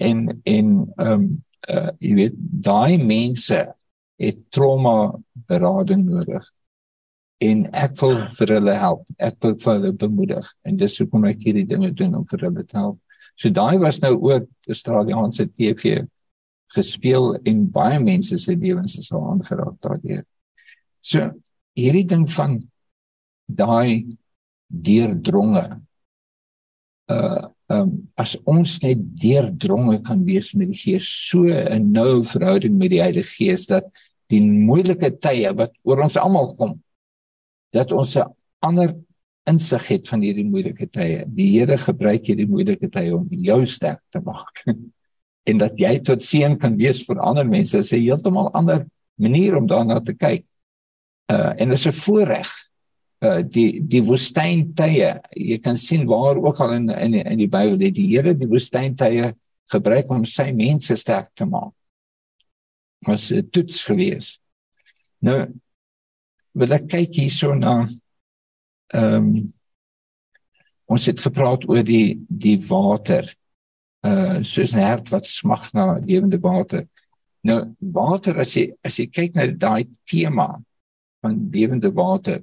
En 0.00 0.28
en 0.30 0.68
ehm 0.96 1.14
um, 1.14 1.30
uh, 1.70 1.90
jy 2.02 2.14
weet 2.18 2.36
daai 2.68 2.98
mense 2.98 3.58
het 4.22 4.38
trauma 4.54 5.14
berading 5.48 6.04
nodig 6.10 6.46
en 7.42 7.62
ek 7.74 7.94
wil 8.00 8.18
vir 8.38 8.54
hulle 8.56 8.74
help. 8.78 9.04
Ek 9.18 9.38
wil 9.42 9.56
vir 9.62 9.72
hulle 9.74 9.92
bemoedig. 9.98 10.48
En 10.68 10.78
dis 10.78 10.98
hoekom 11.02 11.26
ek 11.30 11.42
hierdie 11.46 11.66
dinge 11.68 11.90
doen 11.98 12.14
om 12.20 12.26
vir 12.30 12.46
hulle 12.46 12.64
te 12.66 12.78
help. 12.78 12.98
So 13.36 13.50
daai 13.50 13.78
was 13.82 14.00
nou 14.02 14.14
ook 14.20 14.48
Australiese 14.70 15.48
TV 15.50 16.02
gespeel 16.72 17.34
en 17.48 17.64
baie 17.72 17.98
mense 18.00 18.38
se 18.38 18.54
lewens 18.56 18.96
is 19.00 19.10
al 19.12 19.24
aangeraak 19.34 19.78
daardeur. 19.84 20.24
So 21.02 21.30
hierdie 21.78 22.06
ding 22.08 22.28
van 22.30 22.60
daai 23.48 24.06
deurdronge 24.68 25.66
uh 27.12 27.48
um 27.72 27.92
as 28.20 28.34
ons 28.44 28.74
net 28.82 29.00
deurdronge 29.16 30.02
kan 30.04 30.24
wees 30.26 30.50
met 30.52 30.68
die 30.68 30.76
gees 30.76 31.06
so 31.08 31.48
'n 31.48 31.92
nou 31.92 32.22
verhouding 32.22 32.76
met 32.76 32.90
die 32.92 33.00
Heilige 33.00 33.32
Gees 33.32 33.66
dat 33.66 33.84
die 34.28 34.40
moeilike 34.40 35.10
tye 35.20 35.52
wat 35.56 35.72
oor 35.82 36.02
ons 36.04 36.16
almal 36.16 36.52
kom 36.56 36.81
dat 37.72 37.92
ons 37.92 38.16
'n 38.16 38.28
ander 38.60 38.94
insig 39.48 39.88
het 39.88 40.08
van 40.08 40.22
hierdie 40.22 40.46
moeilike 40.46 40.86
tye. 40.90 41.24
Die 41.26 41.58
Here 41.58 41.76
gebruik 41.76 42.26
hierdie 42.26 42.48
moeilike 42.48 42.88
tye 42.88 43.14
om 43.16 43.26
jou 43.30 43.66
sterk 43.66 44.02
te 44.10 44.20
maak. 44.20 44.64
En 45.44 45.58
dat 45.58 45.74
jy 45.74 45.96
tot 46.06 46.22
seën 46.22 46.52
kan 46.54 46.76
wees 46.78 47.00
vir 47.02 47.18
ander 47.18 47.42
mense 47.44 47.74
'n 47.74 47.98
heeltemal 47.98 48.52
ander 48.54 48.86
manier 49.18 49.56
om 49.56 49.66
daarna 49.66 50.00
te 50.00 50.14
kyk. 50.14 50.44
Uh 51.26 51.50
en 51.58 51.68
dit 51.68 51.78
is 51.78 51.86
'n 51.86 51.98
voorreg 51.98 52.50
uh, 53.22 53.42
die 53.42 53.82
die 53.82 54.02
woestyntye 54.02 55.20
jy 55.30 55.58
kan 55.58 55.76
sien 55.76 56.06
waar 56.06 56.38
ook 56.38 56.60
al 56.60 56.72
in 56.72 56.90
in 56.90 57.14
in 57.14 57.38
die 57.38 57.48
Bybel 57.48 57.78
dat 57.78 57.94
die 57.94 58.06
Here 58.14 58.34
die 58.34 58.46
woestyntye 58.46 59.34
gebruik 59.72 60.10
om 60.10 60.24
sy 60.24 60.52
mense 60.52 60.96
sterk 60.96 61.30
te 61.34 61.44
maak. 61.44 61.72
Was 63.06 63.32
'n 63.32 63.50
toets 63.50 63.84
gewees. 63.84 64.38
Nou 65.20 65.46
wil 66.58 66.74
ek 66.76 66.88
kyk 66.90 67.18
hierso 67.22 67.54
na 67.58 67.82
ehm 68.94 69.16
um, 69.16 69.52
ons 70.92 71.06
het 71.08 71.20
gepraat 71.24 71.62
oor 71.70 71.84
die 71.86 72.18
die 72.28 72.58
water 72.68 73.24
uh 74.04 74.42
soos 74.44 74.74
'n 74.74 74.82
hert 74.82 75.08
wat 75.14 75.26
smag 75.26 75.70
na 75.72 75.98
lewende 75.98 76.40
water 76.42 76.84
nou 77.44 77.74
water 77.80 78.40
as 78.40 78.56
jy 78.56 78.72
as 78.84 78.98
jy 78.98 79.06
kyk 79.06 79.34
na 79.34 79.46
daai 79.46 79.88
tema 80.04 80.60
van 81.22 81.38
lewende 81.54 81.90
water 81.94 82.42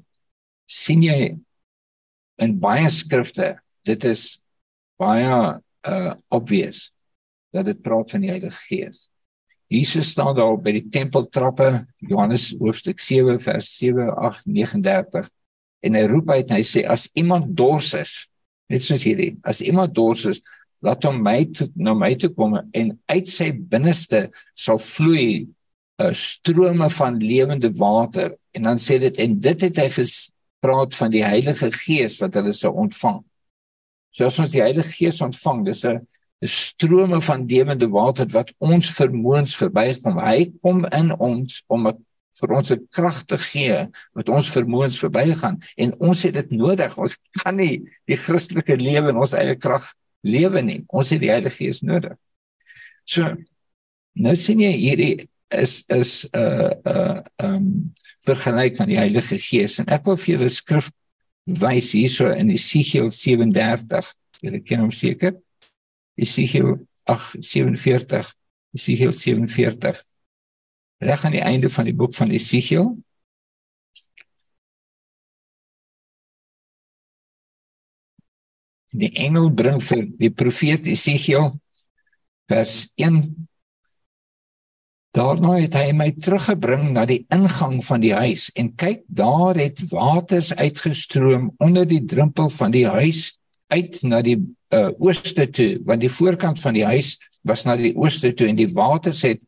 sien 0.66 1.04
jy 1.04 1.38
in 2.40 2.60
baie 2.60 2.90
skrifte 2.90 3.60
dit 3.86 4.04
is 4.04 4.40
baie 4.98 5.60
uh 5.84 6.14
obvious 6.30 6.90
dat 7.52 7.66
dit 7.66 7.82
praat 7.82 8.12
van 8.12 8.22
die 8.22 8.30
Heilige 8.30 8.62
Gees. 8.68 9.08
Jesus 9.70 10.12
staan 10.16 10.36
daar 10.36 10.58
by 10.58 10.74
die 10.80 10.88
tempeltrappe 10.90 11.86
Johannes 12.02 12.52
hoofstuk 12.58 13.00
7 13.00 13.38
vers 13.44 13.68
7 13.78 14.10
8 14.18 14.48
39 14.50 15.30
en 15.86 15.96
hy 15.96 16.06
roep 16.10 16.32
uit 16.34 16.50
en 16.50 16.58
hy 16.58 16.66
sê 16.66 16.86
as 16.90 17.08
iemand 17.14 17.54
dors 17.58 17.94
is 18.00 18.16
net 18.70 18.84
soos 18.86 19.06
hierdie 19.06 19.36
as 19.48 19.62
iemand 19.62 19.94
dors 19.98 20.26
is 20.30 20.42
laat 20.86 21.04
hom 21.06 21.22
my 21.24 21.44
toe 21.54 21.70
na 21.76 21.94
my 21.94 22.16
toe 22.20 22.32
kom 22.34 22.58
en 22.58 22.92
uit 23.12 23.30
sy 23.30 23.52
binneste 23.54 24.30
sal 24.58 24.82
vloei 24.82 25.46
'n 26.00 26.08
uh, 26.08 26.14
strome 26.16 26.90
van 26.90 27.20
lewende 27.20 27.72
water 27.76 28.38
en 28.56 28.64
dan 28.64 28.80
sê 28.80 29.00
dit 29.00 29.18
en 29.18 29.40
dit 29.40 29.62
het 29.62 29.78
hy 29.78 29.90
ges, 29.92 30.32
praat 30.64 30.96
van 30.96 31.12
die 31.12 31.24
Heilige 31.24 31.72
Gees 31.72 32.18
wat 32.20 32.36
hulle 32.36 32.54
sou 32.54 32.72
ontvang. 32.76 33.22
So 34.16 34.28
as 34.28 34.40
ons 34.40 34.52
die 34.52 34.64
Heilige 34.64 34.92
Gees 34.92 35.22
ontvang, 35.22 35.66
dis 35.66 35.84
'n 35.86 36.08
strome 36.48 37.22
van 37.22 37.48
lewende 37.48 37.90
water 37.92 38.28
wat 38.32 38.54
ons 38.64 38.94
vermoëns 38.96 39.56
verbykom. 39.60 40.20
Hy 40.24 40.52
kom 40.64 40.86
in 40.96 41.12
ons 41.20 41.64
om 41.68 41.90
vir 42.40 42.54
ons 42.56 42.72
'n 42.72 42.88
krag 42.92 43.26
te 43.28 43.38
gee 43.38 43.88
wat 44.16 44.30
ons 44.30 44.50
vermoëns 44.50 45.00
verbygaan 45.00 45.60
en 45.78 45.94
ons 46.00 46.24
het 46.24 46.34
dit 46.34 46.52
nodig. 46.52 46.98
Ons 46.98 47.18
kan 47.44 47.56
nie 47.56 47.84
die 48.08 48.16
Christelike 48.16 48.78
lewe 48.78 49.10
in 49.10 49.18
ons 49.18 49.34
eie 49.34 49.56
krag 49.56 49.94
lewe 50.24 50.62
nie. 50.62 50.84
Ons 50.88 51.10
het 51.10 51.22
die 51.22 51.32
Heilige 51.32 51.58
Gees 51.58 51.82
nodig. 51.82 52.16
So 53.06 53.36
nou 54.16 54.36
sien 54.36 54.60
jy 54.60 54.72
hierdie 54.72 55.30
is 55.52 55.84
is 55.90 56.30
'n 56.34 56.40
uh, 56.40 56.72
'n 56.86 56.98
uh, 56.98 57.22
ehm 57.38 57.56
um, 57.56 57.94
vergelyk 58.26 58.80
aan 58.80 58.90
die 58.90 59.00
Heilige 59.00 59.38
Gees 59.38 59.80
en 59.80 59.88
ek 59.88 60.06
wil 60.06 60.18
vir 60.18 60.38
julle 60.38 60.50
skrif 60.50 60.92
wys 61.46 61.92
hierso 61.92 62.30
in 62.32 62.50
Esegiel 62.50 63.12
37. 63.12 64.14
Julle 64.42 64.60
ken 64.62 64.80
hom 64.80 64.92
seker. 64.92 65.34
Esegiel 66.20 66.88
8:47. 67.10 68.34
Esegiel 68.76 69.14
47. 69.14 70.04
Reg 71.00 71.26
aan 71.26 71.36
die 71.38 71.46
einde 71.46 71.70
van 71.70 71.88
die 71.88 71.96
boek 71.96 72.16
van 72.16 72.32
Esegiel. 72.36 72.98
Die 78.90 79.12
engel 79.22 79.52
bring 79.54 79.82
vir 79.86 80.08
die 80.18 80.32
profeet 80.34 80.88
Esegiel 80.90 81.54
vers 82.50 82.90
1 82.98 83.22
Daarna 85.18 85.56
het 85.58 85.74
hy 85.74 85.90
my 85.98 86.12
teruggebring 86.22 86.92
na 86.94 87.08
die 87.10 87.24
ingang 87.34 87.80
van 87.82 88.04
die 88.04 88.14
huis 88.14 88.52
en 88.54 88.76
kyk 88.78 89.02
daar 89.10 89.58
het 89.58 89.82
waters 89.90 90.52
uitgestroom 90.54 91.50
onder 91.58 91.88
die 91.90 92.04
drempel 92.06 92.52
van 92.54 92.76
die 92.76 92.86
huis 92.86 93.32
uit 93.74 93.98
na 94.06 94.22
die 94.22 94.38
uh, 94.76 94.90
ooste 95.00 95.48
toe 95.50 95.72
want 95.86 96.02
die 96.02 96.12
voorkant 96.12 96.60
van 96.60 96.78
die 96.78 96.86
huis 96.86 97.18
was 97.48 97.66
na 97.66 97.76
die 97.80 97.96
ooste 97.98 98.34
toe 98.34 98.50
en 98.50 98.60
die 98.60 98.70
waters 98.74 99.24
het 99.26 99.42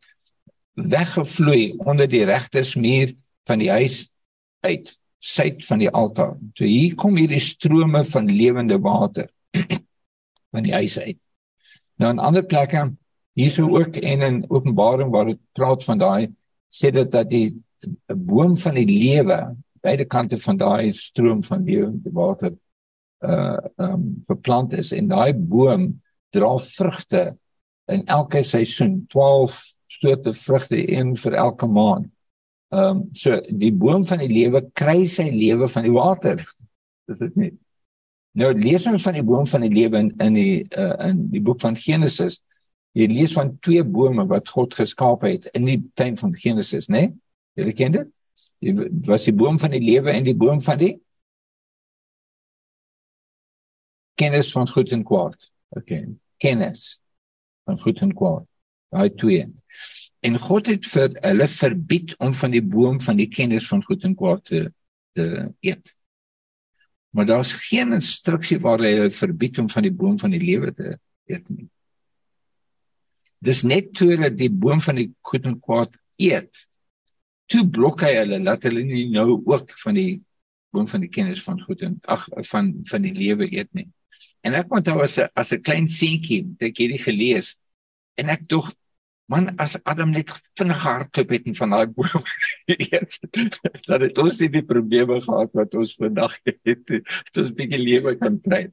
weggevloei 0.74 1.76
onder 1.84 2.10
die 2.10 2.24
regtersmuur 2.26 3.14
van 3.48 3.60
die 3.60 3.70
huis 3.72 4.06
uit 4.66 4.96
suid 5.22 5.66
van 5.66 5.82
die 5.84 5.90
altaar. 5.90 6.38
So 6.58 6.66
hier 6.66 6.96
kom 6.98 7.18
hierdie 7.20 7.42
strome 7.44 8.02
van 8.10 8.30
lewende 8.32 8.80
water 8.82 9.30
van 10.54 10.66
die 10.66 10.74
huis 10.74 10.98
uit. 10.98 11.20
Nou 12.02 12.10
in 12.16 12.22
ander 12.24 12.46
plekke 12.46 12.88
hierso 13.38 13.68
ook 13.70 14.00
en 14.02 14.26
in 14.26 14.40
Openbaring 14.50 15.12
waar 15.14 15.30
dit 15.30 15.40
praat 15.54 15.86
van 15.86 16.02
daai 16.02 16.32
sê 16.74 16.90
dit 16.92 17.12
dat 17.12 17.30
die 17.30 17.54
boom 18.08 18.58
van 18.58 18.80
die 18.80 18.88
lewe 18.90 19.38
beide 19.82 20.06
kante 20.06 20.40
van 20.42 20.58
daai 20.58 20.94
stroom 20.98 21.44
van 21.44 21.64
lewende 21.66 22.12
water 22.14 22.56
uh 23.22 23.58
um 23.78 24.24
beplant 24.28 24.74
is 24.74 24.92
en 24.92 25.08
daai 25.12 25.34
boom 25.34 26.02
dra 26.34 26.56
vrugte 26.58 27.36
in 27.92 28.06
elke 28.08 28.44
seisoen 28.44 29.06
12 29.12 29.60
soorte 29.88 30.34
vrugte 30.34 30.80
een 30.80 31.16
vir 31.18 31.34
elke 31.34 31.68
maand. 31.68 32.08
Ehm 32.72 32.98
um, 32.98 33.10
so 33.14 33.42
die 33.50 33.74
boom 33.74 34.06
van 34.08 34.22
die 34.24 34.32
lewe 34.32 34.64
kry 34.74 35.06
sy 35.06 35.28
lewe 35.30 35.68
van 35.68 35.84
die 35.84 35.92
water. 35.92 36.40
Dis 37.08 37.20
dit 37.20 37.36
nie. 37.36 37.52
Nou 38.40 38.54
lees 38.56 38.86
ons 38.88 39.04
van 39.04 39.18
die 39.18 39.26
boom 39.28 39.46
van 39.46 39.66
die 39.66 39.74
lewe 39.74 40.00
in 40.00 40.14
in 40.24 40.40
die 40.40 40.56
uh, 40.78 40.96
in 41.10 41.26
die 41.34 41.42
boek 41.44 41.60
van 41.62 41.76
Genesis. 41.76 42.40
Jy 42.96 43.08
lees 43.12 43.36
van 43.36 43.58
twee 43.64 43.84
bome 43.84 44.24
wat 44.28 44.50
God 44.52 44.74
geskaap 44.76 45.26
het 45.28 45.50
in 45.56 45.68
die 45.68 45.80
tuin 45.96 46.18
van 46.20 46.34
Genesis, 46.36 46.88
né? 46.88 47.08
Nee? 47.08 47.66
Jy 47.68 47.76
ken 47.76 47.96
dit? 47.96 48.10
Dit 48.64 49.08
was 49.08 49.28
die 49.28 49.36
boom 49.36 49.60
van 49.60 49.76
die 49.76 49.84
lewe 49.84 50.12
en 50.12 50.24
die 50.24 50.36
boom 50.38 50.60
van 50.64 50.80
die 50.80 50.94
kennis 54.16 54.52
van 54.52 54.70
goed 54.70 54.92
en 54.92 55.04
kwaad. 55.04 55.52
OK. 55.70 55.92
Kennis 56.38 57.02
van 57.66 57.80
goed 57.80 58.02
en 58.02 58.14
kwaad. 58.14 58.46
Daai 58.92 59.10
twee. 59.16 59.48
En 60.22 60.38
God 60.40 60.68
het 60.70 60.86
vir 60.86 61.16
hulle 61.24 61.48
verbied 61.48 62.14
om 62.20 62.34
van 62.34 62.54
die 62.54 62.64
boom 62.64 63.00
van 63.02 63.18
die 63.18 63.30
kennis 63.32 63.68
van 63.68 63.84
goed 63.84 64.04
en 64.04 64.16
kwaad 64.16 64.46
te 64.46 64.70
te 65.12 65.54
eet. 65.60 65.96
Maar 67.10 67.26
daar's 67.26 67.54
geen 67.54 67.92
instruksie 67.94 68.60
waar 68.60 68.80
hy 68.80 68.94
hulle 68.96 69.12
verbied 69.12 69.58
om 69.60 69.70
van 69.70 69.84
die 69.84 69.92
boom 69.92 70.20
van 70.20 70.32
die 70.32 70.40
lewe 70.40 70.72
te 70.74 70.94
eet 71.28 71.50
nie. 71.50 71.68
Dis 73.44 73.64
net 73.68 73.92
toe 73.98 74.14
hulle 74.14 74.30
die 74.32 74.52
boom 74.52 74.80
van 74.80 75.02
die 75.02 75.10
goed 75.28 75.48
en 75.50 75.58
kwaad 75.60 75.98
eet. 76.22 76.68
Toe 77.52 77.66
blok 77.68 78.06
hy 78.06 78.14
hulle 78.22 78.40
dat 78.46 78.64
hulle 78.70 78.86
nie 78.88 79.10
nou 79.12 79.42
ook 79.42 79.74
van 79.84 79.98
die 80.00 80.22
boom 80.72 80.88
van 80.88 81.04
die 81.04 81.12
kennis 81.12 81.44
van 81.44 81.60
goed 81.66 81.84
en 81.84 81.98
ag 82.08 82.28
van 82.48 82.72
van 82.88 83.04
die 83.04 83.16
lewe 83.18 83.50
eet 83.52 83.74
nie. 83.76 83.90
En 84.42 84.58
ek 84.58 84.74
onthou 84.74 85.02
as 85.02 85.18
'n 85.20 85.30
as 85.36 85.54
'n 85.54 85.62
klein 85.62 85.88
seentjie, 85.88 86.46
het 86.58 86.70
ek 86.70 86.78
hierdie 86.78 87.02
gelees 87.02 87.56
en 88.18 88.30
ek 88.30 88.48
dink 88.48 88.74
man 89.32 89.56
as 89.64 89.78
Adam 89.88 90.12
net 90.12 90.32
vinnig 90.60 90.82
hardloop 90.84 91.32
het 91.36 91.48
en 91.48 91.58
van 91.60 91.74
daai 91.76 91.88
boom 91.96 92.26
geëet 92.70 93.18
dat 93.88 94.04
dit 94.04 94.22
ons 94.24 94.40
nie 94.42 94.52
die 94.58 94.66
probleme 94.68 95.20
gehad 95.24 95.56
wat 95.60 95.76
ons 95.80 95.96
vandag 96.00 96.36
het 96.48 96.60
dit 96.68 96.96
'n 97.40 97.56
bietjie 97.56 97.82
lewe 97.82 98.16
kan 98.20 98.40
kry 98.44 98.64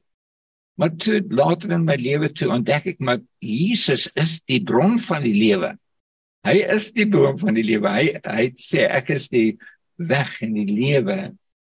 maar 0.79 0.95
toe 1.03 1.19
later 1.29 1.75
in 1.75 1.85
my 1.87 1.95
lewe 1.99 2.31
toe 2.31 2.51
ontdek 2.55 2.91
ek 2.93 2.99
maar 3.03 3.21
Jesus 3.43 4.07
is 4.15 4.39
die 4.47 4.61
bron 4.63 4.95
van 4.99 5.25
die 5.27 5.35
lewe. 5.35 5.73
Hy 6.47 6.55
is 6.75 6.85
die 6.95 7.07
boom 7.11 7.35
van 7.41 7.57
die 7.59 7.65
lewe. 7.67 7.91
Hy 7.91 8.05
hy 8.23 8.45
sê 8.55 8.85
ek 8.87 9.11
is 9.11 9.27
die 9.27 9.57
weg 9.99 10.37
in 10.45 10.55
die 10.55 10.69
lewe. 10.71 11.17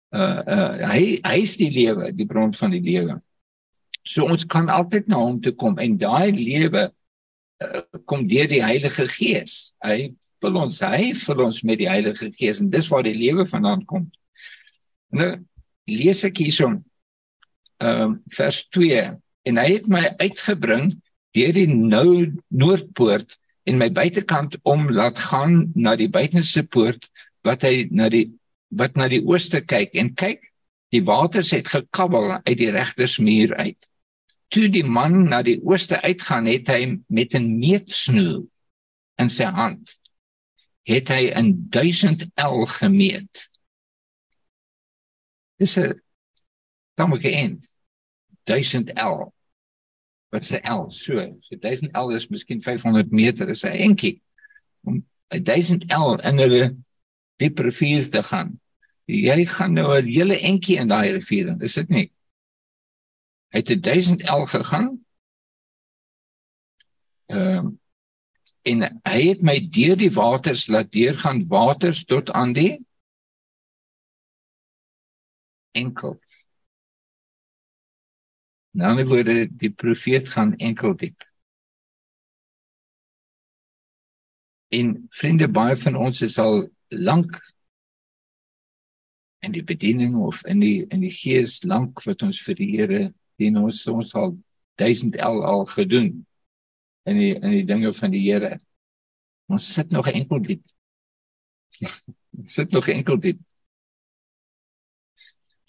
Uh 0.09 0.41
uh 0.57 0.71
hy 0.89 1.21
hy 1.21 1.37
is 1.43 1.59
die 1.61 1.69
lewe 1.69 2.15
die 2.17 2.25
bron 2.25 2.57
van 2.57 2.73
die 2.73 2.81
lewe 2.81 3.21
So 4.05 4.29
ons 4.29 4.45
kan 4.45 4.69
altyd 4.69 5.09
na 5.09 5.23
hom 5.23 5.41
toe 5.41 5.55
kom 5.57 5.79
en 5.81 5.97
daai 6.01 6.35
lewe 6.37 6.89
uh, 6.89 7.83
kom 8.05 8.27
deur 8.29 8.49
die 8.51 8.63
Heilige 8.65 9.07
Gees. 9.09 9.73
Hy 9.85 10.13
wil 10.45 10.59
ons 10.61 10.81
hy 10.85 11.13
vir 11.17 11.41
ons 11.47 11.63
met 11.65 11.81
die 11.81 11.89
Heilige 11.89 12.29
Gees 12.37 12.61
en 12.61 12.71
dis 12.73 12.91
waar 12.93 13.07
die 13.07 13.17
lewe 13.17 13.47
vandaan 13.49 13.85
kom. 13.89 14.11
Nou 15.15 15.33
lees 15.89 16.25
ek 16.25 16.41
hierson 16.41 16.83
ehm 17.83 18.05
um, 18.05 18.13
vers 18.33 18.63
2 18.73 19.01
en 19.51 19.59
hy 19.61 19.67
het 19.73 19.89
my 19.91 20.05
uitgebring 20.23 20.95
deur 21.37 21.57
die 21.57 21.69
nou 21.69 22.31
noordpoort 22.55 23.35
en 23.69 23.81
my 23.81 23.89
buitekant 23.93 24.57
om 24.69 24.87
laat 24.93 25.19
gaan 25.19 25.73
na 25.75 25.97
die 25.99 26.09
buitenste 26.09 26.63
poort 26.65 27.09
wat 27.45 27.65
hy 27.67 27.89
na 27.91 28.09
die 28.13 28.29
wat 28.75 28.97
na 28.99 29.09
die 29.11 29.23
ooste 29.23 29.61
kyk 29.61 29.97
en 29.99 30.13
kyk 30.19 30.47
die 30.95 31.03
waters 31.05 31.53
het 31.55 31.69
gekabbel 31.73 32.39
uit 32.47 32.59
die 32.61 32.71
regtersmuur 32.75 33.55
uit 33.59 33.89
toe 34.55 34.69
die 34.71 34.87
man 34.87 35.25
na 35.31 35.43
die 35.43 35.59
ooste 35.67 35.99
uitgaan 36.05 36.47
het 36.47 36.71
hy 36.71 37.01
met 37.09 37.35
'n 37.35 37.59
meetsnoer 37.59 38.45
in 39.19 39.31
sy 39.31 39.45
hand 39.45 39.99
het 40.87 41.09
hy 41.09 41.33
'n 41.33 41.69
1000 41.71 42.27
L 42.37 42.67
gemeet. 42.67 43.51
Dis 45.59 45.77
'n 45.79 46.01
tamelike 46.95 47.31
end 47.31 47.67
1000 48.45 48.91
L 48.95 49.33
wat 50.31 50.43
is 50.43 50.53
'n 50.53 50.63
L 50.71 50.91
so 50.91 51.15
so 51.41 51.57
1000 51.57 51.91
L 51.97 52.11
is 52.11 52.29
miskien 52.29 52.63
500 52.63 53.11
meter 53.11 53.49
is 53.49 53.65
'n 53.65 53.79
entjie 53.89 54.23
om 54.85 55.05
'n 55.31 55.43
1000 55.43 55.85
L 55.91 56.15
in 56.23 56.41
'n 56.41 56.85
diep 57.37 57.59
rivier 57.59 58.11
te 58.11 58.23
gaan. 58.23 58.61
Jy 59.07 59.47
gaan 59.47 59.73
nou 59.73 59.99
'n 59.99 60.07
hele 60.07 60.39
entjie 60.39 60.79
in 60.79 60.89
daai 60.89 61.13
rivier 61.13 61.59
dis 61.59 61.75
dit 61.75 61.89
nie 61.89 62.14
Hy 63.55 63.63
het 63.63 63.83
1000 63.83 64.23
L 64.31 64.45
gegaan. 64.51 65.07
Ehm 67.27 67.57
um, 67.57 67.81
en 68.65 68.81
hy 69.05 69.21
het 69.29 69.43
my 69.45 69.59
deur 69.69 69.97
die 70.01 70.13
waters 70.13 70.67
laat 70.73 70.89
deurgaan 70.93 71.43
waters 71.49 72.05
tot 72.09 72.31
aan 72.33 72.55
die 72.57 72.79
enkels. 75.77 76.47
Nou 78.73 78.95
net 78.97 79.11
word 79.11 79.31
die 79.61 79.71
profeet 79.71 80.31
gaan 80.33 80.55
enkel 80.57 80.97
diep. 80.97 81.27
En 84.73 84.95
vriende 85.13 85.49
baie 85.49 85.77
van 85.77 86.01
ons 86.07 86.23
is 86.25 86.39
al 86.41 86.65
lank 86.89 87.37
in 89.45 89.53
die 89.53 89.65
bediening 89.65 90.17
of 90.17 90.41
in 90.49 90.65
die 90.65 90.87
in 90.89 91.05
die 91.05 91.13
gees 91.13 91.61
lank 91.69 92.01
wat 92.09 92.25
ons 92.25 92.41
vir 92.47 92.59
die 92.59 92.71
Here 92.73 93.03
dien 93.41 93.57
ons 93.59 93.87
ons 93.91 94.15
al 94.15 94.37
1000 94.81 95.17
L 95.23 95.43
al 95.45 95.65
gedoen 95.71 96.27
in 97.05 97.19
die 97.21 97.33
in 97.35 97.51
die 97.51 97.67
dinge 97.69 97.93
van 97.95 98.15
die 98.15 98.23
Here. 98.25 98.59
Ons 99.53 99.67
sit 99.75 99.91
nog 99.91 100.09
enkel 100.09 100.41
diep. 100.43 100.63
sit 102.57 102.71
nog 102.71 102.89
enkel 102.89 103.19
diep. 103.21 103.41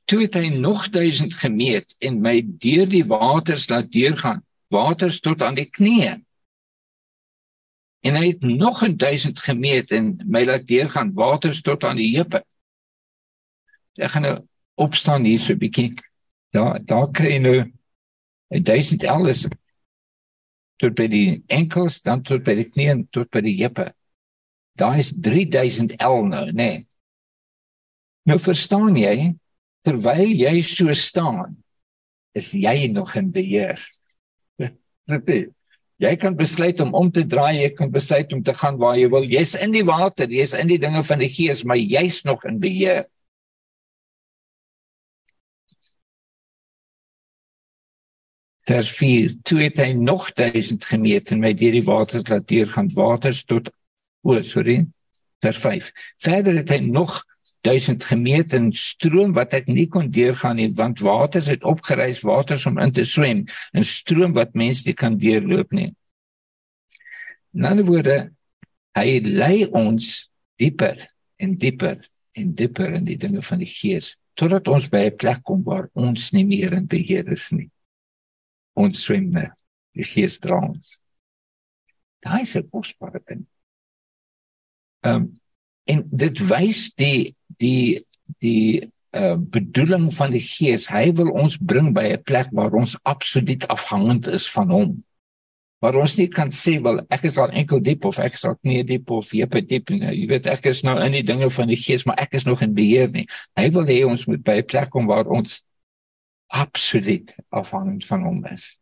Toe 0.05 0.21
het 0.21 0.37
hy 0.37 0.51
nog 0.53 0.87
1000 0.93 1.33
gemeet 1.33 1.95
en 1.99 2.21
my 2.21 2.37
deur 2.61 2.85
die 2.89 3.05
waters 3.09 3.69
laat 3.69 3.89
deurgaan, 3.91 4.43
waters 4.69 5.19
tot 5.19 5.41
aan 5.41 5.57
die 5.57 5.69
knieë. 5.69 6.19
En 8.05 8.17
hy 8.19 8.27
het 8.27 8.43
nog 8.45 8.83
1000 8.85 9.39
gemeet 9.41 9.91
en 9.91 10.13
my 10.29 10.43
laat 10.45 10.67
deurgaan, 10.69 11.13
waters 11.17 11.61
tot 11.65 11.83
aan 11.83 11.97
die 11.97 12.11
heupe. 12.13 12.43
Ek 13.97 14.13
gaan 14.13 14.27
nou 14.27 14.35
opstaan 14.77 15.25
hier 15.25 15.39
so 15.39 15.53
'n 15.53 15.59
bietjie 15.59 15.95
daar 16.55 16.79
daar 16.87 17.11
kry 17.15 17.35
jy 17.35 17.43
nou 17.43 17.57
1000 18.49 19.05
L 19.11 19.29
is 19.31 19.45
tot 20.81 20.95
by 20.97 21.07
die 21.11 21.43
enkels 21.51 22.01
dan 22.05 22.23
tot 22.23 22.43
by 22.45 22.55
die 22.57 22.67
knie 22.69 22.89
en 22.91 23.05
tot 23.15 23.29
by 23.31 23.41
die 23.45 23.55
heupe. 23.61 23.89
Daar 24.79 24.99
is 24.99 25.13
3000 25.15 25.95
L 26.03 26.25
nou, 26.27 26.45
nê. 26.51 26.55
Nee. 26.55 26.85
Nou 28.25 28.39
verstaan 28.41 28.97
jy 28.97 29.35
terwyl 29.85 30.31
jy 30.33 30.59
so 30.65 30.93
staan 30.97 31.59
is 32.35 32.51
jy 32.57 32.89
nog 32.91 33.13
in 33.15 33.29
beheer. 33.31 33.79
jy 36.03 36.13
kan 36.19 36.35
besluit 36.35 36.81
om 36.83 36.91
om 36.97 37.11
te 37.13 37.23
draai, 37.23 37.61
jy 37.61 37.69
kan 37.77 37.91
besluit 37.93 38.33
om 38.35 38.41
te 38.43 38.55
gaan 38.57 38.79
waar 38.81 38.97
jy 38.99 39.07
wil. 39.13 39.27
Jy's 39.29 39.55
in 39.61 39.71
die 39.75 39.85
water, 39.87 40.27
jy's 40.27 40.55
in 40.57 40.67
die 40.73 40.81
dinge 40.81 41.03
van 41.07 41.21
die 41.23 41.31
gees, 41.31 41.63
maar 41.63 41.79
jy's 41.79 42.23
nog 42.27 42.43
in 42.49 42.59
beheer. 42.59 43.05
Vers 48.65 48.89
4 48.97 49.35
toe 49.43 49.59
het 49.61 49.77
hy 49.77 49.91
nog 49.93 50.31
1000 50.33 50.85
gemeet 50.85 51.31
en 51.31 51.43
my 51.43 51.53
deur 51.53 51.75
die 51.77 51.85
waters 51.85 52.27
laat 52.29 52.47
deurgaan 52.49 52.89
waters 52.93 53.43
tot 53.45 53.69
o 54.25 54.33
oh, 54.33 54.41
sorry 54.41 54.85
vers 55.45 55.61
5 55.61 55.91
verder 56.25 56.61
het 56.61 56.73
hy 56.73 56.81
nog 56.85 57.21
1000 57.65 58.03
gemeet 58.03 58.53
en 58.53 58.69
stroom 58.77 59.33
wat 59.33 59.53
ek 59.57 59.69
nie 59.71 59.87
kon 59.89 60.11
deurgaan 60.13 60.59
nie 60.61 60.69
want 60.77 61.01
waters 61.05 61.49
het 61.49 61.65
opgereis 61.65 62.21
waters 62.25 62.65
om 62.69 62.77
in 62.81 62.93
te 62.93 63.05
swem 63.05 63.45
'n 63.73 63.83
stroom 63.83 64.33
wat 64.33 64.53
mense 64.53 64.83
nie 64.85 64.93
kan 64.93 65.17
deurloop 65.17 65.71
nie. 65.71 65.93
In 67.53 67.65
ander 67.65 67.85
woorde 67.85 68.17
hy 68.95 69.19
lei 69.23 69.65
ons 69.65 70.29
dieper 70.57 71.07
en 71.37 71.57
dieper 71.57 71.97
en 72.37 72.53
dieper 72.53 72.93
in 72.93 73.05
die 73.05 73.17
dinge 73.17 73.41
van 73.41 73.59
die 73.59 73.71
gees 73.71 74.15
totdat 74.35 74.67
ons 74.67 74.89
by 74.89 75.05
'n 75.09 75.17
plek 75.17 75.43
kom 75.43 75.63
waar 75.63 75.89
ons 75.93 76.31
nie 76.33 76.45
meer 76.45 76.73
in 76.73 76.87
beheer 76.87 77.31
is 77.31 77.51
nie 77.51 77.69
ons 78.75 79.03
swemme 79.07 79.49
die 79.95 80.03
gees 80.03 80.37
dra 80.43 80.59
ons. 80.59 80.99
Daai 82.25 82.41
is 82.41 82.55
'n 82.55 82.69
kosbare 82.69 83.21
ding. 83.27 83.45
Ehm 85.05 85.15
um, 85.15 85.33
en 85.85 86.01
dit 86.09 86.39
wys 86.49 86.93
die 86.97 87.35
die 87.61 88.05
die 88.41 88.91
uh, 89.15 89.37
bedoeling 89.37 90.13
van 90.13 90.31
die 90.31 90.43
gees. 90.43 90.87
Hy 90.89 91.11
wil 91.15 91.29
ons 91.31 91.57
bring 91.57 91.93
by 91.93 92.11
'n 92.13 92.23
plek 92.23 92.49
waar 92.51 92.73
ons 92.73 92.97
absoluut 93.03 93.67
afhangend 93.67 94.27
is 94.27 94.49
van 94.51 94.69
hom. 94.69 95.03
Waar 95.79 95.95
ons 95.95 96.17
nie 96.17 96.27
kan 96.27 96.49
sê 96.49 96.81
wel 96.81 97.05
ek 97.09 97.23
is 97.23 97.37
al 97.37 97.51
enkel 97.51 97.79
diep 97.79 98.05
of 98.05 98.19
ek 98.19 98.33
is 98.33 98.45
al 98.45 98.57
nie 98.63 98.83
diep 98.83 99.09
of 99.11 99.31
jepe 99.31 99.61
diep 99.61 99.89
nie 99.89 100.01
jy 100.01 100.27
weet 100.27 100.47
ek 100.47 100.65
is 100.65 100.83
nou 100.83 100.97
in 100.99 101.11
die 101.11 101.23
dinge 101.23 101.49
van 101.49 101.67
die 101.67 101.77
gees 101.77 102.05
maar 102.05 102.17
ek 102.17 102.33
is 102.33 102.45
nog 102.45 102.61
in 102.61 102.73
beheer 102.73 103.11
nie. 103.11 103.27
Hy 103.55 103.69
wil 103.69 103.85
hê 103.85 104.03
ons 104.07 104.27
moet 104.27 104.43
by 104.43 104.57
'n 104.59 104.65
plek 104.65 104.89
kom 104.89 105.05
waar 105.05 105.27
ons 105.27 105.63
absoluut 106.47 107.35
afhangend 107.49 108.05
van 108.05 108.23
hom 108.23 108.45
is. 108.45 108.77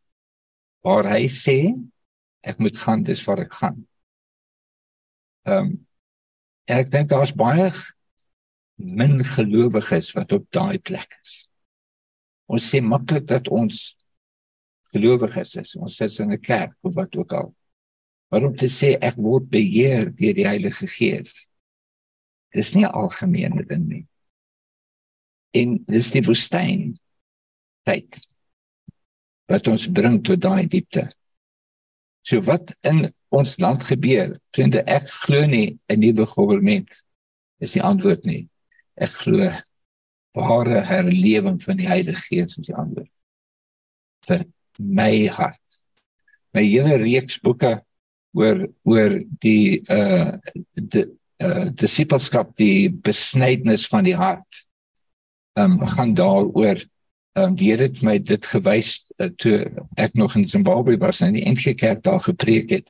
Waar 0.83 1.07
hy 1.13 1.27
sê 1.31 1.57
ek 2.43 2.59
moet 2.59 2.77
gaan 2.77 3.03
dis 3.07 3.23
waar 3.23 3.43
ek 3.45 3.57
gaan. 3.61 3.81
Ehm 5.47 5.65
um, 5.65 5.73
ek 6.71 6.87
dink 6.91 7.09
daar's 7.11 7.33
baie 7.35 7.67
min 8.79 9.17
gelowiges 9.23 10.13
wat 10.15 10.31
op 10.31 10.45
daai 10.55 10.79
plek 10.79 11.11
is. 11.19 11.43
Ons 12.47 12.69
sê 12.71 12.79
maklik 12.79 13.27
dat 13.27 13.49
ons 13.51 13.81
gelowiges 14.93 15.55
is. 15.59 15.75
Ons 15.75 15.97
sit 15.99 16.19
in 16.19 16.31
'n 16.31 16.41
kerk 16.41 16.75
of 16.81 16.95
wat 16.95 17.15
ook 17.15 17.33
al. 17.33 17.53
Maar 18.31 18.43
om 18.43 18.55
te 18.55 18.65
sê 18.65 18.97
ek 19.01 19.15
word 19.15 19.49
beheer 19.49 20.09
deur 20.09 20.33
die 20.33 20.47
Heilige 20.47 20.87
Gees. 20.87 21.47
Dis 22.53 22.73
nie 22.73 22.85
algemene 22.85 23.65
ding 23.65 23.87
nie. 23.87 24.07
En 25.53 25.83
dis 25.85 26.11
die 26.11 26.21
woestyn 26.21 26.95
tyd 27.87 28.19
wat 29.51 29.67
ons 29.67 29.89
bring 29.91 30.21
tot 30.23 30.41
daai 30.41 30.65
diepte. 30.71 31.09
So 32.23 32.39
wat 32.47 32.71
in 32.87 33.09
ons 33.33 33.57
land 33.59 33.83
gebeur, 33.83 34.37
vriende, 34.55 34.83
ek 34.87 35.09
glo 35.09 35.45
nie 35.45 35.77
'n 35.89 35.99
nuwe 35.99 36.23
regering 36.23 36.87
is 37.59 37.73
die 37.73 37.83
antwoord 37.83 38.25
nie. 38.25 38.47
Ek 38.95 39.09
glo 39.09 39.51
ware 40.33 40.81
herlewing 40.81 41.61
van 41.61 41.77
die 41.77 41.87
Heilige 41.87 42.23
Gees 42.29 42.57
is 42.57 42.67
die 42.67 42.75
antwoord. 42.75 43.09
vir 44.27 44.45
my 44.79 45.27
hart. 45.27 45.59
My 46.53 46.63
hele 46.63 46.97
reeks 47.01 47.39
boeke 47.43 47.81
oor 48.37 48.67
oor 48.87 49.17
die 49.43 49.81
uh 49.91 50.37
die 50.73 51.05
uh 51.43 51.65
disipelskap, 51.75 52.53
die 52.57 52.89
besnydenis 52.89 53.87
van 53.91 54.07
die 54.07 54.15
hart. 54.17 54.63
Um 55.59 55.79
gaan 55.95 56.15
daaroor 56.17 56.81
um 57.35 57.55
die 57.57 57.71
Here 57.71 57.87
het 57.87 58.01
my 58.05 58.17
dit 58.19 58.45
gewys 58.45 58.95
uh, 59.17 59.29
toe 59.41 59.65
ek 59.97 60.13
nog 60.19 60.35
in 60.35 60.47
Zimbabwe 60.47 60.97
was 61.01 61.21
en 61.21 61.33
die 61.33 61.45
NG 61.49 61.75
Kerk 61.79 62.03
daar 62.03 62.21
gepreek 62.21 62.69
het 62.69 62.89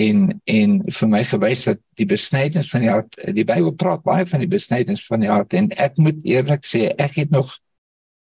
en 0.00 0.40
en 0.50 0.80
vir 0.90 1.08
my 1.08 1.22
gewys 1.24 1.64
dat 1.70 1.80
die 1.96 2.06
besnydenis 2.06 2.70
van 2.70 2.84
die 2.84 2.90
hart 2.90 3.20
die 3.36 3.46
Bybel 3.46 3.72
praat 3.78 4.02
baie 4.04 4.26
van 4.26 4.42
die 4.42 4.50
besnydenis 4.50 5.06
van 5.06 5.24
die 5.24 5.30
hart 5.30 5.54
en 5.54 5.70
ek 5.78 5.96
moet 5.96 6.20
eerlik 6.26 6.66
sê 6.68 6.90
ek 6.98 7.20
het 7.22 7.30
nog 7.30 7.54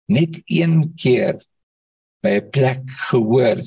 net 0.07 0.39
een 0.45 0.93
keer 0.95 1.41
by 2.23 2.39
'n 2.39 2.49
plek 2.49 2.83
gehoor 3.09 3.61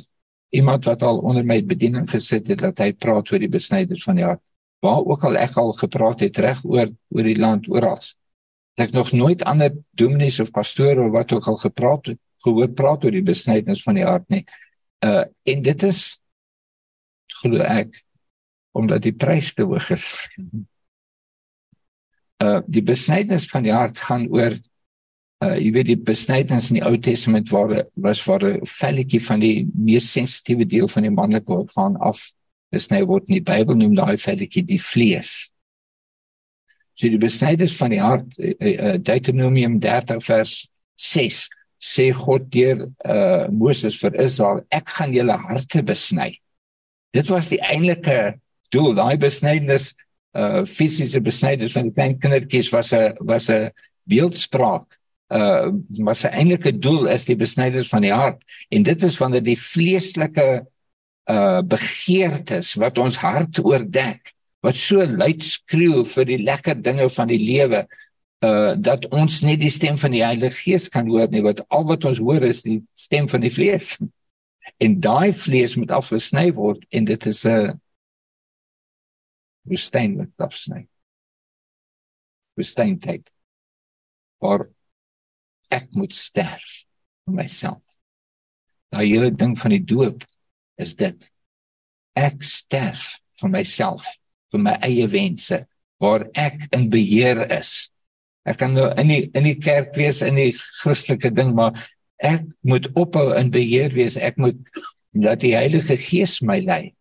iemand 0.50 0.84
wat 0.84 1.02
al 1.02 1.18
onder 1.18 1.44
my 1.44 1.60
bediening 1.62 2.10
gesit 2.10 2.48
het 2.48 2.58
dat 2.58 2.78
hy 2.78 2.92
praat 2.92 3.30
oor 3.32 3.38
die 3.38 3.50
besnyders 3.50 4.02
van 4.04 4.18
die 4.18 4.24
hart. 4.26 4.42
Waar 4.80 5.04
ook 5.04 5.24
al 5.24 5.36
ek 5.36 5.56
al 5.56 5.72
gepraat 5.72 6.20
het 6.20 6.38
reg 6.38 6.64
oor 6.64 6.88
oor 7.14 7.26
die 7.26 7.38
land 7.38 7.68
oral 7.68 8.00
ek 8.78 8.92
nog 8.92 9.12
nooit 9.12 9.42
ander 9.44 9.74
dominees 9.90 10.40
of 10.40 10.50
pastore 10.50 11.02
of 11.02 11.12
wat 11.12 11.32
ook 11.32 11.46
al 11.46 11.56
gepraat 11.56 12.12
gehoor 12.44 12.70
praat 12.72 13.04
oor 13.04 13.14
die 13.14 13.24
besnyders 13.24 13.82
van 13.82 13.98
die 13.98 14.06
hart 14.06 14.28
nie. 14.32 14.44
Uh 15.04 15.24
en 15.48 15.62
dit 15.62 15.82
is 15.82 16.20
glo 17.40 17.60
ek 17.64 18.02
omdat 18.76 19.02
die 19.02 19.16
prys 19.16 19.54
te 19.54 19.66
hoog 19.68 19.90
is. 19.96 20.12
Uh 22.40 22.62
die 22.64 22.80
besnyders 22.80 23.44
van 23.50 23.66
die 23.66 23.72
hart 23.72 23.98
gaan 24.00 24.22
oor 24.32 24.54
uh 25.44 25.56
jy 25.60 25.72
weet 25.74 25.90
die 25.90 25.96
besnydenis 26.08 26.70
in 26.70 26.78
die 26.78 26.86
Ou 26.88 26.96
Testament 26.96 27.50
waar 27.52 27.84
was 28.00 28.22
waar 28.24 28.44
'n 28.44 28.64
velletjie 28.64 29.20
van 29.20 29.40
die 29.40 29.68
mees 29.74 30.12
sensitiewe 30.12 30.64
deel 30.64 30.88
van 30.88 31.02
die 31.02 31.12
manlike 31.12 31.52
orgaan 31.52 31.96
af 32.00 32.30
besny 32.72 33.02
word. 33.04 33.28
In 33.28 33.34
die 33.34 33.44
Bybel 33.52 33.76
noem 33.76 33.94
daai 33.94 34.16
velletjie 34.16 34.64
die 34.64 34.80
vlees. 34.80 35.50
So 37.00 37.08
die 37.08 37.20
besnydenis 37.20 37.72
van 37.78 37.94
die 37.94 38.02
hart 38.02 38.36
uh, 38.36 38.52
uh, 38.60 38.96
Deuteronomium 39.00 39.78
30 39.80 40.20
vers 40.26 40.54
6 41.00 41.46
sê 41.80 42.10
God 42.12 42.50
deur 42.52 42.84
uh 43.08 43.48
Moses 43.48 43.96
vir 44.02 44.18
Israel 44.20 44.60
ek 44.68 44.92
gaan 44.98 45.14
julle 45.16 45.36
harte 45.48 45.80
besny. 45.86 46.34
Dit 47.16 47.30
was 47.32 47.48
die 47.48 47.60
eintlike 47.64 48.36
doel. 48.74 48.92
Daai 48.98 49.16
besnydenis 49.22 49.94
uh 50.36 50.66
fisiese 50.68 51.22
besnydenis 51.24 51.72
van 51.72 51.88
die 51.88 51.94
klein 51.96 52.18
kindertjies 52.20 52.68
was 52.74 52.92
'n 52.92 53.16
was 53.24 53.48
'n 53.48 53.72
beeldspraak. 54.04 54.98
Uh 55.32 55.72
maar 56.04 56.18
sy 56.20 56.28
eintlike 56.28 56.76
doel 56.78 57.08
is 57.08 57.24
die 57.24 57.36
besnyders 57.36 57.88
van 57.88 58.02
die 58.02 58.12
hart. 58.12 58.44
En 58.68 58.82
dit 58.82 59.02
is 59.02 59.16
wanneer 59.16 59.42
die 59.42 59.56
vleeslike 59.56 60.66
uh 61.30 61.62
begeertes 61.62 62.74
wat 62.76 62.98
ons 62.98 63.16
hart 63.16 63.64
oordek 63.64 64.34
wat 64.64 64.76
so 64.76 65.04
luid 65.04 65.42
skreeu 65.44 66.04
vir 66.04 66.28
die 66.28 66.40
lekker 66.42 66.78
dinge 66.84 67.08
van 67.08 67.30
die 67.32 67.40
lewe 67.40 67.84
uh 68.46 68.72
dat 68.76 69.06
ons 69.12 69.42
net 69.44 69.60
die 69.60 69.72
stem 69.72 69.98
van 70.00 70.14
die 70.16 70.24
Heilige 70.24 70.56
Gees 70.56 70.88
kan 70.88 71.08
hoor 71.08 71.28
nie 71.32 71.44
wat 71.44 71.60
al 71.68 71.84
wat 71.88 72.04
ons 72.08 72.20
hoor 72.20 72.44
is 72.48 72.62
die 72.64 72.80
stem 72.96 73.28
van 73.28 73.44
die 73.44 73.52
vlees 73.52 73.98
en 74.84 75.00
daai 75.00 75.32
vlees 75.36 75.76
moet 75.76 75.92
afgesny 75.92 76.48
word 76.56 76.84
en 76.90 77.08
dit 77.08 77.26
is 77.26 77.44
'n 77.44 77.76
woestyn 79.68 80.16
wat 80.20 80.48
afsny 80.48 80.86
woestyn 82.56 82.98
tyd 83.00 83.28
waar 84.40 84.68
ek 85.70 85.90
moet 85.94 86.14
sterf 86.16 86.82
vir 87.24 87.36
myself. 87.36 87.82
Daai 88.90 89.06
hele 89.06 89.30
ding 89.30 89.54
van 89.58 89.74
die 89.74 89.84
doop 89.84 90.24
is 90.80 90.96
dit. 90.98 91.28
Ek 92.18 92.42
sterf 92.44 93.20
vir 93.40 93.52
myself, 93.52 94.06
vir 94.50 94.62
my 94.66 94.76
eie 94.86 95.06
wense 95.10 95.64
waar 96.00 96.26
ek 96.38 96.68
in 96.76 96.88
beheer 96.92 97.44
is. 97.52 97.90
Ek 98.48 98.60
kan 98.62 98.72
nou 98.74 98.88
in 98.98 99.10
die 99.12 99.22
in 99.36 99.46
die 99.46 99.58
kerk 99.60 99.92
wees 99.98 100.22
in 100.24 100.38
die 100.40 100.52
Christelike 100.54 101.30
ding, 101.36 101.52
maar 101.56 101.76
ek 102.24 102.46
moet 102.66 102.88
ophou 102.98 103.30
in 103.36 103.52
beheer 103.52 103.92
wees. 103.94 104.16
Ek 104.16 104.40
moet 104.40 104.58
dat 105.12 105.42
die 105.44 105.56
Heilige 105.56 105.96
Gees 106.00 106.38
my 106.42 106.60
lei. 106.64 106.94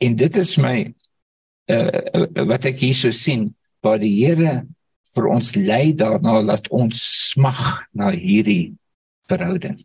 En 0.00 0.16
dit 0.16 0.36
is 0.36 0.54
my 0.60 0.76
uh, 1.70 2.26
wat 2.48 2.68
ek 2.70 2.82
hier 2.84 2.96
so 2.96 3.12
sien, 3.14 3.50
waar 3.84 4.00
die 4.00 4.12
Here 4.20 4.60
vir 5.14 5.26
ons 5.30 5.54
lei 5.56 5.90
daarna 5.96 6.38
dat 6.46 6.68
ons 6.70 7.00
smag 7.32 7.88
na 7.96 8.12
hierdie 8.14 8.76
verhouding. 9.30 9.80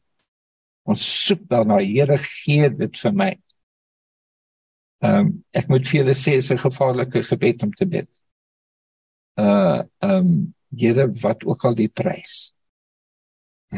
Ons 0.86 1.06
soek 1.26 1.48
daarna, 1.50 1.80
Here 1.82 2.18
gee 2.22 2.70
dit 2.70 3.02
vir 3.02 3.16
my. 3.18 3.32
Ehm 5.04 5.20
um, 5.20 5.32
ek 5.52 5.68
moet 5.70 5.88
vir 5.88 6.00
julle 6.00 6.16
sê 6.16 6.32
dis 6.38 6.52
'n 6.52 6.58
gevaarlike 6.58 7.24
gebed 7.24 7.64
om 7.64 7.72
te 7.74 7.86
bid. 7.86 8.10
Uh 9.38 9.84
ehm 10.00 10.12
um, 10.28 10.54
Here 10.76 11.08
wat 11.22 11.46
ook 11.46 11.66
al 11.66 11.76
die 11.76 11.88
prys. 11.88 12.52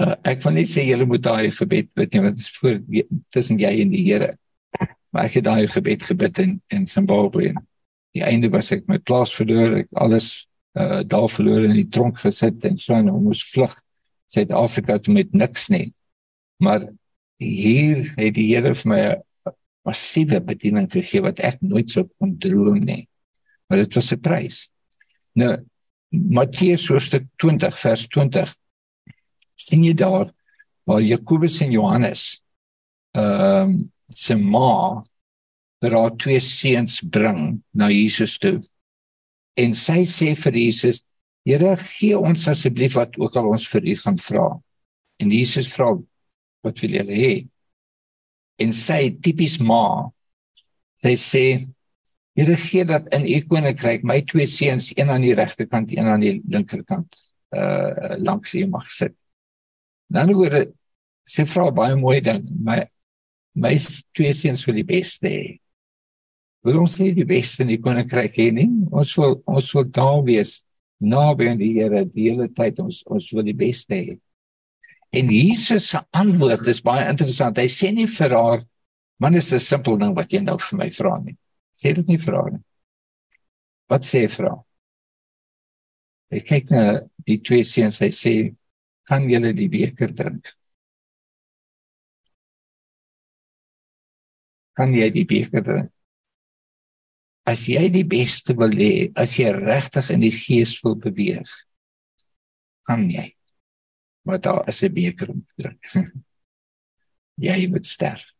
uh, 0.00 0.14
ek 0.24 0.42
wil 0.44 0.52
net 0.52 0.68
sê 0.68 0.84
julle 0.84 1.06
moet 1.08 1.22
daai 1.22 1.50
gebed 1.50 1.88
bid 1.94 2.12
nie 2.12 2.22
want 2.24 2.36
dit 2.36 2.44
is 2.44 2.56
voor 2.58 2.80
tussen 3.30 3.58
jy 3.58 3.72
en 3.80 3.90
die 3.94 4.04
Here. 4.04 4.34
Maar 5.10 5.24
ek 5.30 5.38
het 5.40 5.44
daai 5.44 5.66
gebed 5.66 6.02
gebid 6.02 6.38
in 6.38 6.60
in 6.68 6.86
Zimbabwe 6.86 7.48
en 7.48 7.62
die 8.16 8.24
einde 8.24 8.50
was 8.52 8.72
ek 8.72 8.86
my 8.88 8.98
plaas 8.98 9.34
verloor, 9.36 9.80
ek 9.84 9.88
alles 9.92 10.48
uh 10.76 11.02
daar 11.04 11.28
verloor 11.28 11.64
in 11.64 11.76
die 11.76 11.88
tronk 11.88 12.20
gesit 12.20 12.64
en 12.64 12.78
so 12.78 12.94
en 12.94 13.08
moes 13.08 13.44
vlug 13.52 13.74
Suid-Afrika 14.32 14.98
toe 14.98 15.14
met 15.14 15.32
niks 15.32 15.68
nie. 15.68 15.92
Maar 16.58 16.88
hier 17.42 18.04
het 18.16 18.34
die 18.34 18.48
Here 18.54 18.74
vir 18.74 18.90
my 18.90 19.00
'n 19.00 19.22
massiewe 19.86 20.40
bediening 20.40 20.90
gegee 20.90 21.22
wat 21.22 21.40
ek 21.40 21.60
nooit 21.62 21.90
sou 21.90 22.08
kon 22.18 22.38
droom 22.38 22.84
nie. 22.84 23.08
Maar 23.68 23.78
dit 23.84 23.94
was 23.94 24.12
'n 24.12 24.20
prys. 24.20 24.68
Nou 25.34 25.56
Matteus 26.10 26.88
hoofstuk 26.88 27.26
20 27.36 27.78
vers 27.78 28.06
20 28.08 28.54
sien 29.54 29.84
jy 29.84 29.94
daar 29.94 30.32
waar 30.84 31.02
Jakobus 31.02 31.60
en 31.60 31.72
Johannes 31.72 32.42
ehm 33.12 33.68
um, 33.68 33.92
se 34.14 34.36
ma 34.36 35.02
vir 35.82 35.96
haar 35.96 36.16
twee 36.16 36.40
seuns 36.40 37.00
bring 37.00 37.62
na 37.74 37.88
Jesus 37.90 38.38
toe. 38.38 38.60
En 39.56 39.74
sy 39.74 40.04
sê 40.04 40.34
vir 40.36 40.52
Jesus: 40.52 41.02
"Here, 41.44 41.76
gee 41.76 42.18
ons 42.18 42.48
asseblief 42.48 42.94
wat 42.94 43.18
ook 43.18 43.36
al 43.36 43.50
ons 43.50 43.68
vir 43.68 43.82
U 43.82 43.96
gaan 43.96 44.18
vra." 44.18 44.46
En 45.18 45.30
Jesus 45.30 45.68
vra: 45.72 45.96
"Wat 46.66 46.82
wil 46.82 46.96
julle 46.98 47.16
hê?" 47.16 47.32
En 48.58 48.72
sy 48.72 49.14
tipies 49.22 49.58
ma, 49.60 50.10
sy 51.04 51.14
sê: 51.20 51.44
"Here, 52.36 52.56
gee 52.56 52.84
dat 52.84 53.08
in 53.14 53.26
U 53.26 53.40
koninkryk 53.48 54.04
my 54.04 54.20
twee 54.26 54.46
seuns, 54.46 54.92
een 54.96 55.10
aan 55.10 55.22
die 55.22 55.34
regterkant, 55.34 55.92
een 55.92 56.06
aan 56.06 56.20
die 56.20 56.40
linkerkant, 56.48 57.14
uh 57.54 58.16
langs 58.18 58.54
U 58.54 58.66
mag 58.66 58.90
sit." 58.90 59.14
Dan 60.10 60.34
word 60.34 60.74
sy 61.26 61.46
vra 61.46 61.70
baie 61.70 61.96
mooi 61.96 62.20
dan, 62.20 62.42
my 62.64 62.82
my 63.56 63.78
twee 64.12 64.32
seuns 64.36 64.64
vir 64.66 64.74
die 64.76 64.84
beste 64.84 65.28
hê 65.32 65.46
wil 66.66 66.82
ons 66.82 66.96
nie 66.98 67.12
die 67.14 67.26
beste 67.26 67.62
in 67.62 67.70
die 67.70 67.80
koninkryk 67.82 68.34
hê 68.40 68.48
nie. 68.54 68.66
Ons 68.90 69.14
wil 69.20 69.38
ons 69.46 69.68
wil 69.76 69.86
daar 69.94 70.22
wees 70.26 70.58
naby 70.98 71.50
aan 71.52 71.60
die 71.60 71.72
Here 71.76 72.02
die 72.10 72.30
hele 72.30 72.48
tyd. 72.50 72.80
Ons 72.82 73.02
ons 73.06 73.28
wil 73.34 73.46
die 73.46 73.56
beste 73.56 73.94
hê. 73.94 74.16
En 75.16 75.30
Jesus 75.32 75.88
se 75.90 76.00
antwoord 76.16 76.68
is 76.72 76.82
baie 76.84 77.06
interessant. 77.08 77.58
Hy 77.58 77.68
sê 77.72 77.92
nie 77.94 78.08
vir 78.10 78.34
haar 78.36 78.64
man 79.22 79.34
is 79.34 79.52
'n 79.52 79.58
simpel 79.58 79.96
ding 79.98 80.14
wat 80.14 80.32
jy 80.32 80.40
nou 80.44 80.58
vir 80.58 80.78
my 80.78 80.90
vra 80.90 81.18
nie. 81.22 81.36
Sê 81.76 81.94
dit 81.94 82.08
nie 82.08 82.18
vir 82.18 82.34
haar 82.34 82.50
nie. 82.52 82.64
Wat 83.88 84.02
sê 84.02 84.26
hy 84.26 84.28
vir 84.28 84.48
haar? 84.50 84.62
Hy 86.32 86.40
kyk 86.40 86.70
na 86.70 87.00
die 87.26 87.38
twee 87.38 87.64
seuns. 87.64 88.00
Hy 88.00 88.10
sê 88.10 88.54
kan 89.08 89.28
julle 89.30 89.52
die 89.54 89.68
beker 89.68 90.12
drink? 90.12 90.56
kan 94.76 94.92
jy 94.92 95.08
die 95.12 95.24
beker 95.28 95.64
drink. 95.64 95.92
As 97.46 97.64
jy 97.70 97.86
die 97.94 98.04
beste 98.08 98.56
wil 98.58 98.74
hê, 98.74 99.08
as 99.16 99.36
jy 99.38 99.52
regtig 99.54 100.10
in 100.12 100.24
die 100.26 100.34
gees 100.34 100.74
wil 100.84 100.96
beweeg, 101.00 101.48
kan 102.88 103.06
jy. 103.10 103.30
Maar 104.26 104.40
daar 104.40 104.66
is 104.68 104.82
'n 104.82 104.92
beker 104.92 105.28
om 105.28 105.46
te 105.46 105.54
drink. 105.54 105.84
jy 107.48 107.68
moet 107.68 107.86
sterf. 107.86 108.32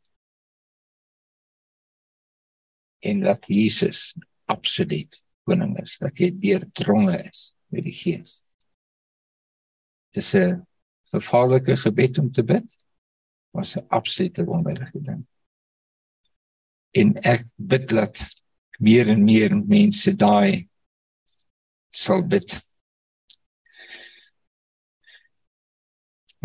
En 2.98 3.20
dat 3.20 3.46
Jesus 3.46 4.16
absoluut 4.44 5.22
koning 5.42 5.78
is, 5.80 5.98
dat 5.98 6.18
jy 6.18 6.32
deurdronge 6.38 7.22
is 7.28 7.54
met 7.70 7.84
die 7.84 7.94
gees. 7.94 8.42
Dis 10.10 10.34
'n 10.34 10.66
gevaarlike 11.14 11.76
gebed 11.76 12.18
om 12.18 12.32
te 12.32 12.44
bid. 12.44 12.66
Was 13.50 13.76
'n 13.76 13.86
absolute 13.88 14.44
wonderlike 14.44 15.02
ding. 15.02 15.26
En 16.90 17.14
ek 17.22 17.44
bid 17.54 17.88
dat 17.88 18.18
meer 18.78 19.08
en 19.08 19.24
meer 19.24 19.56
mense 19.56 20.16
daai 20.16 20.68
sal 21.90 22.26
bid. 22.26 22.65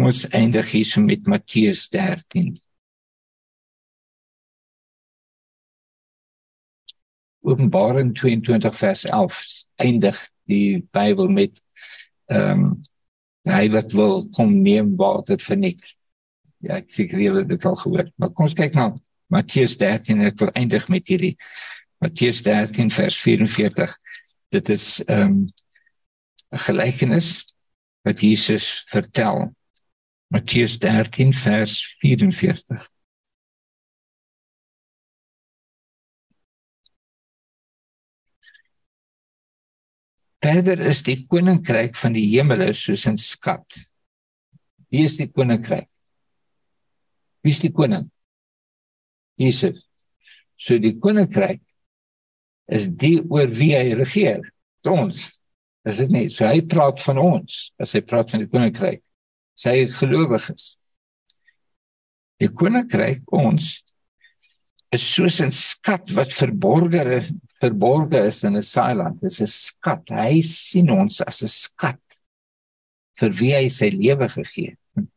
Ons 0.02 0.24
eindig 0.34 0.72
hier 0.72 0.86
so 0.86 1.02
met 1.02 1.28
Matteus 1.30 1.84
13. 1.94 2.56
Openbaring 7.46 8.16
22 8.18 8.78
vers 8.78 9.04
11 9.06 9.42
eindig 9.76 10.18
die 10.50 10.82
Bybel 10.92 11.30
met 11.30 11.62
ehm 12.32 12.64
um, 12.64 12.82
hy 13.50 13.64
wat 13.74 13.94
wil 13.98 14.28
kom 14.38 14.52
neem 14.62 14.92
water 14.98 15.40
vir 15.42 15.58
niks. 15.58 15.94
Ja, 16.62 16.78
ek 16.78 16.92
seker 16.94 17.22
julle 17.22 17.42
het 17.42 17.50
dit 17.50 17.64
al 17.66 17.78
gehoor. 17.82 18.12
Maar 18.22 18.34
kom 18.38 18.46
ons 18.46 18.58
kyk 18.58 18.78
nou 18.78 18.90
Matteus 19.34 19.78
13 19.82 20.22
ek 20.30 20.38
wil 20.42 20.54
eindig 20.54 20.86
met 20.94 21.10
hierdie 21.10 21.34
Matteus 22.02 22.42
13 22.46 22.94
vers 22.94 23.18
44. 23.22 23.98
Dit 24.54 24.70
is 24.70 24.92
ehm 25.06 25.26
um, 25.30 25.42
'n 26.52 26.66
gelykenis 26.68 27.34
wat 28.06 28.22
Jesus 28.22 28.84
vertel. 28.90 29.52
Matteus 30.32 30.78
13 30.80 31.34
vers 31.34 31.98
44. 32.00 32.90
Verder 40.40 40.80
is 40.88 41.04
die 41.04 41.18
koninkryk 41.28 42.00
van 42.00 42.16
die 42.16 42.24
hemele 42.32 42.72
soos 42.74 43.04
'n 43.12 43.20
skat. 43.20 43.84
Wie 44.90 45.04
is 45.04 45.18
die 45.18 45.28
koninkryk? 45.28 45.90
Wie 47.44 47.52
is 47.52 47.60
die 47.60 47.72
koning? 47.72 48.10
Jesus. 49.36 49.84
So 50.56 50.78
die 50.80 50.96
koninkryk 51.00 51.62
is 52.68 52.88
die 52.88 53.20
oor 53.20 53.50
wie 53.60 53.74
hy 53.76 53.94
regeer. 54.00 54.42
Ons. 54.86 55.32
Is 55.86 55.98
dit 55.98 56.10
nie? 56.10 56.30
So 56.30 56.46
hy 56.48 56.62
praat 56.62 57.02
van 57.02 57.18
ons 57.18 57.72
as 57.82 57.94
hy 57.98 58.02
praat 58.02 58.32
van 58.32 58.46
die 58.46 58.50
koninkryk. 58.50 59.02
Sy 59.62 59.86
gelowiges. 59.94 60.76
Die 62.42 62.50
koninkryk 62.50 63.28
ons 63.38 63.84
is 64.92 65.04
soos 65.16 65.40
'n 65.42 65.52
skat 65.52 66.12
wat 66.18 66.34
verborge 66.34 67.04
is 67.20 67.32
verborge 67.62 68.20
is 68.28 68.44
in 68.44 68.58
'n 68.58 68.64
saailand. 68.64 69.22
Dit 69.22 69.32
is 69.32 69.42
'n 69.42 69.48
skat. 69.48 70.10
Hy 70.10 70.42
sien 70.42 70.90
ons 70.90 71.22
as 71.22 71.44
'n 71.44 71.48
skat 71.48 72.02
vir 73.20 73.32
wie 73.40 73.54
hy 73.56 73.68
sy 73.70 73.90
lewe 73.90 74.28
gegee 74.30 74.72
het. 74.72 75.08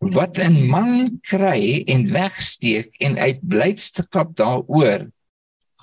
Wat 0.00 0.38
'n 0.38 0.66
man 0.66 1.20
kry 1.20 1.84
en 1.86 2.08
wegsteek 2.08 2.96
en 3.00 3.18
uit 3.18 3.40
blydskap 3.42 4.34
daaroor 4.36 5.10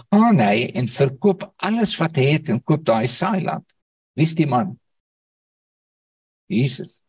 gaan 0.10 0.40
hy 0.40 0.72
en 0.74 0.88
verkoop 0.88 1.54
alles 1.58 1.98
wat 2.00 2.16
hy 2.16 2.28
het 2.34 2.50
en 2.50 2.62
koop 2.62 2.84
daai 2.86 3.08
saailand. 3.08 3.66
Wie's 4.16 4.34
die 4.34 4.50
man? 4.50 4.80
Jesus. 6.48 7.02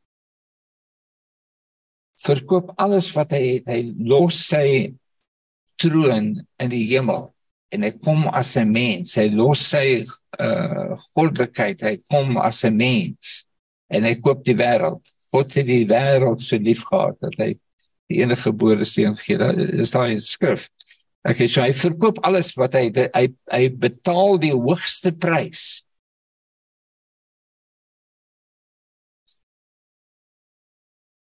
Verkoop 2.18 2.72
alles 2.76 3.10
wat 3.14 3.32
hy 3.36 3.42
het. 3.46 3.68
Hy 3.70 3.82
los 4.10 4.40
sy 4.48 4.94
troon 5.78 6.32
in 6.58 6.72
die 6.72 6.86
hemel 6.90 7.28
en 7.74 7.84
hy 7.84 7.92
kom 8.00 8.26
as 8.32 8.56
'n 8.56 8.70
mens. 8.72 9.14
Hy 9.14 9.28
los 9.30 9.62
sy 9.70 10.02
uh 10.40 10.96
goddelikheid. 11.14 11.82
Hy 11.82 11.96
kom 12.10 12.36
as 12.38 12.64
'n 12.64 12.76
mens 12.76 13.44
en 13.90 14.04
hy 14.04 14.14
koop 14.20 14.44
die 14.44 14.56
wêreld. 14.56 15.04
God 15.32 15.52
het 15.54 15.66
die 15.66 15.86
wêreld 15.86 16.40
so 16.40 16.56
lief 16.56 16.84
gehad 16.88 17.18
dat 17.20 17.36
hy 17.38 17.54
die 18.08 18.22
enige 18.22 18.48
gebore 18.48 18.84
seun 18.84 19.16
gegee 19.16 19.38
het. 19.38 19.56
Dit 19.56 19.74
is 19.84 19.92
daai 19.92 20.18
skrif. 20.18 20.68
Sê 21.28 21.46
so, 21.46 21.60
hy 21.60 21.72
verkoop 21.76 22.20
alles 22.24 22.54
wat 22.56 22.74
hy 22.74 22.88
hy 22.94 23.26
hy 23.52 23.68
betaal 23.68 24.38
die 24.40 24.54
hoogste 24.54 25.12
prys. 25.12 25.84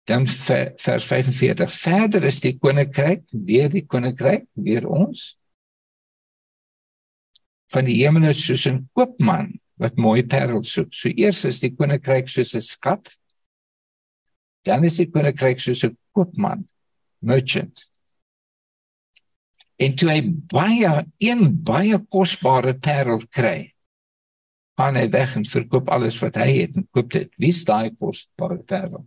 Dan 0.07 0.27
vers 0.27 1.05
45 1.05 1.71
verder 1.73 2.23
is 2.23 2.39
die 2.39 2.55
koninkryk, 2.55 3.25
weer 3.31 3.67
die 3.69 3.83
koninkryk, 3.85 4.45
weer 4.55 4.87
ons 4.87 5.33
van 7.73 7.83
die 7.87 7.97
hemel 7.99 8.29
is 8.29 8.45
soos 8.45 8.63
'n 8.69 8.87
koopman 8.95 9.59
wat 9.75 9.97
mooi 9.97 10.23
parels 10.23 10.71
soek. 10.71 10.93
So 10.93 11.09
eers 11.09 11.43
is 11.45 11.59
die 11.59 11.73
koninkryk 11.75 12.29
soos 12.29 12.55
'n 12.55 12.61
skat. 12.61 13.17
Dan 14.63 14.83
is 14.83 14.97
die 14.97 15.11
koninkryk 15.11 15.59
soos 15.59 15.83
'n 15.83 15.97
koopman, 16.15 16.67
merchant. 17.19 17.85
En 19.77 19.95
toe 19.95 20.09
hy 20.09 20.21
baie 20.23 21.05
een 21.19 21.63
baie 21.63 21.99
kosbare 22.09 22.73
parel 22.79 23.21
kry, 23.29 23.73
gaan 24.77 24.95
hy 24.95 25.09
weg 25.09 25.35
en 25.35 25.45
verkoop 25.45 25.89
alles 25.89 26.17
wat 26.21 26.35
hy 26.35 26.61
het 26.61 26.75
en 26.75 26.87
koop 26.91 27.11
dit. 27.11 27.29
Wie 27.37 27.49
is 27.49 27.63
daai 27.65 27.91
kosbare 27.99 28.63
parel? 28.63 29.05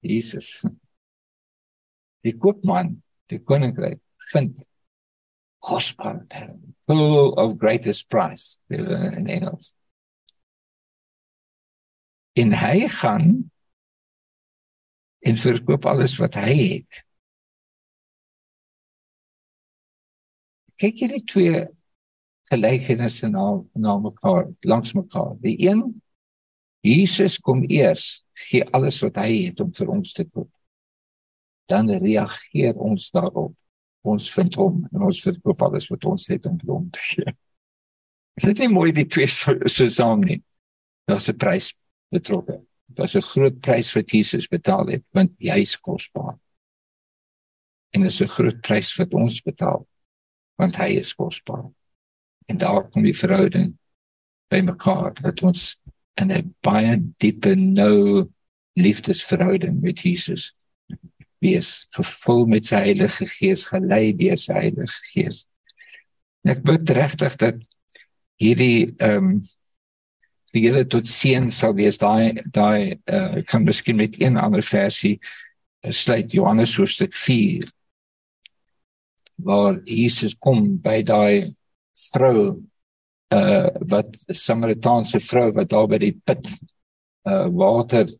Jesus. 0.00 0.60
Die 2.24 2.36
koopman, 2.36 2.98
die 3.30 3.40
koninkryk 3.44 4.00
vind 4.32 4.58
kosbare 5.60 6.24
parel 6.28 6.60
full 6.90 7.34
of 7.34 7.58
greatest 7.58 8.08
price 8.08 8.58
in 8.68 9.26
Engels. 9.28 9.74
En 12.32 12.52
hy 12.52 12.88
gaan 12.88 13.50
en 15.18 15.36
verkoop 15.36 15.86
alles 15.86 16.16
wat 16.18 16.38
hy 16.40 16.56
het. 16.58 17.02
Kyk 20.80 21.02
net 21.12 21.26
twee 21.30 21.66
gelykenisse 22.50 23.28
na 23.30 23.44
na 23.78 23.98
mekaar, 24.02 24.48
langs 24.66 24.94
mekaar. 24.96 25.36
Die 25.44 25.58
een 25.68 26.00
Jesus 26.80 27.38
kom 27.38 27.64
eers, 27.68 28.22
gee 28.48 28.64
alles 28.72 29.00
wat 29.04 29.16
hy 29.20 29.50
het 29.50 29.60
om 29.60 29.72
vir 29.76 29.90
ons 29.92 30.12
te 30.16 30.24
koop. 30.24 30.50
Dan 31.68 31.90
reageer 31.90 32.78
ons 32.80 33.10
daarop 33.14 33.54
ons 34.02 34.30
vind 34.32 34.56
hom 34.56 34.80
en 34.94 35.04
ons 35.10 35.22
verkoop 35.24 35.62
alles 35.66 35.90
wat 35.92 36.06
ons 36.08 36.28
het 36.32 36.46
om 36.48 36.56
hom 36.68 36.88
te 36.92 37.02
gee. 37.10 37.34
Is 38.40 38.46
dit 38.48 38.62
nie 38.62 38.70
mooi 38.72 38.88
die 38.96 39.04
twee 39.04 39.28
so, 39.28 39.56
so 39.68 39.88
saam 39.92 40.24
nie? 40.24 40.40
Daar's 41.08 41.28
'n 41.28 41.36
prys 41.36 41.74
betrokke. 42.10 42.62
Daar's 42.88 43.14
'n 43.14 43.20
groot 43.20 43.60
prys 43.60 43.92
wat 43.94 44.10
Jesus 44.10 44.48
betaal 44.48 44.86
het 44.88 45.04
want 45.12 45.32
hy's 45.38 45.76
kosbaar. 45.76 46.38
En 47.92 48.02
dis 48.02 48.20
'n 48.20 48.26
groot 48.26 48.60
prys 48.62 48.96
wat 48.96 49.14
ons 49.14 49.40
betaal 49.42 49.86
want 50.56 50.76
hy 50.76 50.98
is 50.98 51.14
kosbaar. 51.14 51.70
En 52.48 52.58
daar 52.58 52.90
kom 52.90 53.02
die 53.02 53.16
verhouding 53.16 53.78
by 54.50 54.60
mekaar 54.60 55.14
dat 55.22 55.42
ons 55.42 55.80
in 56.16 56.32
'n 56.32 56.54
baie 56.62 56.96
diepe 57.18 57.54
nou 57.54 58.28
liefdesverhouding 58.74 59.80
met 59.80 60.00
Jesus 60.00 60.54
wees 61.40 61.86
gevul 61.96 62.46
met 62.46 62.66
sy 62.66 62.76
Heilige 62.76 63.26
Gees 63.26 63.64
gelei 63.70 64.12
deur 64.16 64.36
sy 64.38 64.52
Heilige 64.52 65.00
Gees. 65.12 65.46
Ek 66.44 66.62
bid 66.62 66.90
regtig 66.90 67.36
dat 67.36 67.56
hierdie 68.40 68.94
ehm 68.98 69.16
um, 69.16 69.40
vir 70.50 70.64
julle 70.64 70.86
tot 70.90 71.06
seën 71.06 71.46
sal 71.54 71.76
wees 71.78 71.98
daai 72.02 72.42
daai 72.54 72.98
uh, 73.06 73.38
ek 73.38 73.46
kan 73.52 73.62
miskien 73.62 73.98
met 74.00 74.16
een 74.18 74.38
ander 74.40 74.64
versie 74.66 75.20
uh, 75.20 75.92
sluit 75.94 76.32
Johannes 76.34 76.74
hoofstuk 76.78 77.14
4 77.14 77.68
waar 79.46 79.78
Jesus 79.86 80.34
kom 80.34 80.76
by 80.82 81.00
daai 81.06 81.54
vrou 82.10 82.58
uh 83.30 83.70
wat 83.92 84.16
Samaritaanse 84.34 85.20
vrou 85.22 85.50
wat 85.54 85.70
daar 85.70 85.88
by 85.90 86.00
die 86.02 86.14
put 86.26 86.48
uh 87.28 87.46
water 87.54 88.10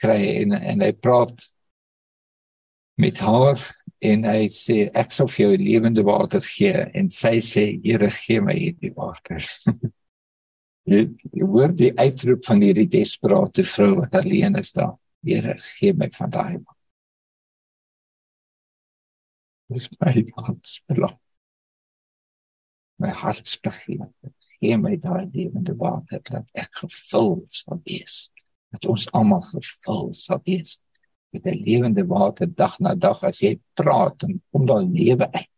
kry 0.00 0.18
en 0.42 0.54
en 0.56 0.84
hy 0.84 0.92
praat 0.96 1.36
met 2.98 3.18
haar 3.22 3.60
en 4.02 4.24
hy 4.26 4.48
sê 4.54 4.86
ek 4.94 5.12
sal 5.14 5.28
vir 5.30 5.44
jou 5.44 5.58
lewende 5.60 6.04
water 6.06 6.42
gee 6.44 6.86
en 6.98 7.10
sy 7.10 7.38
sê 7.42 7.66
Here 7.84 8.10
gee 8.14 8.40
my 8.40 8.54
hierdie 8.54 8.94
water. 8.96 9.44
jy 10.88 11.04
hoor 11.42 11.74
die 11.76 11.92
uitroep 11.98 12.46
van 12.46 12.62
hierdie 12.64 12.88
desperate 12.90 13.64
vrou 13.74 13.92
wat 14.00 14.16
alleen 14.22 14.58
is 14.58 14.72
daar. 14.72 14.96
Here 15.26 15.56
gee 15.78 15.92
my 15.92 16.10
van 16.14 16.34
daai 16.34 16.56
water. 16.56 16.76
Dis 19.68 19.88
my 20.00 20.14
hartsbelang. 20.38 21.18
My 22.98 23.12
hartsbegeerte. 23.14 24.37
Gee 24.60 24.76
my 24.76 24.96
daai 24.98 25.28
lewende 25.30 25.74
water 25.78 26.20
dat 26.26 26.46
ek 26.54 26.80
gevul 26.82 27.44
sal 27.54 27.80
wees. 27.86 28.28
Dat 28.74 28.88
ons 28.90 29.06
almal 29.14 29.44
gevul 29.46 30.10
sal 30.18 30.40
wees 30.44 30.78
met 31.32 31.46
'n 31.46 31.62
lewende 31.64 32.04
water 32.06 32.46
dag 32.46 32.78
na 32.78 32.94
dag 32.94 33.22
as 33.24 33.40
jy 33.40 33.58
praat 33.74 34.22
en 34.22 34.42
kom 34.50 34.66
daar 34.66 34.82
lewe 34.82 35.30
uit. 35.32 35.50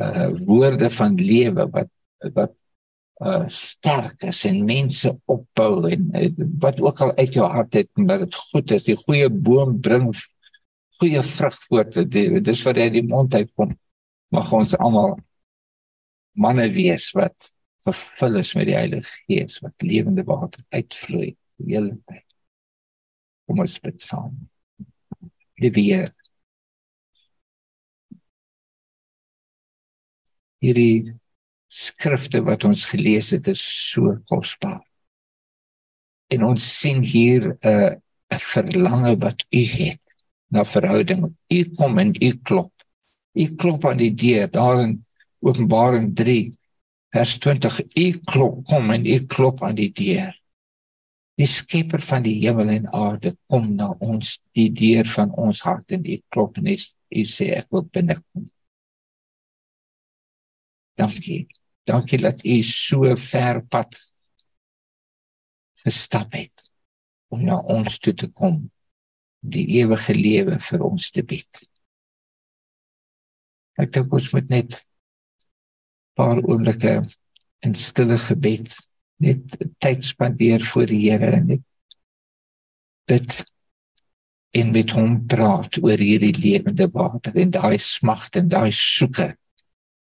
Uh 0.00 0.30
woorde 0.46 0.90
van 0.90 1.14
lewe 1.14 1.70
wat 1.70 1.90
wat 2.34 2.52
uh 3.22 3.48
sterk 3.48 4.22
is 4.22 4.44
en 4.44 4.64
mense 4.64 5.10
opbou 5.24 5.88
en 5.90 6.10
uh, 6.14 6.30
wat 6.58 6.80
ook 6.80 7.00
al 7.00 7.16
uit 7.16 7.32
jou 7.32 7.46
hart 7.46 7.74
het 7.74 7.88
en 7.96 8.06
dat 8.06 8.20
dit 8.20 8.34
goed 8.34 8.70
is. 8.70 8.84
Die 8.84 8.96
goeie 8.96 9.30
boom 9.30 9.80
bring 9.80 10.12
goeie 10.98 11.22
vrug 11.22 11.56
voort. 11.68 11.94
Dis 12.44 12.62
wat 12.62 12.76
uit 12.76 12.92
die 12.92 13.06
mond 13.06 13.34
uitkom. 13.34 13.78
Mag 14.28 14.52
ons 14.52 14.76
almal 14.76 15.16
manne 16.32 16.68
wees 16.72 17.10
wat 17.16 17.52
vervul 17.86 18.38
is 18.40 18.54
met 18.54 18.68
die 18.70 18.76
Heilige 18.76 19.10
Gees 19.26 19.58
wat 19.62 19.86
lewende 19.86 20.24
water 20.26 20.64
uitvloei 20.74 21.32
die 21.62 21.74
hele 21.74 21.96
tyd. 22.06 22.26
Kom 23.46 23.62
ons 23.64 23.78
bid 23.82 24.02
saam. 24.02 24.36
Liewe 25.60 25.82
Heer. 25.82 26.12
Hierdie 30.62 31.18
skrifte 31.72 32.42
wat 32.46 32.64
ons 32.68 32.84
gelees 32.90 33.32
het 33.34 33.48
is 33.50 33.62
so 33.62 34.14
kosbaar. 34.30 34.82
En 36.32 36.46
ons 36.52 36.64
sien 36.78 37.02
hier 37.02 37.52
'n 37.52 37.68
uh, 37.68 37.92
'n 38.32 38.40
verlange 38.40 39.16
wat 39.20 39.44
U 39.50 39.62
het 39.76 40.00
na 40.48 40.64
verhouding. 40.64 41.36
U 41.50 41.64
kom 41.76 41.98
en 41.98 42.14
U 42.14 42.30
klop. 42.42 42.72
U 43.34 43.44
klop 43.56 43.84
aan 43.84 43.98
die 43.98 44.14
deur 44.14 44.50
daar 44.50 44.82
in 44.84 45.04
Openbaring 45.40 46.14
3 46.16 46.52
vers 47.12 47.34
20. 47.38 47.80
U 47.96 48.06
klop 48.28 48.62
kom 48.68 48.90
en 48.94 49.06
U 49.06 49.18
klop 49.26 49.62
aan 49.62 49.76
die 49.78 49.90
deur. 49.92 50.32
Die 51.40 51.48
skepper 51.48 52.02
van 52.04 52.24
die 52.26 52.36
hemel 52.42 52.70
en 52.74 52.88
aarde 52.92 53.34
kom 53.50 53.72
na 53.76 53.90
ons 54.04 54.36
die 54.56 54.68
deur 54.72 55.08
van 55.14 55.32
ons 55.40 55.62
hart 55.66 55.94
en 55.96 56.04
die 56.04 56.20
klop 56.32 56.58
en 56.60 56.68
hy 56.72 57.24
sê 57.28 57.52
ek 57.56 57.70
wil 57.72 57.86
binnekom. 57.88 58.46
Dankie. 61.00 61.46
Dankie 61.88 62.20
dat 62.22 62.44
u 62.44 62.62
so 62.62 63.16
ver 63.16 63.62
pad 63.66 63.96
gestap 65.82 66.36
het 66.36 66.68
om 67.32 67.42
na 67.44 67.58
ons 67.58 67.98
toe 67.98 68.14
te 68.14 68.28
kom 68.30 68.60
die 69.42 69.64
ewige 69.80 70.14
lewe 70.14 70.58
vir 70.62 70.84
ons 70.86 71.10
te 71.10 71.24
bied. 71.26 71.62
Ek 73.80 73.90
dink 73.96 74.12
ons 74.14 74.28
moet 74.36 74.52
net 74.52 74.78
paar 76.18 76.40
oomblikke 76.42 77.02
in 77.62 77.74
stille 77.74 78.18
gebed 78.18 78.74
net 79.22 79.56
tyd 79.82 80.04
spandeer 80.04 80.64
voor 80.72 80.86
die 80.90 81.04
Here 81.10 81.30
en 81.38 81.46
net 81.52 81.64
bid 83.10 83.42
en 84.52 84.72
met 84.74 84.92
hom 84.92 85.14
praat 85.30 85.78
oor 85.80 86.00
hierdie 86.00 86.34
lewende 86.36 86.88
water 86.92 87.36
en 87.40 87.54
daai 87.54 87.78
smagt 87.80 88.36
en 88.36 88.50
daai 88.52 88.70
soeke. 88.76 89.32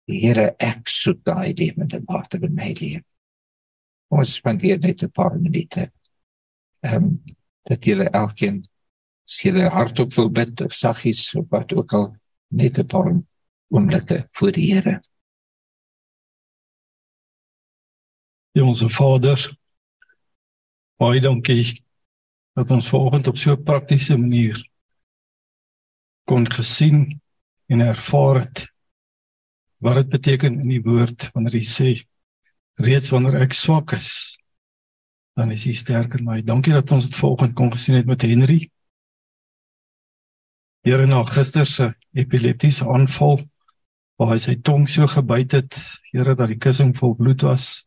Die 0.07 0.21
Here 0.23 0.53
ek 0.63 0.87
soek 0.91 1.25
daai 1.27 1.55
lewende 1.59 2.03
water 2.07 2.45
in 2.47 2.55
my 2.55 2.71
lewe. 2.79 3.03
Ons 4.15 4.37
spandeer 4.39 4.79
net 4.79 5.03
'n 5.03 5.11
paar 5.11 5.35
minute. 5.35 5.91
Ehm 6.85 6.95
um, 6.95 7.23
dat 7.67 7.85
julle 7.85 8.07
elkeen 8.15 8.63
skielik 9.27 9.73
hardop 9.73 10.15
wil 10.15 10.31
bid 10.31 10.61
of 10.61 10.73
saggies 10.73 11.35
of 11.35 11.49
wat 11.51 11.73
ook 11.75 11.93
al 11.93 12.15
net 12.55 12.79
'n 12.79 12.87
paar 12.87 13.11
oomblikke 13.69 14.29
voor 14.33 14.53
die 14.53 14.75
Here. 14.75 15.01
Onze 18.63 18.89
Vader, 18.89 19.37
baie 20.97 21.21
dankie 21.21 21.85
dat 22.57 22.71
ons 22.73 22.89
vanoggend 22.89 23.27
op 23.29 23.37
so 23.37 23.53
'n 23.53 23.63
praktiese 23.63 24.17
manier 24.17 24.57
kon 26.25 26.51
gesien 26.51 27.21
en 27.67 27.81
ervaar 27.81 28.41
het 28.41 28.73
wat 29.77 29.95
dit 29.95 30.09
beteken 30.09 30.61
in 30.61 30.69
die 30.69 30.83
woord 30.83 31.31
wanneer 31.33 31.53
hy 31.53 31.65
sê 31.65 32.07
reeds 32.75 33.11
wanneer 33.11 33.37
ek 33.43 33.53
swak 33.53 33.93
is 33.93 34.39
dan 35.37 35.51
is 35.51 35.65
hy 35.65 35.73
sterk 35.73 36.15
in 36.15 36.25
my. 36.25 36.41
Dankie 36.43 36.73
dat 36.73 36.91
ons 36.91 37.05
dit 37.05 37.17
vanoggend 37.17 37.55
kon 37.55 37.71
gesien 37.71 37.97
het 37.97 38.07
met 38.07 38.23
Henry. 38.23 38.71
Here 40.81 41.07
na 41.07 41.25
gister 41.25 41.67
se 41.67 41.95
epileptiese 42.13 42.89
aanval 42.89 43.45
waar 44.17 44.33
hy 44.33 44.39
sy 44.39 44.57
tong 44.57 44.89
so 44.89 45.07
gebyt 45.07 45.53
het, 45.53 45.77
Here 46.11 46.35
dat 46.35 46.49
die 46.49 46.59
kussing 46.59 46.97
vol 46.97 47.15
bloed 47.15 47.43
was 47.43 47.87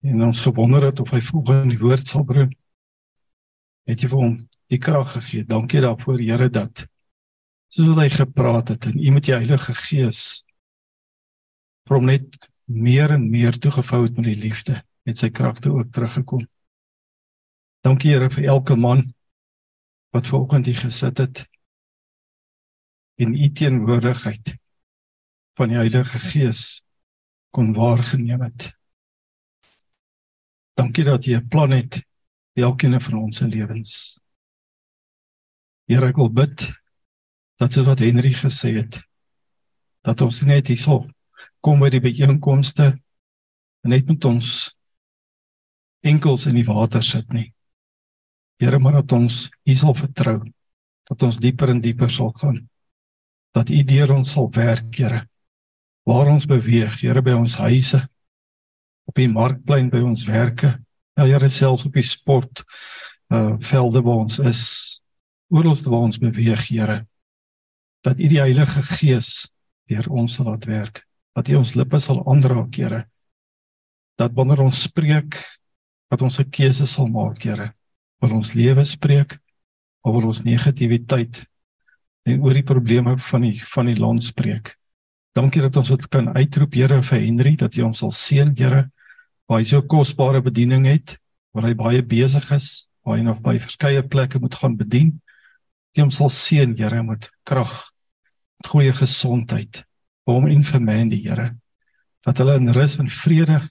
en 0.00 0.22
ons 0.24 0.40
gewonder 0.40 0.86
het 0.88 1.00
of 1.00 1.10
hy 1.12 1.20
volgens 1.24 1.72
die 1.74 1.80
woord 1.80 2.08
sal 2.08 2.24
bring. 2.24 2.52
Het 3.88 4.04
jy 4.04 4.10
vir 4.12 4.20
hom 4.20 4.36
die 4.72 4.78
krag 4.80 5.12
gegee? 5.16 5.44
Dankie 5.44 5.82
daarvoor 5.84 6.20
Here 6.22 6.48
dat 6.52 6.86
soos 7.70 7.98
hy 8.00 8.08
gepraat 8.10 8.72
het 8.72 8.88
en 8.90 8.98
u 8.98 9.12
met 9.14 9.28
die 9.28 9.36
Heilige 9.36 9.74
Gees 9.78 10.42
prom 11.86 12.08
net 12.08 12.38
meer 12.64 13.14
en 13.14 13.28
meer 13.30 13.58
toegevou 13.58 14.04
het 14.06 14.16
met 14.16 14.30
die 14.30 14.40
liefde 14.40 14.80
met 15.06 15.18
sy 15.18 15.30
kragte 15.34 15.72
ook 15.74 15.92
teruggekom. 15.94 16.46
Dankie 17.84 18.12
Here 18.14 18.30
vir 18.30 18.50
elke 18.56 18.76
man 18.76 19.08
wat 20.14 20.26
vanoggend 20.26 20.66
hier 20.66 20.80
gesit 20.80 21.18
het 21.22 21.44
in 23.20 23.34
u 23.36 23.50
teenwoordigheid 23.52 24.56
van 25.58 25.68
die 25.68 25.76
Heilige 25.76 26.18
Gees 26.30 26.80
kon 27.52 27.74
waargeneem 27.76 28.42
het. 28.48 28.70
Dankie 30.80 31.04
dat 31.04 31.26
jy 31.28 31.36
'n 31.36 31.48
plan 31.48 31.72
het 31.76 32.00
vir 32.54 32.64
elkeen 32.64 33.00
van 33.00 33.14
ons 33.14 33.36
se 33.36 33.46
lewens. 33.46 34.18
Here, 35.86 36.08
ek 36.08 36.16
wil 36.16 36.30
bid 36.30 36.72
dat 37.58 37.72
soos 37.72 37.86
wat 37.86 37.98
Henry 38.00 38.32
gesê 38.32 38.72
het, 38.78 39.00
dat 40.02 40.22
ons 40.22 40.42
net 40.42 40.68
hierso 40.68 41.10
kom 41.60 41.80
by 41.80 41.90
die 41.90 42.00
byeenkomste 42.00 42.86
en 43.84 43.90
net 43.90 44.06
met 44.08 44.24
ons 44.24 44.70
enkels 46.00 46.46
in 46.46 46.54
die 46.54 46.64
water 46.64 47.02
sit 47.02 47.28
nie. 47.32 47.52
Here, 48.58 48.78
maar 48.78 49.02
dat 49.02 49.12
ons 49.12 49.50
U 49.66 49.74
sal 49.74 49.94
vertrou, 49.94 50.40
dat 51.04 51.22
ons 51.22 51.40
dieper 51.40 51.68
en 51.68 51.80
dieper 51.80 52.10
sal 52.10 52.32
gaan. 52.32 52.68
Dat 53.52 53.68
U 53.68 53.82
deur 53.84 54.12
ons 54.16 54.32
sal 54.32 54.48
werk, 54.50 54.96
Here. 54.96 55.26
Waar 56.06 56.32
ons 56.32 56.46
beweeg, 56.46 57.00
Here, 57.00 57.22
by 57.22 57.36
ons 57.36 57.56
huise, 57.56 58.08
op 59.10 59.18
die 59.18 59.28
markplein 59.30 59.90
by 59.90 60.00
ons 60.06 60.24
werke. 60.28 60.76
Ja, 61.18 61.26
Here 61.26 61.50
self 61.50 61.84
op 61.88 61.98
die 61.98 62.06
sport 62.06 62.64
uh 63.30 63.56
velde 63.62 64.02
waar 64.02 64.24
ons 64.24 64.38
is. 64.38 64.62
Oral 65.50 65.76
waar 65.84 66.06
ons 66.06 66.18
beweeg, 66.22 66.68
Here. 66.70 67.04
Dat 68.06 68.18
U 68.18 68.28
die 68.30 68.40
Heilige 68.40 68.82
Gees 68.96 69.50
deur 69.90 70.06
ons 70.10 70.38
sal 70.38 70.46
laat 70.46 70.66
werk. 70.70 71.04
Dat 71.34 71.50
U 71.50 71.58
ons 71.60 71.74
lippe 71.74 71.98
sal 72.00 72.22
aanraak, 72.26 72.74
Here. 72.78 73.04
Dat 74.18 74.34
wanneer 74.34 74.62
ons 74.62 74.82
spreek, 74.86 75.36
dat 76.10 76.22
ons 76.22 76.38
'n 76.40 76.50
keuse 76.50 76.86
sal 76.86 77.06
maak, 77.06 77.42
Here. 77.42 77.72
Wil 78.20 78.34
ons 78.34 78.54
lewe 78.54 78.84
spreek 78.84 79.38
wil 80.04 80.26
ons 80.26 80.44
negativiteit 80.44 81.44
en 82.24 82.40
oor 82.40 82.54
die 82.54 82.64
probleme 82.64 83.18
van 83.18 83.42
die 83.42 83.60
van 83.74 83.86
die 83.86 83.98
land 84.00 84.24
spreek? 84.24 84.76
Dankie 85.36 85.62
dat 85.62 85.76
ons 85.76 85.88
dit 85.88 86.08
kan 86.08 86.32
uitroep 86.36 86.74
Here 86.74 87.02
vir 87.02 87.20
Henry 87.20 87.56
dat 87.56 87.74
jy 87.74 87.84
hom 87.84 87.94
sal 87.94 88.12
seën 88.12 88.54
Here 88.56 88.90
waar 89.50 89.58
hy 89.58 89.66
so 89.66 89.82
kosbare 89.82 90.38
bediening 90.46 90.84
het, 90.86 91.16
waar 91.50 91.64
hy 91.66 91.74
baie 91.74 92.02
besig 92.06 92.44
is, 92.54 92.86
waar 93.02 93.16
hy 93.18 93.24
nog 93.26 93.40
by 93.42 93.56
verskeie 93.58 94.04
plekke 94.06 94.38
moet 94.38 94.54
gaan 94.54 94.76
bedien. 94.78 95.16
Die 95.90 96.04
hom 96.04 96.12
sal 96.14 96.28
seën, 96.30 96.76
Here, 96.78 97.00
met 97.02 97.26
krag, 97.42 97.72
met 98.60 98.68
goeie 98.70 98.92
gesondheid, 98.94 99.80
vir 100.22 100.36
hom 100.36 100.46
en 100.46 100.62
vir 100.68 100.84
my, 100.86 101.00
die 101.10 101.18
Here, 101.24 101.48
dat 102.22 102.38
hulle 102.38 102.60
in 102.60 102.70
rus 102.76 102.94
en 103.02 103.10
vrede 103.10 103.64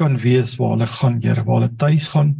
kan 0.00 0.16
wees 0.22 0.54
waar 0.56 0.72
hulle 0.78 0.88
gaan, 0.88 1.18
Here, 1.20 1.44
waar 1.44 1.60
hulle 1.60 1.76
tuis 1.76 2.06
gaan, 2.14 2.30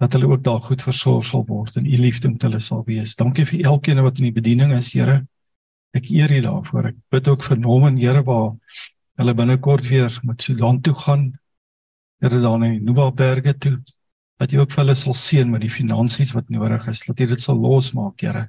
dat 0.00 0.16
hulle 0.16 0.30
ook 0.30 0.46
daar 0.46 0.62
goed 0.64 0.86
versorg 0.86 1.26
sal 1.28 1.44
word 1.44 1.76
en 1.76 1.84
u 1.84 1.98
liefde 2.00 2.30
met 2.32 2.46
hulle 2.46 2.62
sal 2.64 2.80
wees. 2.86 3.12
Dankie 3.18 3.44
vir 3.50 3.66
elkeen 3.74 4.00
wat 4.06 4.22
in 4.22 4.30
die 4.30 4.38
bediening 4.38 4.72
is, 4.78 4.94
Here. 4.96 5.26
Ek 5.92 6.08
eer 6.12 6.32
U 6.32 6.40
daarvoor. 6.44 6.88
Ek 6.94 6.96
bid 7.12 7.28
ook 7.28 7.44
vir 7.44 7.60
Norman, 7.60 8.00
Here, 8.00 8.24
waar 8.24 8.54
hulle 9.20 9.36
binnekort 9.36 9.84
weer 9.90 10.16
met 10.24 10.40
Sudan 10.40 10.80
toe 10.80 10.96
gaan 10.96 11.28
Here 12.20 12.40
dan 12.40 12.64
in 12.64 12.84
Nubaberge 12.84 13.54
toe 13.58 13.78
dat 14.38 14.52
jy 14.52 14.60
ook 14.60 14.72
vir 14.74 14.84
hulle 14.84 14.94
sal 14.98 15.14
seën 15.18 15.50
met 15.50 15.62
die 15.64 15.70
finansies 15.70 16.30
wat 16.34 16.50
nodig 16.50 16.84
is, 16.90 17.02
dat 17.06 17.18
jy 17.18 17.26
dit 17.32 17.42
sal 17.42 17.58
losmaak, 17.58 18.22
Here. 18.22 18.48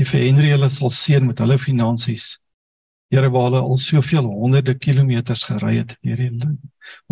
Jy 0.00 0.06
vir 0.08 0.22
Henry 0.24 0.52
hulle 0.54 0.70
sal 0.72 0.92
seën 0.96 1.26
met 1.26 1.40
hulle 1.44 1.58
finansies. 1.60 2.38
Here, 3.12 3.28
waar 3.32 3.50
hulle 3.50 3.60
al 3.60 3.80
soveel 3.80 4.28
honderde 4.28 4.76
kilometers 4.80 5.44
gery 5.48 5.74
het, 5.82 5.96
Here, 6.06 6.30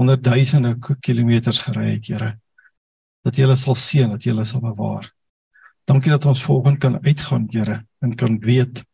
honderdduisende 0.00 0.74
kilometers 1.04 1.60
gery 1.66 1.90
het, 1.94 2.08
Here. 2.08 2.30
Dat 3.24 3.36
jy 3.36 3.44
hulle 3.44 3.58
sal 3.60 3.76
seën, 3.76 4.12
dat 4.16 4.24
jy 4.24 4.32
hulle 4.32 4.48
sal 4.48 4.64
bewaar. 4.64 5.10
Dankie 5.88 6.12
dat 6.12 6.28
ons 6.28 6.44
volgende 6.44 6.80
kan 6.84 7.00
uitgaan, 7.04 7.48
Here, 7.52 7.82
en 8.04 8.16
kan 8.16 8.40
weet 8.44 8.84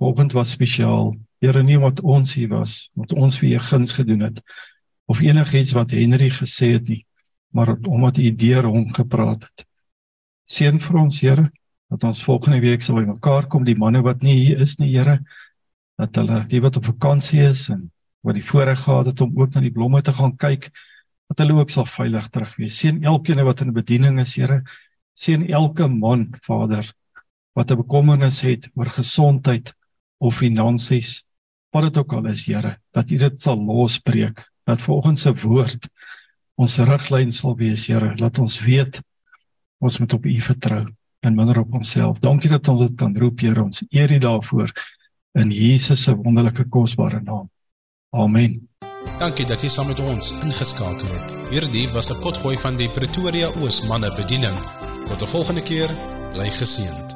Vanoggend 0.00 0.32
was 0.32 0.54
spesiaal. 0.54 1.10
Here 1.44 1.60
nie 1.62 1.76
wat 1.76 2.00
ons 2.00 2.32
hier 2.34 2.48
was, 2.48 2.86
wat 2.96 3.12
ons 3.12 3.36
vir 3.36 3.50
u 3.50 3.58
guns 3.68 3.92
gedoen 3.92 4.22
het 4.24 4.38
of 5.10 5.22
enigiets 5.26 5.74
wat 5.74 5.90
Henry 5.90 6.30
gesê 6.30 6.74
het 6.76 6.88
nie, 6.88 7.04
maar 7.54 7.74
omdat 7.88 8.18
u 8.22 8.30
deur 8.30 8.68
hom 8.70 8.92
gepraat 8.94 9.48
het. 9.48 9.64
Seën 10.46 10.78
vir 10.82 10.98
ons 11.00 11.20
Here 11.20 11.46
dat 11.90 12.04
ons 12.06 12.22
volgende 12.22 12.60
week 12.62 12.84
sal 12.86 13.00
bymekaar 13.00 13.48
kom 13.50 13.64
die 13.66 13.78
manne 13.78 14.02
wat 14.06 14.22
nie 14.22 14.36
hier 14.38 14.60
is 14.62 14.76
nie 14.78 14.92
Here 14.92 15.18
dat 15.98 16.14
hulle 16.16 16.44
die 16.50 16.60
wat 16.62 16.78
op 16.78 16.86
vakansie 16.92 17.42
is 17.48 17.66
en 17.74 17.88
wat 18.26 18.38
die 18.38 18.44
voorreg 18.46 18.84
gehad 18.84 19.10
het 19.10 19.22
om 19.24 19.34
ook 19.38 19.54
na 19.54 19.64
die 19.64 19.74
blomme 19.74 20.02
te 20.02 20.14
gaan 20.14 20.36
kyk 20.38 20.70
dat 21.30 21.42
hulle 21.42 21.58
ook 21.58 21.70
sal 21.70 21.86
veilig 21.86 22.28
terug 22.30 22.54
wees. 22.58 22.78
Seën 22.78 23.02
elkeen 23.06 23.42
wat 23.46 23.64
in 23.64 23.74
bediening 23.74 24.20
is 24.22 24.36
Here. 24.38 24.62
Seën 25.18 25.48
elke 25.50 25.88
man 25.88 26.28
Vader 26.46 26.86
wat 27.58 27.70
'n 27.70 27.82
bekommernis 27.82 28.40
het 28.46 28.70
oor 28.74 28.90
gesondheid 28.90 29.74
of 30.18 30.36
finansies 30.38 31.24
wat 31.72 31.82
dit 31.82 31.98
ook 31.98 32.12
al 32.12 32.26
is 32.26 32.46
Here 32.46 32.78
dat 32.92 33.10
U 33.10 33.16
dit 33.16 33.42
sal 33.42 33.58
losbreek 33.58 34.46
dat 34.70 34.82
volgens 34.86 35.26
se 35.26 35.34
woord 35.42 35.88
ons 36.60 36.78
riglyn 36.78 37.32
sal 37.32 37.56
wees 37.56 37.86
Here. 37.88 38.14
Laat 38.20 38.38
ons 38.38 38.60
weet 38.64 39.00
ons 39.80 39.98
moet 39.98 40.12
op 40.12 40.26
U 40.26 40.40
vertrou 40.44 40.84
en 41.20 41.36
minder 41.36 41.60
op 41.62 41.74
onsself. 41.74 42.18
Dankie 42.20 42.50
dat 42.52 42.68
ons 42.68 42.86
dit 42.86 42.96
kan 42.96 43.16
roep 43.16 43.40
Here. 43.40 43.62
Ons 43.62 43.84
eer 43.88 44.12
U 44.12 44.18
daarvoor 44.18 44.72
in 45.38 45.52
Jesus 45.54 46.02
se 46.02 46.14
wonderlike 46.16 46.68
kosbare 46.68 47.20
naam. 47.24 47.48
Amen. 48.10 48.58
Dankie 49.20 49.46
dat 49.46 49.62
jy 49.62 49.70
saam 49.72 49.88
met 49.88 50.00
ons 50.02 50.32
ingeskakel 50.40 51.08
het. 51.14 51.36
Hierdie 51.52 51.88
was 51.94 52.10
'n 52.10 52.20
potgooi 52.22 52.56
van 52.56 52.76
die 52.76 52.90
Pretoria 52.90 53.48
Oos 53.60 53.86
manne 53.88 54.10
bediening. 54.16 54.56
Tot 55.08 55.22
'n 55.22 55.32
volgende 55.36 55.62
keer. 55.62 55.88
Bly 56.34 56.48
geseën 56.48 57.09